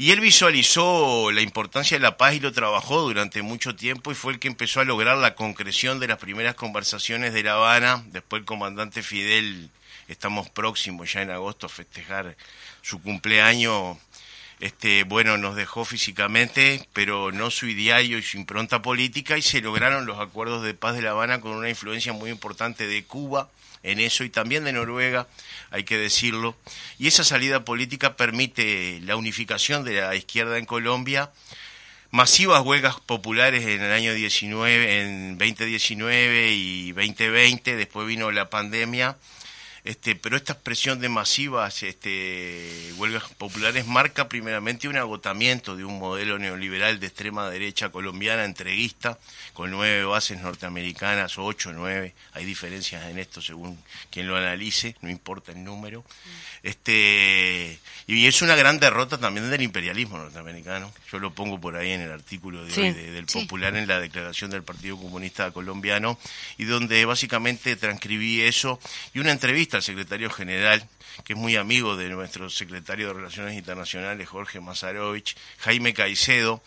y 0.00 0.12
él 0.12 0.20
visualizó 0.20 1.32
la 1.32 1.40
importancia 1.40 1.96
de 1.96 2.02
la 2.02 2.16
paz 2.16 2.34
y 2.34 2.40
lo 2.40 2.52
trabajó 2.52 3.02
durante 3.02 3.42
mucho 3.42 3.74
tiempo 3.74 4.12
y 4.12 4.14
fue 4.14 4.32
el 4.32 4.38
que 4.38 4.46
empezó 4.46 4.78
a 4.78 4.84
lograr 4.84 5.18
la 5.18 5.34
concreción 5.34 5.98
de 5.98 6.06
las 6.06 6.18
primeras 6.18 6.54
conversaciones 6.54 7.34
de 7.34 7.42
La 7.42 7.54
Habana. 7.54 8.04
Después 8.12 8.38
el 8.38 8.46
comandante 8.46 9.02
Fidel, 9.02 9.70
estamos 10.06 10.50
próximos 10.50 11.12
ya 11.12 11.22
en 11.22 11.32
agosto 11.32 11.66
a 11.66 11.68
festejar 11.68 12.36
su 12.80 13.02
cumpleaños. 13.02 13.98
Este, 14.60 15.02
bueno, 15.02 15.36
nos 15.36 15.56
dejó 15.56 15.84
físicamente, 15.84 16.86
pero 16.92 17.32
no 17.32 17.50
su 17.50 17.66
ideario 17.66 18.18
y 18.18 18.22
su 18.22 18.36
impronta 18.36 18.80
política 18.82 19.36
y 19.36 19.42
se 19.42 19.60
lograron 19.60 20.06
los 20.06 20.20
acuerdos 20.20 20.62
de 20.62 20.74
paz 20.74 20.94
de 20.94 21.02
La 21.02 21.10
Habana 21.10 21.40
con 21.40 21.50
una 21.50 21.70
influencia 21.70 22.12
muy 22.12 22.30
importante 22.30 22.86
de 22.86 23.02
Cuba 23.02 23.48
en 23.82 24.00
eso 24.00 24.24
y 24.24 24.30
también 24.30 24.64
de 24.64 24.72
Noruega, 24.72 25.26
hay 25.70 25.84
que 25.84 25.98
decirlo. 25.98 26.56
Y 26.98 27.06
esa 27.06 27.24
salida 27.24 27.64
política 27.64 28.16
permite 28.16 29.00
la 29.02 29.16
unificación 29.16 29.84
de 29.84 30.00
la 30.00 30.14
izquierda 30.14 30.58
en 30.58 30.66
Colombia, 30.66 31.30
masivas 32.10 32.62
huelgas 32.62 33.00
populares 33.00 33.64
en 33.66 33.82
el 33.82 33.92
año 33.92 34.14
19, 34.14 35.02
en 35.02 35.38
2019 35.38 36.52
y 36.52 36.92
2020, 36.92 37.76
después 37.76 38.06
vino 38.06 38.30
la 38.30 38.50
pandemia. 38.50 39.16
Este, 39.84 40.14
pero 40.16 40.36
esta 40.36 40.52
expresión 40.54 41.00
de 41.00 41.08
masivas 41.08 41.82
este, 41.82 42.92
huelgas 42.96 43.24
populares 43.38 43.86
marca 43.86 44.28
primeramente 44.28 44.88
un 44.88 44.96
agotamiento 44.96 45.76
de 45.76 45.84
un 45.84 45.98
modelo 45.98 46.38
neoliberal 46.38 47.00
de 47.00 47.06
extrema 47.06 47.48
derecha 47.48 47.90
colombiana 47.90 48.44
entreguista, 48.44 49.18
con 49.52 49.70
nueve 49.70 50.04
bases 50.04 50.40
norteamericanas, 50.40 51.38
ocho, 51.38 51.72
nueve, 51.72 52.14
hay 52.32 52.44
diferencias 52.44 53.04
en 53.08 53.18
esto 53.18 53.40
según 53.42 53.78
quien 54.10 54.26
lo 54.26 54.36
analice, 54.36 54.96
no 55.00 55.10
importa 55.10 55.52
el 55.52 55.62
número. 55.64 56.04
Este, 56.62 57.78
y 58.06 58.26
es 58.26 58.42
una 58.42 58.56
gran 58.56 58.78
derrota 58.80 59.18
también 59.18 59.50
del 59.50 59.62
imperialismo 59.62 60.18
norteamericano, 60.18 60.92
yo 61.12 61.18
lo 61.18 61.32
pongo 61.32 61.60
por 61.60 61.76
ahí 61.76 61.90
en 61.92 62.00
el 62.00 62.10
artículo 62.12 62.64
de 62.64 62.72
Sí, 62.72 62.80
hoy 62.80 62.92
de- 62.92 63.10
del 63.12 63.28
sí. 63.28 63.40
Popular 63.42 63.76
en 63.76 63.86
la 63.86 64.00
declaración 64.00 64.50
del 64.50 64.62
Partido 64.62 64.96
Comunista 64.96 65.50
Colombiano, 65.50 66.18
y 66.56 66.64
donde 66.64 67.04
básicamente 67.04 67.76
transcribí 67.76 68.40
eso, 68.42 68.80
y 69.14 69.18
una 69.20 69.32
entrevista 69.32 69.67
al 69.76 69.82
secretario 69.82 70.30
general, 70.30 70.88
que 71.24 71.34
es 71.34 71.38
muy 71.38 71.56
amigo 71.56 71.96
de 71.96 72.08
nuestro 72.08 72.50
secretario 72.50 73.08
de 73.08 73.14
Relaciones 73.14 73.54
Internacionales, 73.54 74.28
Jorge 74.28 74.60
Mazarovich, 74.60 75.36
Jaime 75.58 75.94
Caicedo, 75.94 76.62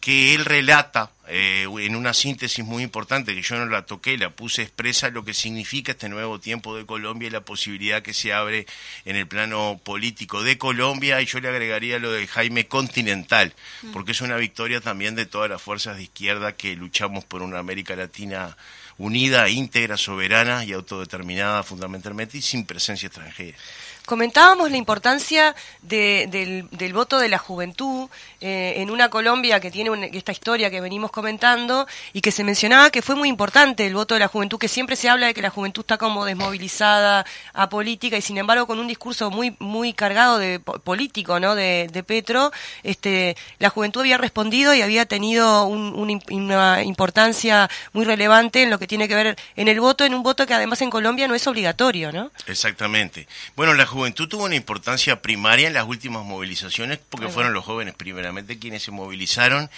que 0.00 0.34
él 0.34 0.44
relata 0.44 1.10
eh, 1.26 1.66
en 1.80 1.96
una 1.96 2.14
síntesis 2.14 2.64
muy 2.64 2.84
importante, 2.84 3.34
que 3.34 3.42
yo 3.42 3.56
no 3.56 3.66
la 3.66 3.86
toqué, 3.86 4.16
la 4.16 4.30
puse 4.30 4.62
expresa, 4.62 5.10
lo 5.10 5.24
que 5.24 5.34
significa 5.34 5.92
este 5.92 6.08
nuevo 6.08 6.38
tiempo 6.38 6.76
de 6.76 6.86
Colombia 6.86 7.26
y 7.26 7.30
la 7.30 7.40
posibilidad 7.40 8.02
que 8.02 8.14
se 8.14 8.32
abre 8.32 8.66
en 9.04 9.16
el 9.16 9.26
plano 9.26 9.80
político 9.82 10.44
de 10.44 10.58
Colombia, 10.58 11.20
y 11.20 11.26
yo 11.26 11.40
le 11.40 11.48
agregaría 11.48 11.98
lo 11.98 12.12
de 12.12 12.26
Jaime 12.28 12.68
Continental, 12.68 13.52
porque 13.92 14.12
es 14.12 14.20
una 14.20 14.36
victoria 14.36 14.80
también 14.80 15.16
de 15.16 15.26
todas 15.26 15.50
las 15.50 15.60
fuerzas 15.60 15.96
de 15.96 16.04
izquierda 16.04 16.56
que 16.56 16.76
luchamos 16.76 17.24
por 17.24 17.42
una 17.42 17.58
América 17.58 17.96
Latina 17.96 18.56
unida, 18.98 19.48
íntegra, 19.48 19.96
soberana 19.96 20.64
y 20.64 20.72
autodeterminada 20.72 21.62
fundamentalmente 21.62 22.38
y 22.38 22.42
sin 22.42 22.64
presencia 22.64 23.08
extranjera. 23.08 23.56
Comentábamos 24.06 24.70
la 24.70 24.76
importancia 24.76 25.54
de- 25.82 26.26
del, 26.70 26.92
voto 26.92 27.18
de 27.18 27.28
la 27.28 27.38
juventud 27.38 28.08
eh, 28.40 28.74
en 28.76 28.90
una 28.90 29.08
Colombia 29.10 29.58
que 29.60 29.70
tiene 29.70 29.90
un- 29.90 30.04
esta 30.04 30.30
historia 30.32 30.70
que 30.70 30.80
venimos 30.80 31.10
comentando 31.10 31.86
y 32.12 32.20
que 32.20 32.30
se 32.30 32.44
mencionaba 32.44 32.90
que 32.90 33.02
fue 33.02 33.16
muy 33.16 33.28
importante 33.28 33.84
el 33.86 33.94
voto 33.94 34.14
de 34.14 34.20
la 34.20 34.28
juventud, 34.28 34.58
que 34.58 34.68
siempre 34.68 34.94
se 34.96 35.08
habla 35.08 35.26
de 35.26 35.34
que 35.34 35.42
la 35.42 35.50
juventud 35.50 35.82
está 35.82 35.98
como 35.98 36.24
desmovilizada 36.24 37.26
a 37.52 37.68
política 37.68 38.16
y 38.16 38.22
sin 38.22 38.38
embargo 38.38 38.66
con 38.66 38.78
un 38.78 38.86
discurso 38.86 39.30
muy 39.30 39.56
muy 39.58 39.92
cargado 39.92 40.38
de 40.38 40.60
po- 40.60 40.78
político, 40.78 41.40
¿no? 41.40 41.54
De, 41.54 41.90
Petro, 42.06 42.52
este, 42.84 43.36
la 43.58 43.68
juventud 43.70 44.02
había 44.02 44.18
respondido 44.18 44.72
y 44.74 44.82
había 44.82 45.06
tenido 45.06 45.64
un- 45.66 46.22
una 46.30 46.82
importancia 46.84 47.68
muy 47.92 48.04
relevante 48.04 48.62
en 48.62 48.70
lo 48.70 48.78
que 48.78 48.86
tiene 48.86 49.08
que 49.08 49.14
ver 49.16 49.36
en 49.56 49.66
el 49.68 49.80
voto, 49.80 50.04
en 50.04 50.14
un 50.14 50.22
voto 50.22 50.46
que 50.46 50.54
además 50.54 50.80
en 50.82 50.90
Colombia 50.90 51.26
no 51.26 51.34
es 51.34 51.46
obligatorio, 51.48 52.12
¿no? 52.12 52.30
Exactamente. 52.46 53.26
Bueno, 53.56 53.74
la 53.74 53.86
juventud 53.96 54.28
tuvo 54.28 54.44
una 54.44 54.54
importancia 54.54 55.22
primaria 55.22 55.66
en 55.68 55.74
las 55.74 55.84
últimas 55.86 56.24
movilizaciones 56.24 56.98
porque 57.10 57.26
fueron 57.32 57.54
los 57.54 57.64
jóvenes 57.64 57.94
primeramente 57.94 58.58
quienes 58.58 58.82
se 58.82 58.90
movilizaron 58.90 59.70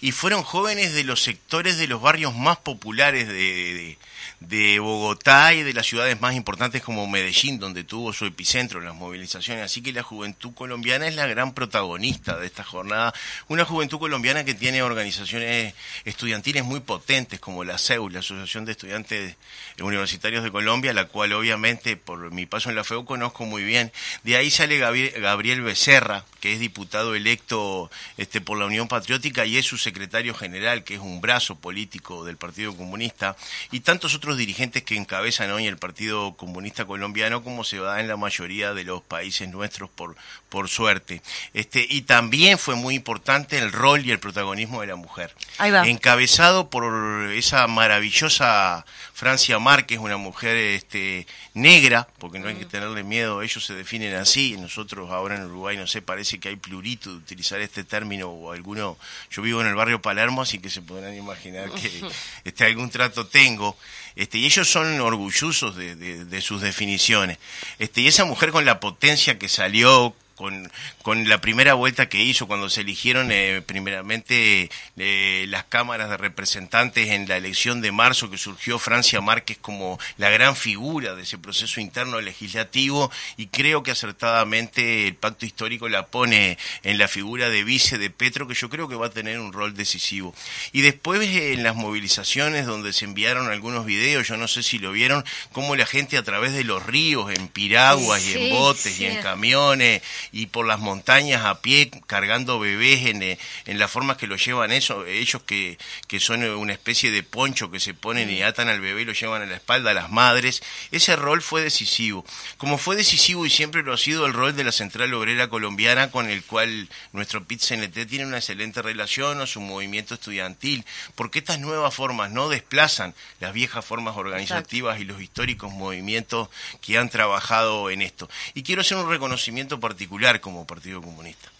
y 0.00 0.12
fueron 0.12 0.42
jóvenes 0.42 0.94
de 0.94 1.04
los 1.04 1.22
sectores 1.22 1.76
de 1.78 1.86
los 1.88 2.00
barrios 2.00 2.34
más 2.34 2.58
populares 2.58 3.26
de, 3.28 3.34
de- 3.34 3.98
de 4.40 4.78
Bogotá 4.78 5.54
y 5.54 5.62
de 5.62 5.72
las 5.72 5.86
ciudades 5.86 6.20
más 6.20 6.34
importantes 6.34 6.82
como 6.82 7.06
Medellín, 7.06 7.58
donde 7.58 7.84
tuvo 7.84 8.12
su 8.12 8.26
epicentro 8.26 8.78
en 8.78 8.86
las 8.86 8.94
movilizaciones. 8.94 9.64
Así 9.64 9.82
que 9.82 9.92
la 9.92 10.02
juventud 10.02 10.52
colombiana 10.54 11.06
es 11.06 11.14
la 11.14 11.26
gran 11.26 11.54
protagonista 11.54 12.36
de 12.36 12.46
esta 12.46 12.64
jornada. 12.64 13.14
Una 13.48 13.64
juventud 13.64 13.98
colombiana 13.98 14.44
que 14.44 14.54
tiene 14.54 14.82
organizaciones 14.82 15.74
estudiantiles 16.04 16.64
muy 16.64 16.80
potentes 16.80 17.40
como 17.40 17.64
la 17.64 17.78
CEU, 17.78 18.08
la 18.08 18.20
Asociación 18.20 18.64
de 18.64 18.72
Estudiantes 18.72 19.36
Universitarios 19.80 20.42
de 20.42 20.50
Colombia, 20.50 20.92
la 20.92 21.06
cual 21.06 21.32
obviamente 21.32 21.96
por 21.96 22.32
mi 22.32 22.46
paso 22.46 22.70
en 22.70 22.76
la 22.76 22.84
FEU 22.84 23.04
conozco 23.04 23.44
muy 23.44 23.64
bien. 23.64 23.92
De 24.22 24.36
ahí 24.36 24.50
sale 24.50 24.78
Gabriel, 24.78 25.62
Becerra, 25.62 26.24
que 26.40 26.52
es 26.52 26.60
diputado 26.60 27.14
electo 27.14 27.90
este, 28.16 28.40
por 28.40 28.58
la 28.58 28.66
Unión 28.66 28.88
Patriótica 28.88 29.46
y 29.46 29.58
es 29.58 29.66
su 29.66 29.78
secretario 29.78 30.34
general, 30.34 30.84
que 30.84 30.94
es 30.94 31.00
un 31.00 31.20
brazo 31.20 31.56
político 31.56 32.24
del 32.24 32.36
Partido 32.36 32.76
Comunista, 32.76 33.36
y 33.70 33.80
tantos 33.80 34.14
otros 34.16 34.36
dirigentes 34.36 34.82
que 34.82 34.96
encabezan 34.96 35.50
hoy 35.50 35.66
el 35.66 35.76
Partido 35.76 36.36
Comunista 36.36 36.86
Colombiano, 36.86 37.44
como 37.44 37.64
se 37.64 37.78
da 37.78 38.00
en 38.00 38.08
la 38.08 38.16
mayoría 38.16 38.74
de 38.74 38.84
los 38.84 39.02
países 39.02 39.48
nuestros, 39.48 39.90
por, 39.90 40.16
por 40.56 40.70
suerte. 40.70 41.20
Este, 41.52 41.86
y 41.86 42.00
también 42.00 42.56
fue 42.56 42.76
muy 42.76 42.94
importante 42.94 43.58
el 43.58 43.72
rol 43.72 44.06
y 44.06 44.10
el 44.10 44.18
protagonismo 44.18 44.80
de 44.80 44.86
la 44.86 44.96
mujer. 44.96 45.34
Ahí 45.58 45.70
va. 45.70 45.86
Encabezado 45.86 46.70
por 46.70 47.30
esa 47.32 47.66
maravillosa 47.66 48.86
Francia 49.12 49.58
Márquez, 49.58 49.98
una 49.98 50.16
mujer 50.16 50.56
este, 50.56 51.26
negra, 51.52 52.08
porque 52.18 52.38
no 52.38 52.48
hay 52.48 52.54
que 52.54 52.64
tenerle 52.64 53.02
miedo, 53.04 53.42
ellos 53.42 53.66
se 53.66 53.74
definen 53.74 54.14
así, 54.14 54.54
y 54.54 54.56
nosotros 54.56 55.10
ahora 55.10 55.36
en 55.36 55.44
Uruguay, 55.44 55.76
no 55.76 55.86
sé, 55.86 56.00
parece 56.00 56.38
que 56.40 56.48
hay 56.48 56.56
plurito 56.56 57.10
de 57.10 57.16
utilizar 57.16 57.60
este 57.60 57.84
término 57.84 58.28
o 58.30 58.52
alguno, 58.52 58.96
yo 59.30 59.42
vivo 59.42 59.60
en 59.60 59.66
el 59.66 59.74
barrio 59.74 60.00
Palermo, 60.00 60.40
así 60.40 60.58
que 60.58 60.70
se 60.70 60.80
podrán 60.80 61.14
imaginar 61.14 61.70
que 61.70 61.90
este, 62.44 62.64
algún 62.64 62.88
trato 62.88 63.26
tengo. 63.26 63.76
este, 64.14 64.38
y 64.38 64.46
ellos 64.46 64.70
son 64.70 64.98
orgullosos 65.02 65.76
de, 65.76 65.96
de- 65.96 66.24
de 66.24 66.40
sus 66.40 66.62
definiciones. 66.62 67.36
Este, 67.78 68.00
y 68.00 68.06
esa 68.08 68.24
mujer 68.24 68.52
con 68.52 68.64
la 68.64 68.80
potencia 68.80 69.38
que 69.38 69.48
salió, 69.50 70.14
con, 70.36 70.70
con 71.02 71.28
la 71.28 71.40
primera 71.40 71.74
vuelta 71.74 72.08
que 72.08 72.22
hizo 72.22 72.46
cuando 72.46 72.68
se 72.68 72.82
eligieron 72.82 73.32
eh, 73.32 73.62
primeramente 73.64 74.70
eh, 74.96 75.46
las 75.48 75.64
cámaras 75.64 76.10
de 76.10 76.16
representantes 76.16 77.08
en 77.08 77.26
la 77.26 77.36
elección 77.36 77.80
de 77.80 77.90
marzo 77.90 78.30
que 78.30 78.38
surgió 78.38 78.78
Francia 78.78 79.20
Márquez 79.20 79.58
como 79.60 79.98
la 80.18 80.30
gran 80.30 80.54
figura 80.54 81.14
de 81.14 81.22
ese 81.22 81.38
proceso 81.38 81.80
interno 81.80 82.20
legislativo 82.20 83.10
y 83.36 83.48
creo 83.48 83.82
que 83.82 83.90
acertadamente 83.90 85.08
el 85.08 85.14
pacto 85.14 85.46
histórico 85.46 85.88
la 85.88 86.06
pone 86.06 86.58
en 86.82 86.98
la 86.98 87.08
figura 87.08 87.48
de 87.48 87.64
vice 87.64 87.98
de 87.98 88.10
Petro 88.10 88.46
que 88.46 88.54
yo 88.54 88.68
creo 88.68 88.88
que 88.88 88.94
va 88.94 89.06
a 89.06 89.10
tener 89.10 89.40
un 89.40 89.52
rol 89.52 89.74
decisivo. 89.74 90.34
Y 90.72 90.82
después 90.82 91.20
eh, 91.22 91.54
en 91.54 91.62
las 91.62 91.74
movilizaciones 91.74 92.66
donde 92.66 92.92
se 92.92 93.06
enviaron 93.06 93.50
algunos 93.50 93.86
videos, 93.86 94.28
yo 94.28 94.36
no 94.36 94.48
sé 94.48 94.62
si 94.62 94.78
lo 94.78 94.92
vieron, 94.92 95.24
cómo 95.52 95.76
la 95.76 95.86
gente 95.86 96.18
a 96.18 96.22
través 96.22 96.52
de 96.52 96.64
los 96.64 96.84
ríos, 96.84 97.32
en 97.32 97.48
piraguas 97.48 98.24
y 98.26 98.34
en 98.34 98.50
botes 98.50 98.94
sí. 98.94 99.04
y 99.04 99.06
en 99.06 99.22
camiones 99.22 100.02
y 100.36 100.46
por 100.46 100.66
las 100.66 100.78
montañas 100.80 101.46
a 101.46 101.62
pie 101.62 101.90
cargando 102.06 102.60
bebés 102.60 103.06
en, 103.06 103.22
eh, 103.22 103.38
en 103.64 103.78
la 103.78 103.88
forma 103.88 104.18
que 104.18 104.26
lo 104.26 104.36
llevan 104.36 104.70
eso, 104.70 105.06
ellos 105.06 105.42
que, 105.42 105.78
que 106.08 106.20
son 106.20 106.42
eh, 106.44 106.50
una 106.50 106.74
especie 106.74 107.10
de 107.10 107.22
poncho 107.22 107.70
que 107.70 107.80
se 107.80 107.94
ponen 107.94 108.28
y 108.28 108.42
atan 108.42 108.68
al 108.68 108.80
bebé 108.80 109.02
y 109.02 109.04
lo 109.06 109.14
llevan 109.14 109.40
a 109.40 109.46
la 109.46 109.56
espalda 109.56 109.92
a 109.92 109.94
las 109.94 110.10
madres, 110.10 110.62
ese 110.92 111.16
rol 111.16 111.40
fue 111.40 111.62
decisivo. 111.62 112.22
Como 112.58 112.76
fue 112.76 112.96
decisivo 112.96 113.46
y 113.46 113.50
siempre 113.50 113.82
lo 113.82 113.94
ha 113.94 113.96
sido 113.96 114.26
el 114.26 114.34
rol 114.34 114.54
de 114.54 114.64
la 114.64 114.72
Central 114.72 115.14
Obrera 115.14 115.48
Colombiana 115.48 116.10
con 116.10 116.28
el 116.28 116.42
cual 116.44 116.90
nuestro 117.12 117.42
PIT-CNT 117.46 118.06
tiene 118.06 118.26
una 118.26 118.36
excelente 118.36 118.82
relación 118.82 119.40
o 119.40 119.46
su 119.46 119.62
movimiento 119.62 120.14
estudiantil, 120.14 120.84
porque 121.14 121.38
estas 121.38 121.60
nuevas 121.60 121.94
formas 121.94 122.30
no 122.30 122.50
desplazan 122.50 123.14
las 123.40 123.54
viejas 123.54 123.86
formas 123.86 124.18
organizativas 124.18 125.00
y 125.00 125.04
los 125.04 125.22
históricos 125.22 125.72
movimientos 125.72 126.50
que 126.82 126.98
han 126.98 127.08
trabajado 127.08 127.88
en 127.88 128.02
esto. 128.02 128.28
Y 128.52 128.62
quiero 128.62 128.82
hacer 128.82 128.98
un 128.98 129.08
reconocimiento 129.08 129.80
particular 129.80 130.25
como 130.40 130.66
Partido 130.66 131.00
Comunista 131.00 131.50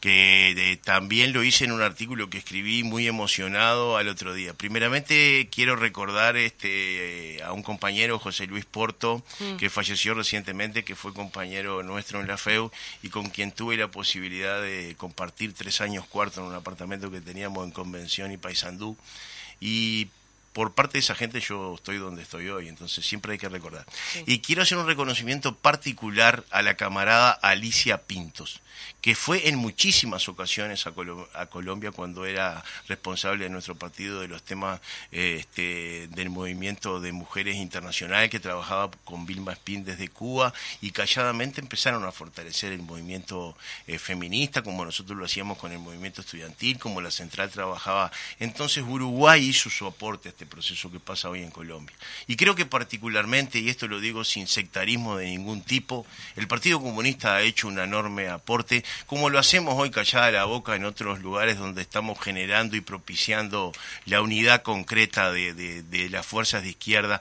que 0.00 0.50
eh, 0.50 0.76
también 0.76 1.32
lo 1.32 1.42
hice 1.42 1.64
en 1.64 1.72
un 1.72 1.82
artículo 1.82 2.30
que 2.30 2.38
escribí 2.38 2.84
muy 2.84 3.08
emocionado 3.08 3.96
al 3.96 4.08
otro 4.08 4.32
día. 4.32 4.54
Primeramente 4.54 5.48
quiero 5.50 5.74
recordar 5.74 6.36
este 6.36 7.36
eh, 7.36 7.42
a 7.42 7.52
un 7.52 7.62
compañero, 7.62 8.18
José 8.18 8.46
Luis 8.46 8.64
Porto, 8.64 9.24
que 9.58 9.70
falleció 9.70 10.14
recientemente, 10.14 10.84
que 10.84 10.94
fue 10.94 11.12
compañero 11.12 11.82
nuestro 11.82 12.20
en 12.20 12.28
la 12.28 12.36
FEU 12.36 12.70
y 13.02 13.08
con 13.08 13.28
quien 13.30 13.50
tuve 13.50 13.76
la 13.76 13.88
posibilidad 13.88 14.62
de 14.62 14.94
compartir 14.96 15.52
tres 15.52 15.80
años 15.80 16.06
cuarto 16.06 16.40
en 16.40 16.46
un 16.46 16.54
apartamento 16.54 17.10
que 17.10 17.20
teníamos 17.20 17.64
en 17.64 17.72
Convención 17.72 18.30
y 18.30 18.36
Paysandú. 18.36 18.96
Y 19.60 20.08
por 20.52 20.74
parte 20.74 20.94
de 20.94 21.00
esa 21.00 21.14
gente 21.14 21.40
yo 21.40 21.74
estoy 21.74 21.98
donde 21.98 22.22
estoy 22.22 22.48
hoy, 22.48 22.68
entonces 22.68 23.06
siempre 23.06 23.32
hay 23.32 23.38
que 23.38 23.48
recordar. 23.48 23.84
Y 24.26 24.40
quiero 24.40 24.62
hacer 24.62 24.78
un 24.78 24.86
reconocimiento 24.86 25.54
particular 25.56 26.44
a 26.50 26.62
la 26.62 26.74
camarada 26.74 27.30
Alicia 27.30 27.98
Pintos, 27.98 28.60
que 29.00 29.14
fue 29.14 29.48
en 29.48 29.56
muchísimas 29.56 30.28
ocasiones 30.28 30.86
a, 30.86 30.92
a 31.34 31.46
Colombia 31.46 31.92
cuando 31.92 32.26
era 32.26 32.64
responsable 32.88 33.44
de 33.44 33.50
nuestro 33.50 33.74
partido 33.76 34.20
de 34.20 34.28
los 34.28 34.42
temas 34.42 34.80
eh, 35.12 35.36
este, 35.38 36.08
del 36.08 36.30
movimiento 36.30 37.00
de 37.00 37.12
mujeres 37.12 37.56
internacional, 37.56 38.28
que 38.30 38.40
trabajaba 38.40 38.90
con 39.04 39.26
Vilma 39.26 39.52
Spin 39.52 39.84
desde 39.84 40.08
Cuba 40.08 40.52
y 40.80 40.90
calladamente 40.90 41.60
empezaron 41.60 42.04
a 42.04 42.12
fortalecer 42.12 42.72
el 42.72 42.82
movimiento 42.82 43.56
eh, 43.86 43.98
feminista, 43.98 44.62
como 44.62 44.84
nosotros 44.84 45.16
lo 45.16 45.24
hacíamos 45.24 45.58
con 45.58 45.72
el 45.72 45.78
movimiento 45.78 46.20
estudiantil, 46.20 46.78
como 46.78 47.00
la 47.00 47.10
central 47.10 47.50
trabajaba. 47.50 48.10
Entonces 48.38 48.84
Uruguay 48.86 49.46
hizo 49.48 49.70
su 49.70 49.86
aporte 49.86 50.32
este 50.38 50.46
proceso 50.46 50.92
que 50.92 51.00
pasa 51.00 51.28
hoy 51.28 51.42
en 51.42 51.50
Colombia. 51.50 51.96
Y 52.28 52.36
creo 52.36 52.54
que 52.54 52.64
particularmente, 52.64 53.58
y 53.58 53.68
esto 53.70 53.88
lo 53.88 53.98
digo 53.98 54.22
sin 54.22 54.46
sectarismo 54.46 55.16
de 55.16 55.26
ningún 55.26 55.62
tipo, 55.62 56.06
el 56.36 56.46
Partido 56.46 56.80
Comunista 56.80 57.34
ha 57.34 57.42
hecho 57.42 57.66
un 57.66 57.80
enorme 57.80 58.28
aporte, 58.28 58.84
como 59.06 59.30
lo 59.30 59.40
hacemos 59.40 59.74
hoy 59.76 59.90
callada 59.90 60.30
la 60.30 60.44
boca 60.44 60.76
en 60.76 60.84
otros 60.84 61.18
lugares 61.18 61.58
donde 61.58 61.82
estamos 61.82 62.20
generando 62.20 62.76
y 62.76 62.80
propiciando 62.80 63.72
la 64.06 64.22
unidad 64.22 64.62
concreta 64.62 65.32
de, 65.32 65.54
de- 65.54 66.08
las 66.08 66.24
fuerzas 66.24 66.62
de 66.62 66.68
izquierda. 66.70 67.20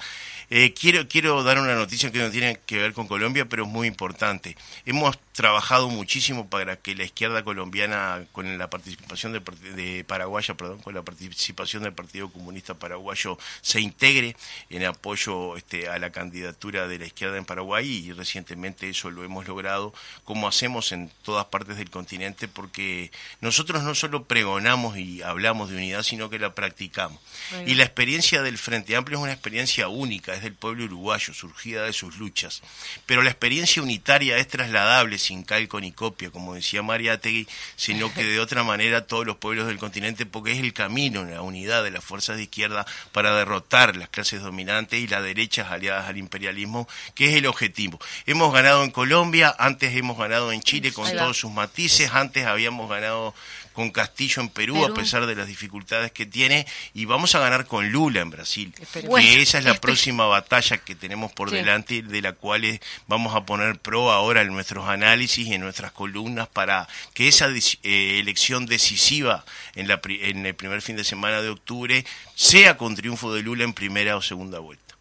Eh, 0.51 0.75
quiero, 0.79 1.07
quiero 1.07 1.41
dar 1.43 1.59
una 1.59 1.73
noticia 1.73 2.11
que 2.11 2.19
no 2.19 2.29
tiene 2.29 2.59
que 2.67 2.77
ver 2.77 2.93
con 2.93 3.07
Colombia, 3.07 3.45
pero 3.45 3.63
es 3.63 3.69
muy 3.69 3.87
importante. 3.87 4.55
Hemos 4.85 5.17
trabajado 5.37 5.87
muchísimo 5.89 6.49
para 6.49 6.77
que 6.77 6.95
la 6.95 7.03
izquierda 7.03 7.43
colombiana, 7.43 8.25
con 8.31 8.57
la 8.57 8.71
participación 8.71 9.33
del 9.33 9.43
part- 9.45 9.59
de 9.59 10.03
Paraguaya, 10.03 10.55
perdón, 10.55 10.79
con 10.79 10.95
la 10.95 11.03
participación 11.03 11.83
del 11.83 11.93
Partido 11.93 12.29
Comunista 12.31 12.73
Paraguayo, 12.73 13.37
se 13.61 13.79
integre 13.79 14.35
en 14.71 14.83
apoyo 14.83 15.55
este, 15.55 15.89
a 15.89 15.99
la 15.99 16.09
candidatura 16.09 16.87
de 16.87 16.97
la 16.97 17.05
izquierda 17.05 17.37
en 17.37 17.45
Paraguay 17.45 17.87
y 17.87 18.13
recientemente 18.13 18.89
eso 18.89 19.11
lo 19.11 19.23
hemos 19.23 19.47
logrado, 19.47 19.93
como 20.23 20.47
hacemos 20.47 20.91
en 20.91 21.11
todas 21.21 21.45
partes 21.45 21.77
del 21.77 21.91
continente, 21.91 22.47
porque 22.47 23.11
nosotros 23.39 23.83
no 23.83 23.93
solo 23.93 24.23
pregonamos 24.23 24.97
y 24.97 25.21
hablamos 25.21 25.69
de 25.69 25.75
unidad, 25.77 26.01
sino 26.01 26.31
que 26.31 26.39
la 26.39 26.55
practicamos. 26.55 27.21
Y 27.67 27.75
la 27.75 27.83
experiencia 27.83 28.41
del 28.41 28.57
Frente 28.57 28.95
Amplio 28.95 29.19
es 29.19 29.23
una 29.23 29.33
experiencia 29.33 29.87
única, 29.87 30.33
es 30.33 30.41
del 30.41 30.55
pueblo 30.55 30.85
uruguayo, 30.85 31.31
surgida 31.35 31.83
de 31.83 31.93
sus 31.93 32.17
luchas. 32.17 32.63
Pero 33.05 33.21
la 33.21 33.29
experiencia 33.29 33.83
unitaria 33.83 34.37
es 34.37 34.47
trasladable 34.47 35.19
sin 35.27 35.43
calco 35.43 35.79
ni 35.79 35.91
copia, 35.91 36.31
como 36.31 36.55
decía 36.55 36.81
Mariátegui, 36.81 37.47
sino 37.75 38.13
que 38.13 38.23
de 38.23 38.39
otra 38.39 38.63
manera 38.63 39.05
todos 39.05 39.25
los 39.25 39.37
pueblos 39.37 39.67
del 39.67 39.77
continente, 39.77 40.25
porque 40.25 40.53
es 40.53 40.59
el 40.59 40.73
camino, 40.73 41.25
la 41.25 41.41
unidad 41.41 41.83
de 41.83 41.91
las 41.91 42.03
fuerzas 42.03 42.37
de 42.37 42.43
izquierda 42.43 42.85
para 43.11 43.35
derrotar 43.35 43.95
las 43.95 44.09
clases 44.09 44.41
dominantes 44.41 44.99
y 44.99 45.07
las 45.07 45.23
derechas 45.23 45.71
aliadas 45.71 46.07
al 46.07 46.17
imperialismo, 46.17 46.87
que 47.13 47.29
es 47.29 47.35
el 47.35 47.45
objetivo. 47.45 47.99
Hemos 48.25 48.53
ganado 48.53 48.83
en 48.83 48.91
Colombia, 48.91 49.55
antes 49.59 49.95
hemos 49.95 50.17
ganado 50.17 50.51
en 50.51 50.61
Chile 50.61 50.93
con 50.93 51.11
todos 51.11 51.37
sus 51.37 51.51
matices, 51.51 52.11
antes 52.13 52.45
habíamos 52.45 52.89
ganado 52.89 53.33
con 53.77 53.91
Castillo 53.91 54.41
en 54.41 54.49
Perú, 54.49 54.73
Perú. 54.73 54.85
a 54.91 54.95
pesar 54.95 55.27
de 55.27 55.35
las 55.35 55.45
dificultades 55.45 56.11
que 56.11 56.25
tiene, 56.25 56.65
y 56.95 57.05
vamos 57.05 57.35
a 57.35 57.39
ganar 57.39 57.67
con 57.67 57.91
Lula 57.91 58.21
en 58.21 58.31
Brasil. 58.31 58.73
Esperemos. 58.81 59.11
Bueno, 59.11 59.27
que 59.27 59.39
esa 59.43 59.59
es 59.59 59.65
la 59.65 59.75
espe- 59.75 59.81
próxima 59.81 60.25
batalla 60.25 60.79
que 60.79 60.95
tenemos 60.95 61.31
por 61.31 61.51
Sí. 61.51 61.57
delante, 61.57 62.01
de 62.01 62.21
la 62.23 62.33
cual 62.33 62.65
eh, 62.65 62.81
vamos 63.05 63.35
a 63.35 63.45
poner 63.45 63.77
pro 63.77 64.11
ahora 64.11 64.41
en 64.41 64.47
nuestros 64.47 64.89
análisis 64.89 65.45
y 65.45 65.53
en 65.53 65.61
nuestras 65.61 65.91
columnas 65.91 66.47
para 66.47 66.87
que 67.13 67.27
esa 67.27 67.49
eh, 67.49 68.17
elección 68.19 68.65
decisiva 68.65 69.45
en, 69.75 69.87
la, 69.87 70.01
pri- 70.01 70.21
en 70.23 70.43
el 70.47 70.55
primer 70.55 70.81
fin 70.81 70.95
de 70.95 71.03
semana 71.03 71.43
de 71.43 71.49
octubre 71.49 72.03
sea 72.33 72.77
con 72.77 72.95
triunfo 72.95 73.31
de 73.35 73.43
Lula 73.43 73.63
en 73.63 73.73
primera 73.73 74.17
o 74.17 74.23
segunda 74.23 74.57
vuelta. 74.57 74.95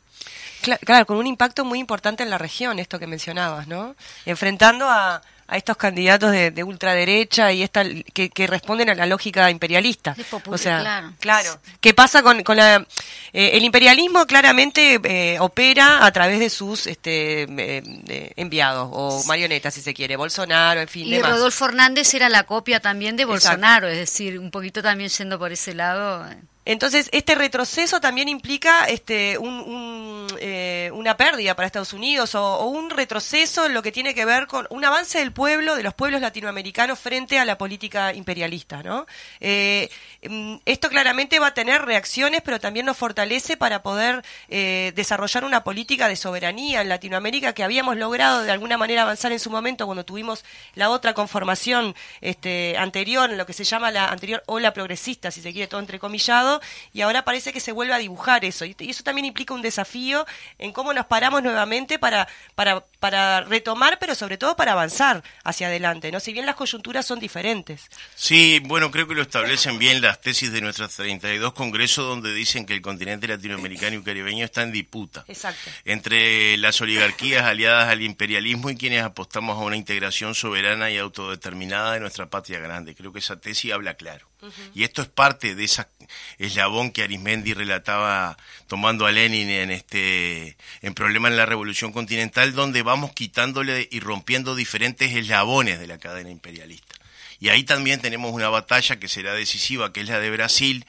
Cla- 0.61 0.79
Claro, 0.85 1.07
con 1.07 1.17
un 1.17 1.27
impacto 1.27 1.65
muy 1.65 1.79
importante 1.79 2.23
en 2.25 2.29
la 2.29 2.37
región, 2.37 2.79
esto 2.79 2.99
que 2.99 3.07
mencionabas, 3.07 3.69
¿no? 3.69 3.97
Enfrentando 4.27 4.87
a, 4.91 5.23
a 5.49 5.57
estos 5.57 5.77
candidatos 5.77 6.33
de, 6.33 6.51
de 6.51 6.65
ultraderecha 6.65 7.53
y 7.53 7.63
esta 7.63 7.85
que, 8.13 8.31
que 8.31 8.47
responden 8.47 8.91
a 8.91 8.95
la 8.95 9.07
lógica 9.07 9.51
imperialista. 9.51 10.15
De 10.15 10.25
popul- 10.25 10.55
o 10.55 10.59
sea, 10.59 10.81
claro. 10.81 11.13
claro. 11.21 11.61
¿Qué 11.81 11.95
pasa 11.95 12.23
con, 12.23 12.43
con 12.43 12.57
la 12.57 12.85
eh, 13.33 13.51
el 13.55 13.63
imperialismo 13.65 14.27
claramente 14.27 15.01
eh, 15.05 15.39
opera 15.41 16.05
a 16.05 16.11
través 16.13 16.41
de 16.41 16.51
sus 16.51 16.87
este 16.87 17.43
eh, 17.43 17.83
eh, 18.09 18.33
enviados 18.37 18.89
o 18.93 19.23
marionetas 19.27 19.75
si 19.75 19.83
se 19.83 19.95
quiere, 19.95 20.17
Bolsonaro, 20.17 20.81
en 20.81 20.89
fin, 20.89 21.07
Y 21.07 21.11
demás. 21.13 21.31
Rodolfo 21.33 21.67
Hernández 21.67 22.13
era 22.15 22.29
la 22.29 22.43
copia 22.45 22.81
también 22.81 23.17
de 23.17 23.23
Exacto. 23.23 23.49
Bolsonaro, 23.49 23.89
es 23.89 23.99
decir, 23.99 24.39
un 24.39 24.51
poquito 24.51 24.83
también 24.83 25.11
yendo 25.11 25.39
por 25.39 25.53
ese 25.53 25.75
lado. 25.75 26.27
Entonces, 26.67 27.09
este 27.13 27.37
retroceso 27.37 28.01
también 28.01 28.29
implica 28.29 28.87
este, 28.87 29.39
eh, 30.41 30.91
una 30.93 31.17
pérdida 31.17 31.55
para 31.55 31.67
Estados 31.67 31.93
Unidos 31.93 32.35
o, 32.35 32.67
un 32.67 32.91
retroceso 32.91 33.67
en 33.67 33.73
lo 33.73 33.85
que 33.85 33.93
tiene 33.93 34.15
que 34.15 34.25
ver 34.25 34.49
con 34.49 34.67
un 34.71 34.85
avance 34.85 35.21
del 35.21 35.33
pueblo, 35.33 35.77
de 35.77 35.85
los 35.85 35.95
pueblos 35.95 36.21
latinoamericanos 36.21 36.99
frente 36.99 37.39
a 37.39 37.45
la 37.45 37.57
política 37.57 38.13
imperialista. 38.13 38.83
¿no? 38.83 39.07
Eh, 39.39 39.89
mm, 40.29 40.57
esto 40.65 40.89
claramente 40.89 41.39
va 41.39 41.49
a 41.49 41.55
tener 41.55 41.83
reacciones, 41.83 42.43
pero 42.45 42.59
también 42.59 42.85
nos 42.85 42.97
fortalece 42.97 43.57
para 43.57 43.85
poder 43.85 44.25
eh, 44.49 44.93
desarrollar 44.97 45.45
una 45.45 45.63
política 45.63 46.09
de 46.09 46.17
soberanía 46.17 46.81
en 46.83 46.89
Latinoamérica 46.89 47.53
que 47.53 47.63
habíamos 47.63 47.97
logrado 47.97 48.43
de 48.43 48.51
alguna 48.51 48.77
manera 48.77 49.03
avanzar 49.03 49.31
en 49.31 49.39
su 49.39 49.51
momento 49.51 49.87
cuando 49.87 50.05
tuvimos 50.05 50.45
la 50.75 50.91
otra 50.91 51.15
conformación 51.15 51.95
este, 52.21 52.77
anterior, 52.77 53.31
lo 53.31 53.47
que 53.47 53.53
se 53.53 53.63
llama 53.63 53.93
la 53.93 54.07
anterior 54.07 54.43
ola 54.47 54.73
progresista, 54.73 55.31
si 55.31 55.41
se 55.41 55.53
quiere 55.53 55.69
todo 55.69 55.79
entrecomillado, 55.79 56.56
y 56.93 57.01
ahora 57.01 57.25
parece 57.25 57.53
que 57.53 57.61
se 57.61 57.73
vuelve 57.73 57.95
a 57.95 57.99
dibujar 57.99 58.45
eso. 58.45 58.65
Y, 58.65 58.75
y 58.79 58.91
eso 58.91 59.03
también 59.03 59.25
implica 59.25 59.55
un 59.55 59.63
desafío 59.63 60.27
en 60.59 60.73
cómo 60.73 60.93
nos 60.93 61.07
paramos 61.07 61.43
nuevamente 61.43 61.99
para, 61.99 62.29
para, 62.55 62.85
para 63.01 63.43
retomar, 63.43 63.99
pero 63.99 64.15
sobre 64.15 64.39
todo 64.39 64.57
para 64.57 64.73
avanzar 64.73 65.23
hacia 65.45 65.69
adelante, 65.69 66.11
¿no? 66.13 66.21
Si 66.21 66.33
bien 66.33 66.47
las 66.47 66.57
coyunturas 66.57 67.07
son 67.07 67.19
diferentes. 67.19 67.89
Sí, 68.15 68.61
bueno, 68.65 68.91
creo 68.91 69.07
que 69.07 69.15
lo 69.15 69.23
establecen 69.23 69.79
bien 69.79 70.01
las 70.01 70.21
tesis 70.21 70.53
de 70.53 70.61
nuestros 70.61 70.95
32 70.95 71.53
congresos 71.53 72.07
donde 72.07 72.33
dicen 72.35 72.67
que 72.67 72.75
el 72.75 72.83
continente 72.83 73.29
latinoamericano 73.29 73.97
y 73.97 74.03
caribeño 74.03 74.45
está 74.45 74.63
en 74.63 74.73
disputa. 74.73 75.25
Exacto. 75.29 75.71
Entre 75.85 76.57
las 76.57 76.81
oligarquías 76.81 77.45
aliadas 77.45 77.89
al 77.89 78.03
imperialismo 78.03 78.71
y 78.71 78.77
quienes 78.77 79.03
apostamos 79.03 79.57
a 79.57 79.61
una 79.61 79.77
integración 79.77 80.35
soberana 80.35 80.91
y 80.91 80.99
autodeterminada 80.99 81.93
de 81.93 82.01
nuestra 82.01 82.27
patria 82.27 82.59
grande. 82.59 82.95
Creo 82.95 83.13
que 83.13 83.19
esa 83.19 83.37
tesis 83.41 83.73
habla 83.73 83.95
claro. 83.95 84.27
Y 84.75 84.85
esto 84.85 85.03
es 85.03 85.09
parte 85.09 85.55
de 85.55 85.65
esa 85.65 85.89
eslabón 86.39 86.91
que 86.91 87.03
Arismendi 87.03 87.55
relataba 87.55 88.37
tomando 88.67 89.07
a 89.07 89.13
Lenin 89.13 89.49
en 89.49 89.71
este 89.71 90.57
en 90.83 90.95
Problema 90.95 91.29
en 91.29 91.37
la 91.37 91.47
Revolución 91.47 91.93
Continental, 91.93 92.55
donde 92.55 92.83
vamos 92.83 93.13
quitándole 93.13 93.89
y 93.91 94.01
rompiendo 94.01 94.55
diferentes 94.55 95.13
eslabones 95.15 95.79
de 95.79 95.87
la 95.87 95.99
cadena 95.99 96.31
imperialista. 96.31 96.95
Y 97.39 97.51
ahí 97.51 97.65
también 97.65 98.01
tenemos 98.01 98.33
una 98.33 98.49
batalla 98.49 98.97
que 98.97 99.09
será 99.09 99.35
decisiva, 99.35 99.93
que 99.93 100.01
es 100.01 100.09
la 100.09 100.21
de 100.21 100.31
Brasil, 100.31 100.87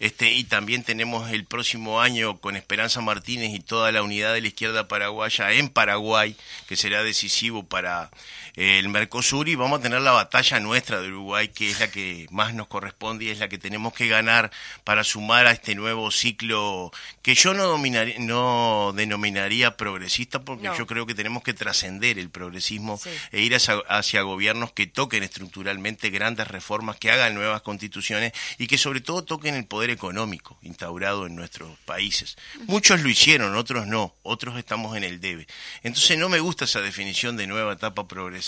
este, 0.00 0.32
y 0.32 0.44
también 0.44 0.82
tenemos 0.82 1.30
el 1.30 1.44
próximo 1.44 2.00
año 2.00 2.38
con 2.38 2.56
Esperanza 2.56 3.00
Martínez 3.00 3.54
y 3.54 3.60
toda 3.60 3.92
la 3.92 4.02
unidad 4.02 4.34
de 4.34 4.40
la 4.40 4.48
izquierda 4.48 4.88
paraguaya 4.88 5.52
en 5.52 5.68
Paraguay, 5.68 6.36
que 6.66 6.76
será 6.76 7.02
decisivo 7.02 7.64
para 7.64 8.10
el 8.56 8.88
Mercosur, 8.88 9.48
y 9.48 9.56
vamos 9.56 9.80
a 9.80 9.82
tener 9.82 10.00
la 10.00 10.12
batalla 10.12 10.60
nuestra 10.60 11.00
de 11.00 11.08
Uruguay, 11.08 11.48
que 11.48 11.70
es 11.70 11.80
la 11.80 11.90
que 11.90 12.26
más 12.30 12.54
nos 12.54 12.68
corresponde 12.68 13.24
y 13.24 13.30
es 13.30 13.38
la 13.40 13.48
que 13.48 13.58
tenemos 13.58 13.92
que 13.94 14.06
ganar 14.06 14.52
para 14.84 15.02
sumar 15.02 15.46
a 15.46 15.50
este 15.50 15.74
nuevo 15.74 16.10
ciclo 16.12 16.92
que 17.22 17.34
yo 17.34 17.52
no, 17.52 17.64
dominaría, 17.64 18.16
no 18.20 18.92
denominaría 18.94 19.76
progresista, 19.76 20.42
porque 20.42 20.68
No. 20.68 20.76
yo 20.78 20.86
creo 20.86 21.04
que 21.04 21.14
tenemos 21.14 21.42
que 21.42 21.52
trascender 21.52 22.18
el 22.18 22.30
progresismo 22.30 22.96
Sí. 22.98 23.10
e 23.32 23.40
ir 23.40 23.56
hacia, 23.56 23.74
hacia 23.88 24.22
gobiernos 24.22 24.70
que 24.72 24.86
toquen 24.86 25.24
estructuralmente 25.24 26.10
grandes 26.10 26.46
reformas, 26.46 26.96
que 26.96 27.10
hagan 27.10 27.34
nuevas 27.34 27.62
constituciones 27.62 28.32
y 28.58 28.68
que 28.68 28.78
sobre 28.78 29.00
todo 29.00 29.24
toquen 29.24 29.56
el 29.56 29.66
poder 29.66 29.90
económico 29.90 30.58
instaurado 30.62 31.26
en 31.26 31.34
nuestros 31.34 31.76
países. 31.86 32.36
Muchos 32.66 33.00
lo 33.00 33.08
hicieron, 33.08 33.56
otros 33.56 33.86
no, 33.88 34.14
otros 34.22 34.56
estamos 34.58 34.96
en 34.96 35.02
el 35.02 35.20
debe. 35.20 35.48
Entonces 35.82 36.18
no 36.18 36.28
me 36.28 36.38
gusta 36.38 36.66
esa 36.66 36.80
definición 36.80 37.36
de 37.36 37.46
nueva 37.48 37.72
etapa 37.72 38.06
progresista. 38.06 38.43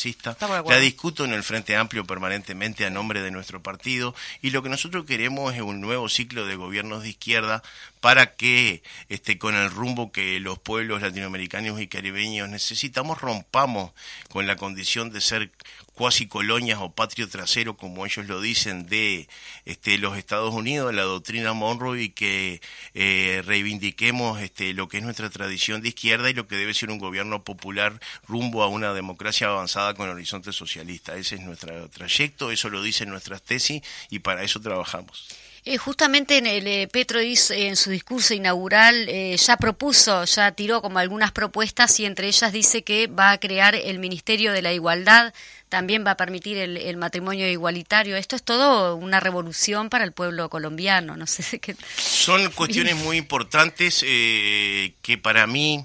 La 0.70 0.78
discuto 0.78 1.24
en 1.24 1.32
el 1.32 1.42
Frente 1.42 1.76
Amplio 1.76 2.04
permanentemente 2.04 2.84
a 2.84 2.90
nombre 2.90 3.22
de 3.22 3.30
nuestro 3.30 3.62
partido 3.62 4.14
y 4.42 4.50
lo 4.50 4.62
que 4.62 4.68
nosotros 4.68 5.04
queremos 5.04 5.54
es 5.54 5.62
un 5.62 5.80
nuevo 5.80 6.08
ciclo 6.08 6.46
de 6.46 6.56
gobiernos 6.56 7.02
de 7.02 7.10
izquierda 7.10 7.62
para 8.00 8.36
que 8.36 8.82
este, 9.08 9.38
con 9.38 9.54
el 9.54 9.70
rumbo 9.70 10.12
que 10.12 10.38
los 10.40 10.58
pueblos 10.58 11.02
latinoamericanos 11.02 11.80
y 11.80 11.88
caribeños 11.88 12.48
necesitamos 12.48 13.20
rompamos 13.20 13.92
con 14.28 14.46
la 14.46 14.56
condición 14.56 15.10
de 15.10 15.20
ser 15.20 15.50
cuasi 15.96 16.28
colonias 16.28 16.78
o 16.82 16.90
patrio 16.90 17.26
trasero, 17.26 17.76
como 17.78 18.04
ellos 18.04 18.26
lo 18.26 18.42
dicen, 18.42 18.86
de 18.86 19.28
este, 19.64 19.96
los 19.96 20.18
Estados 20.18 20.52
Unidos, 20.52 20.94
la 20.94 21.02
doctrina 21.04 21.54
Monroe, 21.54 22.02
y 22.02 22.10
que 22.10 22.60
eh, 22.92 23.42
reivindiquemos 23.46 24.40
este, 24.42 24.74
lo 24.74 24.88
que 24.88 24.98
es 24.98 25.02
nuestra 25.02 25.30
tradición 25.30 25.80
de 25.80 25.88
izquierda 25.88 26.28
y 26.28 26.34
lo 26.34 26.46
que 26.46 26.56
debe 26.56 26.74
ser 26.74 26.90
un 26.90 26.98
gobierno 26.98 27.44
popular 27.44 27.98
rumbo 28.28 28.62
a 28.62 28.68
una 28.68 28.92
democracia 28.92 29.48
avanzada 29.48 29.94
con 29.94 30.10
horizonte 30.10 30.52
socialista. 30.52 31.16
Ese 31.16 31.36
es 31.36 31.40
nuestro 31.40 31.88
trayecto, 31.88 32.50
eso 32.50 32.68
lo 32.68 32.82
dicen 32.82 33.08
nuestras 33.08 33.42
tesis 33.42 33.80
y 34.10 34.18
para 34.18 34.42
eso 34.42 34.60
trabajamos. 34.60 35.45
Eh, 35.68 35.78
justamente 35.78 36.38
en 36.38 36.46
el, 36.46 36.64
eh, 36.68 36.86
Petro 36.86 37.20
hizo- 37.20 37.52
en 37.52 37.74
su 37.74 37.90
discurso 37.90 38.34
inaugural 38.34 39.08
eh, 39.08 39.36
ya 39.36 39.56
propuso, 39.56 40.24
ya 40.24 40.52
tiró 40.52 40.80
como 40.80 41.00
algunas 41.00 41.32
propuestas 41.32 41.98
y 41.98 42.06
entre 42.06 42.28
ellas 42.28 42.52
dice 42.52 42.84
que 42.84 43.08
va 43.08 43.32
a 43.32 43.38
crear 43.38 43.74
el 43.74 43.98
Ministerio 43.98 44.52
de 44.52 44.62
la 44.62 44.72
Igualdad, 44.72 45.34
también 45.68 46.06
va 46.06 46.12
a 46.12 46.16
permitir 46.16 46.56
el, 46.56 46.76
el 46.76 46.96
matrimonio 46.96 47.48
igualitario. 47.50 48.16
Esto 48.16 48.36
es 48.36 48.44
todo 48.44 48.94
una 48.94 49.18
revolución 49.18 49.90
para 49.90 50.04
el 50.04 50.12
pueblo 50.12 50.48
colombiano, 50.48 51.16
no 51.16 51.26
sé 51.26 51.58
qué. 51.58 51.74
Son 51.98 52.48
cuestiones 52.52 52.94
muy 52.94 53.16
importantes 53.16 54.02
que 54.02 55.18
para 55.20 55.48
mí, 55.48 55.84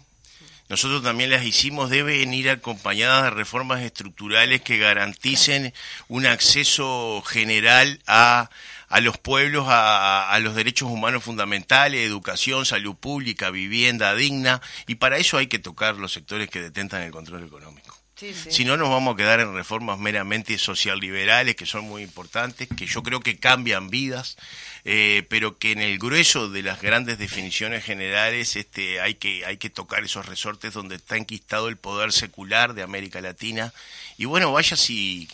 nosotros 0.70 1.02
también 1.02 1.32
las 1.32 1.44
hicimos, 1.44 1.90
deben 1.90 2.32
ir 2.36 2.52
acompañadas 2.52 3.24
de 3.24 3.30
reformas 3.32 3.82
estructurales 3.82 4.62
que 4.62 4.78
garanticen 4.78 5.74
un 6.08 6.28
acceso 6.28 7.24
general 7.26 8.00
a, 8.06 8.52
a 8.92 9.00
los 9.00 9.18
pueblos, 9.18 9.68
a, 9.68 10.30
a 10.30 10.39
los 10.39 10.56
derechos 10.56 10.89
humanos 10.89 11.24
fundamentales, 11.24 12.06
educación, 12.06 12.66
salud 12.66 12.96
pública, 12.96 13.50
vivienda 13.50 14.14
digna, 14.14 14.62
y 14.88 14.96
para 14.96 15.18
eso 15.18 15.38
hay 15.38 15.48
que 15.48 15.60
tocar 15.60 15.96
los 15.96 16.14
sectores 16.14 16.50
que 16.50 16.62
detentan 16.62 17.02
el 17.02 17.12
control 17.12 17.44
económico. 17.46 17.98
Sí, 18.22 18.36
sí. 18.36 18.52
Si 18.52 18.66
no, 18.66 18.78
nos 18.78 18.89
vamos 18.89 19.16
a 19.16 19.18
quedar 19.18 19.39
en 19.39 19.56
reformas 19.56 19.98
meramente 19.98 20.56
socialliberales, 20.60 21.56
que 21.56 21.66
son 21.66 21.86
muy 21.86 22.04
importantes, 22.04 22.68
que 22.68 22.86
yo 22.86 23.02
creo 23.02 23.20
que 23.20 23.39
cambian 23.39 23.89
vidas, 23.89 24.38
eh, 24.84 25.26
pero 25.28 25.58
que 25.58 25.72
en 25.72 25.82
el 25.82 25.98
grueso 25.98 26.48
de 26.48 26.62
las 26.62 26.80
grandes 26.84 27.18
definiciones 27.18 27.84
generales 27.84 28.56
este, 28.56 29.02
hay, 29.02 29.16
que, 29.16 29.44
hay 29.46 29.58
que 29.58 29.72
tocar 29.72 30.04
esos 30.04 30.28
resortes 30.28 30.74
donde 30.74 30.98
está 30.98 31.18
enquistado 31.18 31.68
el 31.68 31.78
poder 31.78 32.12
secular 32.12 32.76
de 32.76 32.84
América 32.84 33.22
Latina. 33.22 33.74
Y 34.20 34.26
bueno, 34.26 34.52
vaya 34.52 34.78
si 34.78 35.28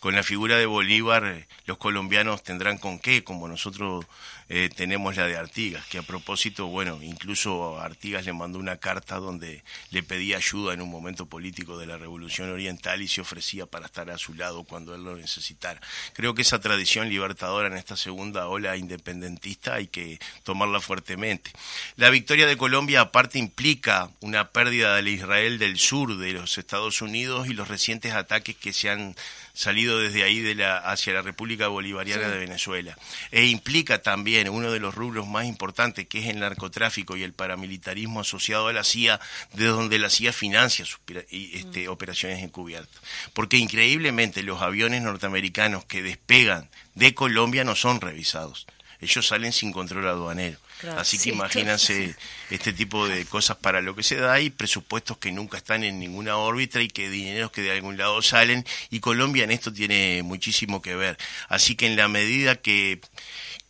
con 0.00 0.14
la 0.14 0.22
figura 0.22 0.56
de 0.56 0.66
Bolívar 0.66 1.24
eh, 1.26 1.48
los 1.66 1.78
colombianos 1.78 2.42
tendrán 2.42 2.78
con 2.78 2.98
qué, 2.98 3.24
como 3.24 3.48
nosotros 3.48 4.06
eh, 4.48 4.70
tenemos 4.74 5.16
la 5.16 5.26
de 5.26 5.36
Artigas, 5.36 5.84
que 5.86 5.98
a 5.98 6.02
propósito, 6.02 6.66
bueno, 6.68 7.02
incluso 7.02 7.78
Artigas 7.78 8.24
le 8.24 8.32
mandó 8.32 8.58
una 8.58 8.78
carta 8.78 9.16
donde 9.16 9.62
le 9.90 10.02
pedía 10.02 10.38
ayuda 10.38 10.72
en 10.72 10.80
un 10.80 10.90
momento 10.90 11.26
político 11.26 11.76
de 11.78 11.86
la 11.86 11.98
Revolución 11.98 12.50
Oriental 12.50 13.02
y 13.02 13.08
se 13.08 13.20
ofrecía 13.20 13.66
para 13.66 13.86
estar 13.86 14.08
a 14.10 14.16
su 14.16 14.34
lado 14.34 14.64
cuando 14.64 14.94
él 14.94 15.04
lo 15.04 15.16
necesitara. 15.16 15.80
Creo 16.14 16.34
que 16.34 16.42
esa 16.42 16.60
tradición 16.60 17.10
libertadora 17.10 17.68
en 17.68 17.76
esta 17.76 17.96
segunda 17.96 18.48
ola 18.48 18.76
independentista 18.76 19.74
hay 19.74 19.88
que 19.88 20.18
tomarla 20.44 20.80
fuertemente. 20.80 21.50
La 21.96 22.08
victoria 22.08 22.46
de 22.46 22.56
Colombia 22.56 23.02
aparte 23.02 23.38
implica 23.38 24.10
una 24.20 24.50
pérdida 24.50 24.96
del 24.96 25.08
Israel 25.08 25.58
del 25.58 25.78
sur 25.78 26.16
de 26.16 26.32
los 26.32 26.56
Estados 26.56 27.02
Unidos 27.02 27.48
y 27.48 27.52
los 27.52 27.68
recientes 27.68 28.14
ataques 28.14 28.56
que 28.56 28.72
se 28.72 28.88
han 28.88 29.14
salido 29.58 29.98
desde 29.98 30.22
ahí 30.22 30.38
de 30.38 30.54
la, 30.54 30.76
hacia 30.76 31.12
la 31.12 31.22
República 31.22 31.66
Bolivariana 31.66 32.28
de 32.28 32.38
Venezuela. 32.38 32.96
E 33.32 33.46
implica 33.46 34.00
también 34.00 34.48
uno 34.48 34.70
de 34.70 34.78
los 34.78 34.94
rubros 34.94 35.26
más 35.26 35.46
importantes, 35.46 36.06
que 36.06 36.20
es 36.20 36.26
el 36.26 36.38
narcotráfico 36.38 37.16
y 37.16 37.24
el 37.24 37.32
paramilitarismo 37.32 38.20
asociado 38.20 38.68
a 38.68 38.72
la 38.72 38.84
CIA, 38.84 39.18
de 39.54 39.64
donde 39.64 39.98
la 39.98 40.10
CIA 40.10 40.32
financia 40.32 40.84
sus 40.84 41.00
este, 41.30 41.88
operaciones 41.88 42.40
encubiertas. 42.44 43.02
Porque 43.32 43.56
increíblemente 43.56 44.44
los 44.44 44.62
aviones 44.62 45.02
norteamericanos 45.02 45.84
que 45.86 46.04
despegan 46.04 46.70
de 46.94 47.12
Colombia 47.14 47.64
no 47.64 47.74
son 47.74 48.00
revisados. 48.00 48.68
Ellos 49.00 49.26
salen 49.26 49.52
sin 49.52 49.72
control 49.72 50.06
aduanero. 50.06 50.58
Claro. 50.80 51.00
Así 51.00 51.16
que 51.16 51.24
Sí, 51.24 51.30
imagínense 51.30 52.14
este 52.50 52.72
tipo 52.72 53.08
de 53.08 53.24
cosas 53.24 53.56
para 53.56 53.80
lo 53.80 53.96
que 53.96 54.02
se 54.02 54.16
da 54.16 54.40
y 54.40 54.50
presupuestos 54.50 55.18
que 55.18 55.32
nunca 55.32 55.56
están 55.56 55.82
en 55.82 55.98
ninguna 55.98 56.36
órbita 56.36 56.80
y 56.80 56.88
que 56.88 57.10
dineros 57.10 57.50
que 57.50 57.62
de 57.62 57.72
algún 57.72 57.96
lado 57.96 58.22
salen 58.22 58.64
y 58.90 59.00
Colombia 59.00 59.44
en 59.44 59.50
esto 59.50 59.72
tiene 59.72 60.22
muchísimo 60.22 60.80
que 60.80 60.94
ver. 60.94 61.18
Así 61.48 61.74
que 61.74 61.86
en 61.86 61.96
la 61.96 62.08
medida 62.08 62.56
que 62.56 63.00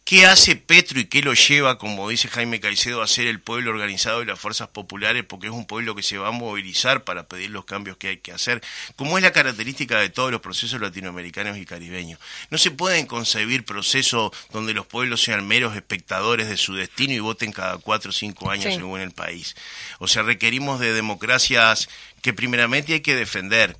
¿Qué 0.08 0.24
hace 0.24 0.56
Petro 0.56 0.98
y 0.98 1.04
qué 1.04 1.20
lo 1.20 1.34
lleva, 1.34 1.76
como 1.76 2.08
dice 2.08 2.28
Jaime 2.28 2.60
Caicedo, 2.60 3.02
a 3.02 3.06
ser 3.06 3.26
el 3.26 3.40
pueblo 3.40 3.70
organizado 3.70 4.22
y 4.22 4.24
las 4.24 4.40
fuerzas 4.40 4.68
populares? 4.68 5.22
Porque 5.22 5.48
es 5.48 5.52
un 5.52 5.66
pueblo 5.66 5.94
que 5.94 6.02
se 6.02 6.16
va 6.16 6.28
a 6.28 6.30
movilizar 6.30 7.04
para 7.04 7.28
pedir 7.28 7.50
los 7.50 7.66
cambios 7.66 7.98
que 7.98 8.08
hay 8.08 8.16
que 8.16 8.32
hacer, 8.32 8.62
como 8.96 9.18
es 9.18 9.22
la 9.22 9.32
característica 9.32 10.00
de 10.00 10.08
todos 10.08 10.32
los 10.32 10.40
procesos 10.40 10.80
latinoamericanos 10.80 11.58
y 11.58 11.66
caribeños. 11.66 12.18
No 12.48 12.56
se 12.56 12.70
pueden 12.70 13.04
concebir 13.04 13.66
procesos 13.66 14.32
donde 14.50 14.72
los 14.72 14.86
pueblos 14.86 15.20
sean 15.20 15.46
meros 15.46 15.76
espectadores 15.76 16.48
de 16.48 16.56
su 16.56 16.74
destino 16.74 17.12
y 17.12 17.18
voten 17.18 17.52
cada 17.52 17.76
cuatro 17.76 18.08
o 18.08 18.14
cinco 18.14 18.50
años 18.50 18.72
Sí. 18.72 18.76
según 18.76 19.02
el 19.02 19.10
país. 19.10 19.56
O 19.98 20.08
sea, 20.08 20.22
requerimos 20.22 20.80
de 20.80 20.94
democracias 20.94 21.86
que 22.22 22.32
primeramente 22.32 22.94
hay 22.94 23.00
que 23.00 23.14
defender, 23.14 23.76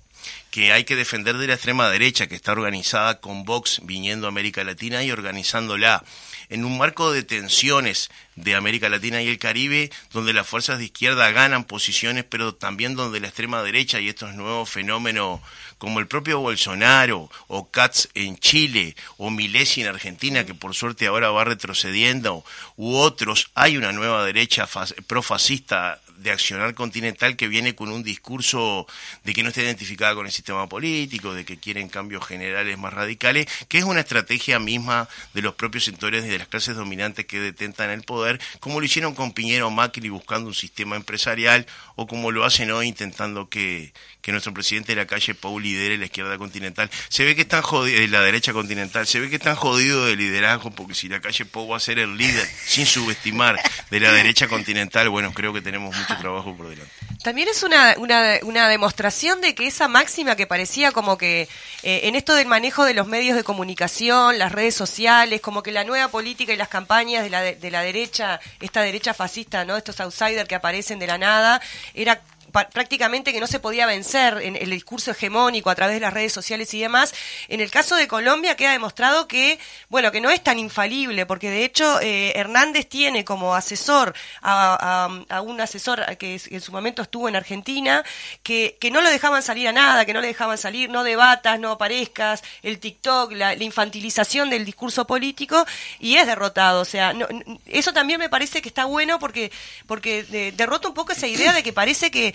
que 0.51 0.73
hay 0.73 0.85
que 0.85 0.97
defender 0.97 1.37
de 1.37 1.47
la 1.47 1.55
extrema 1.55 1.89
derecha, 1.91 2.27
que 2.27 2.35
está 2.35 2.53
organizada 2.53 3.21
con 3.21 3.45
Vox 3.45 3.81
viniendo 3.85 4.27
a 4.27 4.31
América 4.31 4.65
Latina 4.65 5.03
y 5.05 5.11
organizándola 5.11 6.03
en 6.49 6.65
un 6.65 6.79
marco 6.79 7.13
de 7.13 7.23
tensiones 7.23 8.09
de 8.35 8.55
América 8.55 8.89
Latina 8.89 9.21
y 9.21 9.29
el 9.29 9.39
Caribe, 9.39 9.91
donde 10.13 10.33
las 10.33 10.47
fuerzas 10.47 10.79
de 10.79 10.87
izquierda 10.87 11.31
ganan 11.33 11.65
posiciones, 11.65 12.25
pero 12.25 12.55
también 12.55 12.95
donde 12.95 13.21
la 13.21 13.27
extrema 13.29 13.63
derecha 13.63 14.01
y 14.01 14.09
estos 14.09 14.35
nuevos 14.35 14.71
fenómenos 14.71 15.41
como 15.77 16.01
el 16.01 16.07
propio 16.07 16.41
Bolsonaro 16.41 17.31
o 17.49 17.69
Katz 17.71 18.09
en 18.15 18.39
Chile 18.39 18.97
o 19.19 19.31
Milesi 19.31 19.83
en 19.83 19.89
Argentina, 19.89 20.47
que 20.47 20.55
por 20.55 20.75
suerte 20.75 21.07
ahora 21.07 21.31
va 21.31 21.45
retrocediendo, 21.45 22.43
u 22.77 22.97
otros, 22.97 23.51
hay 23.55 23.77
una 23.77 23.93
nueva 23.93 24.25
derecha 24.25 24.67
fas- 24.67 24.95
profascista 25.07 26.01
de 26.19 26.31
accionar 26.31 26.75
continental 26.75 27.37
que 27.37 27.49
viene 27.49 27.75
con 27.75 27.91
un 27.91 28.03
discurso 28.03 28.87
de 29.25 29.33
que 29.33 29.43
no 29.43 29.49
está 29.49 29.63
identificada 29.63 30.15
con 30.15 30.27
el 30.27 30.33
sistema 30.33 30.69
político, 30.69 31.35
de 31.35 31.45
que 31.45 31.59
quieren 31.59 31.89
cambios 31.89 32.27
generales 32.27 32.79
más 32.79 32.93
radicales, 32.93 33.47
que 33.69 33.79
es 33.79 33.85
una 33.85 34.01
estrategia 34.01 34.59
misma 34.59 35.09
de 35.35 35.43
los 35.43 35.55
propios 35.55 35.85
sectores 35.85 36.25
y 36.25 36.29
de 36.29 36.39
las 36.39 36.49
clases 36.49 36.77
dominantes 36.77 37.27
que 37.27 37.41
detentan 37.41 37.91
el 37.91 38.03
poder, 38.03 38.41
como 38.61 38.81
lo 38.81 38.87
hicieron 38.87 39.15
con 39.15 39.33
Piñero 39.33 39.71
Macri 39.71 40.09
buscando 40.09 40.49
un 40.49 40.55
sistema 40.55 40.97
empresarial, 40.97 41.67
o 41.97 42.07
como 42.07 42.31
lo 42.31 42.45
hacen 42.45 42.71
hoy 42.71 42.89
intentando 42.89 43.49
que, 43.49 43.93
que 44.21 44.33
nuestro 44.33 44.53
presidente 44.53 44.93
de 44.93 44.97
la 44.97 45.07
calle 45.07 45.35
Pau 45.35 45.59
lidere 45.59 45.97
la 45.97 46.07
izquierda 46.07 46.37
continental. 46.39 46.91
Se 47.09 47.25
ve 47.25 47.35
que 47.35 47.43
están 47.43 47.63
jodidos, 47.63 48.09
la 48.11 48.21
derecha 48.21 48.53
continental, 48.53 49.07
se 49.07 49.21
ve 49.21 49.31
que 49.31 49.37
están 49.37 49.55
jodidos 49.55 50.09
de 50.09 50.17
liderazgo, 50.17 50.71
porque 50.71 50.95
si 50.95 51.09
la 51.09 51.21
calle 51.21 51.45
Pau 51.45 51.69
va 51.69 51.77
a 51.77 51.81
ser 51.81 51.99
el 51.99 52.17
líder, 52.17 52.47
sin 52.67 52.87
subestimar, 52.87 53.61
de 53.91 54.01
la 54.01 54.13
derecha 54.13 54.49
continental, 54.49 55.09
bueno, 55.09 55.33
creo 55.33 55.53
que 55.53 55.61
tenemos 55.61 55.97
mucho 55.97 56.17
trabajo 56.21 56.57
por 56.57 56.69
delante. 56.69 56.93
También 57.23 57.49
es 57.49 57.63
una, 57.63 57.95
una, 57.99 58.39
una 58.43 58.69
demostración 58.69 59.41
de 59.41 59.55
que 59.55 59.67
esa 59.67 59.89
máxima 59.89 60.37
que 60.37 60.47
parecía 60.47 60.93
como 60.93 61.19
que 61.19 61.49
eh, 61.83 62.01
en 62.05 62.15
esto 62.15 62.35
del 62.35 62.47
manejo 62.47 62.85
de 62.85 62.95
los 62.95 63.07
medios 63.07 63.37
de 63.37 63.45
comunicación, 63.45 64.39
las 64.39 64.53
redes 64.53 64.75
sociales, 64.75 65.41
como 65.41 65.63
que 65.63 65.73
la 65.73 65.85
nueva 65.85 66.09
política 66.09 66.53
y 66.53 66.57
las 66.57 66.69
campañas 66.69 67.25
de 67.25 67.31
la, 67.31 67.43
de, 67.43 67.57
de 67.57 67.71
la 67.71 67.83
derecha, 67.83 68.41
esta 68.61 68.83
derecha 68.83 69.15
fascista, 69.15 69.65
¿no? 69.65 69.77
estos 69.77 70.01
outsiders 70.01 70.49
que 70.49 70.55
aparecen 70.55 70.99
de 70.99 71.07
la 71.07 71.19
nada, 71.19 71.61
era 71.95 72.21
prácticamente 72.67 73.33
que 73.33 73.41
no 73.41 73.47
se 73.47 73.59
podía 73.61 73.87
vencer 73.87 74.39
en 74.43 74.57
el 74.57 74.71
discurso 74.71 75.11
hegemónico 75.13 75.71
a 75.71 75.75
través 75.75 75.95
de 75.97 76.01
las 76.01 76.13
redes 76.13 76.33
sociales 76.33 76.73
y 76.75 76.81
demás. 76.81 77.15
En 77.49 77.61
el 77.61 77.71
caso 77.71 77.97
de 77.97 78.09
Colombia 78.09 78.57
queda 78.57 78.73
demostrado 78.73 79.29
que, 79.29 79.59
bueno, 79.89 80.11
que 80.13 80.21
no 80.21 80.31
es 80.31 80.43
tan 80.43 80.59
infalible, 80.59 81.27
porque 81.27 81.51
de 81.51 81.65
hecho 81.65 82.01
eh, 82.01 82.33
Hernández 82.37 82.89
tiene 82.89 83.25
como 83.25 83.55
asesor 83.55 84.15
a, 84.43 85.09
a- 85.31 85.41
un 85.41 85.61
asesor 85.61 86.05
que 86.19 86.41
en 86.51 86.61
su 86.61 86.73
momento 86.73 87.03
estuvo 87.03 87.29
en 87.29 87.37
Argentina, 87.37 88.03
que, 88.43 88.77
que 88.81 88.91
no 88.91 89.01
lo 89.01 89.11
dejaban 89.11 89.43
salir 89.43 89.69
a 89.69 89.73
nada, 89.73 90.05
que 90.05 90.13
no 90.13 90.21
le 90.21 90.27
dejaban 90.29 90.59
salir, 90.59 90.91
no 90.91 91.05
debatas, 91.05 91.59
no 91.61 91.71
aparezcas, 91.73 92.43
el 92.63 92.79
TikTok, 92.79 93.33
la, 93.33 93.55
la 93.55 93.65
infantilización 93.65 94.51
del 94.51 94.65
discurso 94.65 95.07
político, 95.07 95.65
y 95.99 96.17
es 96.17 96.27
derrotado. 96.27 96.81
O 96.81 96.85
sea, 96.85 97.13
no- 97.13 97.27
eso 97.67 97.93
también 97.93 98.19
me 98.21 98.29
parece 98.29 98.61
que 98.63 98.69
está 98.69 98.85
bueno 98.85 99.19
porque, 99.19 99.51
porque 99.87 100.23
de- 100.25 100.53
derrota 100.53 100.89
un 100.89 100.95
poco 100.95 101.13
esa 101.13 101.27
idea 101.27 101.53
de 101.53 101.63
que 101.63 101.73
parece 101.73 102.11
que 102.11 102.35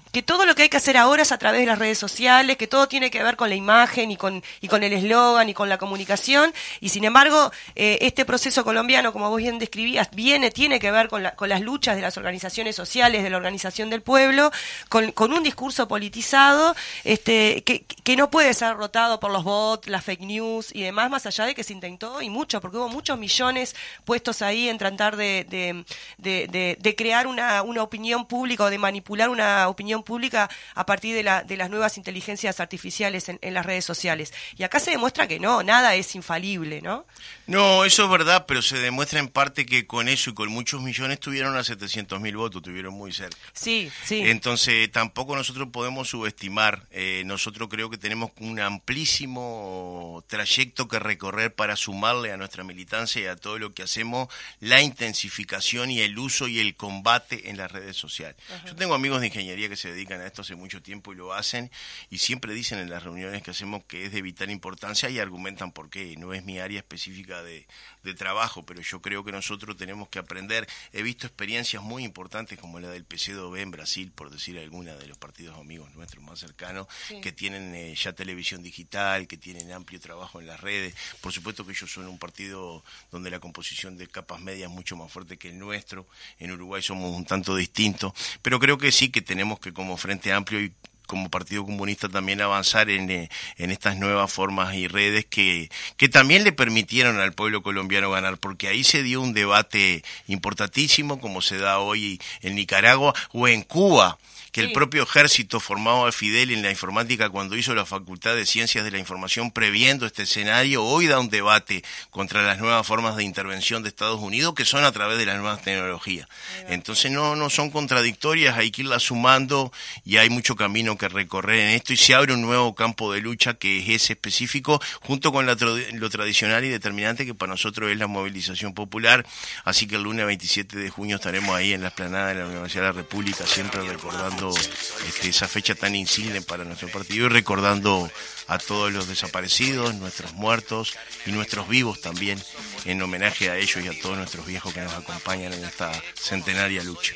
que 0.11 0.21
todo 0.21 0.45
lo 0.45 0.55
que 0.55 0.63
hay 0.63 0.69
que 0.69 0.77
hacer 0.77 0.97
ahora 0.97 1.21
es 1.23 1.31
a 1.31 1.37
través 1.37 1.61
de 1.61 1.67
las 1.67 1.79
redes 1.79 1.97
sociales, 1.97 2.57
que 2.57 2.67
todo 2.67 2.87
tiene 2.87 3.09
que 3.11 3.23
ver 3.23 3.35
con 3.37 3.49
la 3.49 3.55
imagen 3.55 4.11
y 4.11 4.17
con, 4.17 4.43
y 4.59 4.67
con 4.67 4.83
el 4.83 4.93
eslogan 4.93 5.47
y 5.49 5.53
con 5.53 5.69
la 5.69 5.77
comunicación, 5.77 6.53
y 6.79 6.89
sin 6.89 7.03
embargo, 7.05 7.51
eh, 7.75 7.97
este 8.01 8.25
proceso 8.25 8.63
colombiano, 8.63 9.13
como 9.13 9.29
vos 9.29 9.37
bien 9.37 9.59
describías, 9.59 10.09
viene, 10.11 10.51
tiene 10.51 10.79
que 10.79 10.91
ver 10.91 11.07
con, 11.07 11.23
con 11.35 11.49
las 11.49 11.61
luchas 11.61 11.95
de 11.95 12.01
las 12.01 12.17
organizaciones 12.17 12.75
sociales, 12.75 13.23
de 13.23 13.29
la 13.29 13.37
organización 13.37 13.89
del 13.89 14.01
pueblo, 14.01 14.51
con, 14.89 15.11
con 15.13 15.31
un 15.33 15.43
discurso 15.43 15.87
politizado, 15.87 16.75
este, 17.03 17.63
que, 17.63 17.85
que 18.03 18.15
no 18.15 18.29
puede 18.29 18.53
ser 18.53 18.75
rotado 18.75 19.19
por 19.19 19.31
los 19.31 19.43
bots, 19.43 19.87
las 19.87 20.03
fake 20.03 20.21
news 20.21 20.69
y 20.73 20.81
demás, 20.81 21.09
más 21.09 21.25
allá 21.25 21.45
de 21.45 21.55
que 21.55 21.63
se 21.63 21.73
intentó, 21.73 22.21
y 22.21 22.29
mucho, 22.29 22.59
porque 22.59 22.77
hubo 22.77 22.89
muchos 22.89 23.17
millones 23.17 23.75
puestos 24.05 24.41
ahí 24.41 24.67
en 24.69 24.77
tratar 24.77 25.15
de, 25.15 25.45
de, 25.49 25.85
de- 26.17 26.47
de- 26.47 26.77
de 26.79 26.95
crear 26.95 27.27
una, 27.27 27.61
una 27.61 27.81
opinión 27.83 28.25
pública 28.25 28.65
o 28.65 28.69
de 28.69 28.77
manipular 28.77 29.29
una 29.29 29.67
opinión 29.69 30.00
pública 30.03 30.49
a 30.75 30.85
partir 30.85 31.15
de, 31.15 31.23
la, 31.23 31.43
de 31.43 31.57
las 31.57 31.69
nuevas 31.69 31.97
inteligencias 31.97 32.59
artificiales 32.59 33.29
en, 33.29 33.39
en 33.41 33.53
las 33.53 33.65
redes 33.65 33.85
sociales. 33.85 34.33
Y 34.57 34.63
acá 34.63 34.79
se 34.79 34.91
demuestra 34.91 35.27
que 35.27 35.39
no, 35.39 35.63
nada 35.63 35.95
es 35.95 36.15
infalible, 36.15 36.81
¿no? 36.81 37.05
No, 37.47 37.85
eso 37.85 38.05
es 38.05 38.09
verdad, 38.09 38.45
pero 38.47 38.61
se 38.61 38.77
demuestra 38.79 39.19
en 39.19 39.27
parte 39.27 39.65
que 39.65 39.85
con 39.85 40.07
eso 40.07 40.29
y 40.29 40.33
con 40.33 40.49
muchos 40.49 40.81
millones 40.81 41.19
tuvieron 41.19 41.55
a 41.57 41.63
700 41.63 42.19
mil 42.21 42.37
votos, 42.37 42.61
tuvieron 42.61 42.93
muy 42.93 43.11
cerca. 43.11 43.37
Sí, 43.53 43.91
sí. 44.03 44.21
Entonces 44.21 44.91
tampoco 44.91 45.35
nosotros 45.35 45.69
podemos 45.71 46.09
subestimar, 46.09 46.87
eh, 46.91 47.23
nosotros 47.25 47.69
creo 47.69 47.89
que 47.89 47.97
tenemos 47.97 48.31
un 48.39 48.59
amplísimo 48.59 50.23
trayecto 50.27 50.87
que 50.87 50.99
recorrer 50.99 51.53
para 51.53 51.75
sumarle 51.75 52.31
a 52.31 52.37
nuestra 52.37 52.63
militancia 52.63 53.21
y 53.21 53.25
a 53.25 53.35
todo 53.35 53.59
lo 53.59 53.73
que 53.73 53.83
hacemos 53.83 54.27
la 54.59 54.81
intensificación 54.81 55.91
y 55.91 56.01
el 56.01 56.17
uso 56.17 56.47
y 56.47 56.59
el 56.59 56.75
combate 56.75 57.49
en 57.49 57.57
las 57.57 57.71
redes 57.71 57.97
sociales. 57.97 58.35
Yo 58.65 58.75
tengo 58.75 58.93
amigos 58.93 59.21
de 59.21 59.27
ingeniería 59.27 59.69
que 59.69 59.75
se 59.75 59.90
dedican 59.91 60.21
a 60.21 60.27
esto 60.27 60.41
hace 60.41 60.55
mucho 60.55 60.81
tiempo 60.81 61.13
y 61.13 61.15
lo 61.15 61.33
hacen 61.33 61.71
y 62.09 62.17
siempre 62.17 62.53
dicen 62.53 62.79
en 62.79 62.89
las 62.89 63.03
reuniones 63.03 63.43
que 63.43 63.51
hacemos 63.51 63.83
que 63.85 64.05
es 64.05 64.11
de 64.11 64.21
vital 64.21 64.49
importancia 64.51 65.09
y 65.09 65.19
argumentan 65.19 65.71
por 65.71 65.89
qué. 65.89 66.15
No 66.17 66.33
es 66.33 66.43
mi 66.43 66.59
área 66.59 66.79
específica 66.79 67.43
de, 67.43 67.67
de 68.03 68.13
trabajo, 68.13 68.65
pero 68.65 68.81
yo 68.81 69.01
creo 69.01 69.23
que 69.23 69.31
nosotros 69.31 69.77
tenemos 69.77 70.09
que 70.09 70.19
aprender. 70.19 70.67
He 70.93 71.03
visto 71.03 71.27
experiencias 71.27 71.83
muy 71.83 72.03
importantes 72.03 72.59
como 72.59 72.79
la 72.79 72.89
del 72.89 73.05
PCdoB 73.05 73.57
en 73.57 73.71
Brasil, 73.71 74.11
por 74.13 74.29
decir 74.29 74.57
alguna 74.57 74.95
de 74.95 75.07
los 75.07 75.17
partidos 75.17 75.57
amigos 75.57 75.93
nuestros 75.95 76.23
más 76.23 76.39
cercanos, 76.39 76.87
que 77.21 77.31
tienen 77.31 77.73
eh, 77.75 77.95
ya 77.95 78.13
televisión 78.13 78.63
digital, 78.63 79.27
que 79.27 79.37
tienen 79.37 79.71
amplio 79.71 79.99
trabajo 79.99 80.39
en 80.39 80.47
las 80.47 80.59
redes. 80.59 80.95
Por 81.21 81.31
supuesto 81.31 81.65
que 81.65 81.71
ellos 81.71 81.91
son 81.91 82.07
un 82.07 82.17
partido 82.17 82.83
donde 83.11 83.29
la 83.29 83.39
composición 83.39 83.97
de 83.97 84.07
capas 84.07 84.39
medias 84.39 84.69
es 84.69 84.75
mucho 84.75 84.95
más 84.95 85.11
fuerte 85.11 85.37
que 85.37 85.49
el 85.49 85.59
nuestro. 85.59 86.07
En 86.39 86.51
Uruguay 86.51 86.81
somos 86.81 87.15
un 87.15 87.25
tanto 87.25 87.55
distintos, 87.55 88.13
pero 88.41 88.59
creo 88.59 88.77
que 88.77 88.91
sí 88.91 89.09
que 89.09 89.21
tenemos 89.21 89.59
que 89.59 89.73
como 89.81 89.97
Frente 89.97 90.31
Amplio 90.31 90.61
y 90.61 90.71
como 91.07 91.31
Partido 91.31 91.65
Comunista 91.65 92.07
también 92.07 92.39
avanzar 92.39 92.91
en, 92.91 93.09
eh, 93.09 93.29
en 93.57 93.71
estas 93.71 93.97
nuevas 93.97 94.31
formas 94.31 94.75
y 94.75 94.87
redes 94.87 95.25
que, 95.25 95.71
que 95.97 96.07
también 96.07 96.43
le 96.43 96.51
permitieron 96.51 97.19
al 97.19 97.33
pueblo 97.33 97.63
colombiano 97.63 98.11
ganar, 98.11 98.37
porque 98.37 98.67
ahí 98.67 98.83
se 98.83 99.01
dio 99.01 99.21
un 99.21 99.33
debate 99.33 100.03
importantísimo 100.27 101.19
como 101.19 101.41
se 101.41 101.57
da 101.57 101.79
hoy 101.79 102.21
en 102.43 102.53
Nicaragua 102.53 103.15
o 103.33 103.47
en 103.47 103.63
Cuba 103.63 104.19
que 104.51 104.61
el 104.61 104.73
propio 104.73 105.03
ejército 105.03 105.59
formado 105.59 106.05
a 106.05 106.11
Fidel 106.11 106.51
en 106.51 106.61
la 106.61 106.69
informática 106.69 107.29
cuando 107.29 107.55
hizo 107.55 107.73
la 107.73 107.85
Facultad 107.85 108.35
de 108.35 108.45
Ciencias 108.45 108.83
de 108.83 108.91
la 108.91 108.99
Información 108.99 109.51
previendo 109.51 110.05
este 110.05 110.23
escenario, 110.23 110.83
hoy 110.83 111.07
da 111.07 111.19
un 111.19 111.29
debate 111.29 111.83
contra 112.09 112.43
las 112.43 112.59
nuevas 112.59 112.85
formas 112.85 113.15
de 113.15 113.23
intervención 113.23 113.81
de 113.81 113.89
Estados 113.89 114.19
Unidos 114.19 114.53
que 114.53 114.65
son 114.65 114.83
a 114.83 114.91
través 114.91 115.17
de 115.17 115.25
las 115.25 115.39
nuevas 115.39 115.61
tecnologías. 115.61 116.27
Entonces 116.67 117.11
no, 117.11 117.35
no 117.37 117.49
son 117.49 117.71
contradictorias, 117.71 118.57
hay 118.57 118.71
que 118.71 118.81
irlas 118.81 119.03
sumando 119.03 119.71
y 120.03 120.17
hay 120.17 120.29
mucho 120.29 120.55
camino 120.55 120.97
que 120.97 121.07
recorrer 121.07 121.59
en 121.59 121.69
esto 121.69 121.93
y 121.93 121.97
se 121.97 122.13
abre 122.13 122.33
un 122.33 122.41
nuevo 122.41 122.75
campo 122.75 123.13
de 123.13 123.21
lucha 123.21 123.53
que 123.53 123.79
es 123.79 124.03
ese 124.03 124.13
específico 124.13 124.81
junto 125.01 125.31
con 125.31 125.45
la 125.45 125.55
lo 125.93 126.09
tradicional 126.09 126.65
y 126.65 126.69
determinante 126.69 127.25
que 127.25 127.33
para 127.33 127.51
nosotros 127.51 127.89
es 127.91 127.97
la 127.97 128.07
movilización 128.07 128.73
popular. 128.73 129.25
Así 129.63 129.87
que 129.87 129.95
el 129.95 130.03
lunes 130.03 130.25
27 130.25 130.77
de 130.77 130.89
junio 130.89 131.15
estaremos 131.15 131.55
ahí 131.55 131.73
en 131.73 131.81
la 131.81 131.87
esplanada 131.89 132.29
de 132.29 132.35
la 132.35 132.47
Universidad 132.47 132.81
de 132.81 132.87
la 132.87 132.93
República 132.93 133.45
siempre 133.45 133.81
recordando 133.81 134.40
este, 134.49 135.29
esa 135.29 135.47
fecha 135.47 135.75
tan 135.75 135.95
insigne 135.95 136.41
para 136.41 136.63
nuestro 136.63 136.89
partido 136.89 137.27
y 137.27 137.29
recordando 137.29 138.09
a 138.47 138.57
todos 138.57 138.91
los 138.91 139.07
desaparecidos, 139.07 139.93
nuestros 139.95 140.33
muertos 140.33 140.93
y 141.25 141.31
nuestros 141.31 141.67
vivos 141.67 142.01
también, 142.01 142.41
en 142.85 143.01
homenaje 143.01 143.49
a 143.49 143.57
ellos 143.57 143.83
y 143.83 143.87
a 143.87 144.01
todos 144.01 144.17
nuestros 144.17 144.45
viejos 144.45 144.73
que 144.73 144.81
nos 144.81 144.93
acompañan 144.93 145.53
en 145.53 145.63
esta 145.63 145.91
centenaria 146.15 146.83
lucha. 146.83 147.13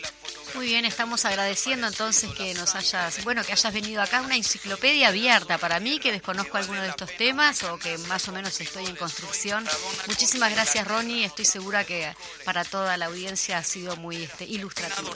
Muy 0.55 0.67
bien, 0.67 0.85
estamos 0.85 1.25
agradeciendo 1.25 1.85
entonces 1.85 2.31
que 2.33 2.53
nos 2.53 2.75
hayas, 2.75 3.21
bueno, 3.25 3.43
que 3.43 3.51
hayas 3.51 3.73
venido 3.73 4.01
acá, 4.01 4.21
una 4.21 4.37
enciclopedia 4.37 5.09
abierta 5.09 5.57
para 5.57 5.81
mí, 5.81 5.99
que 5.99 6.13
desconozco 6.13 6.57
alguno 6.57 6.81
de 6.81 6.87
estos 6.87 7.11
temas 7.17 7.63
o 7.63 7.77
que 7.77 7.97
más 8.07 8.29
o 8.29 8.31
menos 8.31 8.61
estoy 8.61 8.85
en 8.85 8.95
construcción. 8.95 9.65
Muchísimas 10.07 10.53
gracias, 10.53 10.87
Ronnie. 10.87 11.25
Estoy 11.25 11.43
segura 11.43 11.83
que 11.83 12.15
para 12.45 12.63
toda 12.63 12.95
la 12.95 13.07
audiencia 13.07 13.57
ha 13.57 13.63
sido 13.65 13.97
muy 13.97 14.23
este, 14.23 14.45
ilustrativo. 14.45 15.13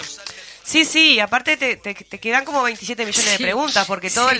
Sí, 0.64 0.86
sí, 0.86 1.20
aparte 1.20 1.57
te, 1.57 1.78
te- 1.78 1.95
te 1.95 2.20
quedan 2.20 2.45
como 2.45 2.62
27 2.62 3.03
millones 3.05 3.26
Sí. 3.26 3.38
de 3.38 3.43
preguntas, 3.43 3.88
porque 3.88 4.12
toda 4.12 4.34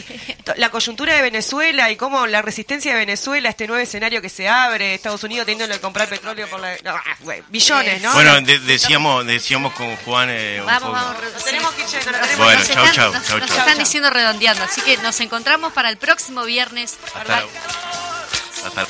la 0.58 0.70
coyuntura 0.70 1.16
de 1.16 1.22
Venezuela 1.24 1.90
y 1.90 1.96
cómo 1.96 2.28
la 2.28 2.42
resistencia 2.44 2.94
de 2.94 3.00
Venezuela, 3.00 3.50
este 3.50 3.66
nuevo 3.66 3.82
escenario 3.82 4.22
que 4.22 4.30
se 4.30 4.48
abre, 4.48 4.94
Estados 4.94 5.24
Unidos 5.24 5.48
teniendo 5.48 5.74
que 5.74 5.82
comprar 5.82 6.08
petróleo 6.08 6.48
por 6.48 6.60
la... 6.60 6.76
no, 6.84 6.92
ah, 6.92 7.18
billones, 7.50 8.02
¿no? 8.04 8.14
Bueno, 8.14 8.40
de- 8.42 8.60
decíamos, 8.60 9.26
decíamos 9.26 9.74
con 9.74 9.96
Juan 9.98 10.30
eh, 10.30 10.58
un 10.60 10.68
Vamos, 10.68 10.82
poco. 10.84 10.94
vamos. 10.94 11.16
Nos 11.34 11.44
tenemos 11.46 11.72
que 11.74 11.82
ir 11.82 11.88
yendo, 11.88 12.12
nos 12.12 12.22
tenemos 12.22 12.46
Bueno, 12.46 12.60
nos 12.60 12.68
chau, 12.70 12.86
están- 12.86 12.96
chau, 12.96 13.14
nos- 13.14 13.28
chau, 13.28 13.40
nos 13.40 13.50
están 13.52 13.78
diciendo 13.80 14.10
redondeando, 14.12 14.64
así 14.64 14.82
que 14.82 14.98
nos 14.98 15.20
encontramos 15.22 15.74
para 15.74 15.90
el 15.90 15.98
próximo 15.98 16.44
viernes. 16.44 16.98
Hasta 18.66 18.86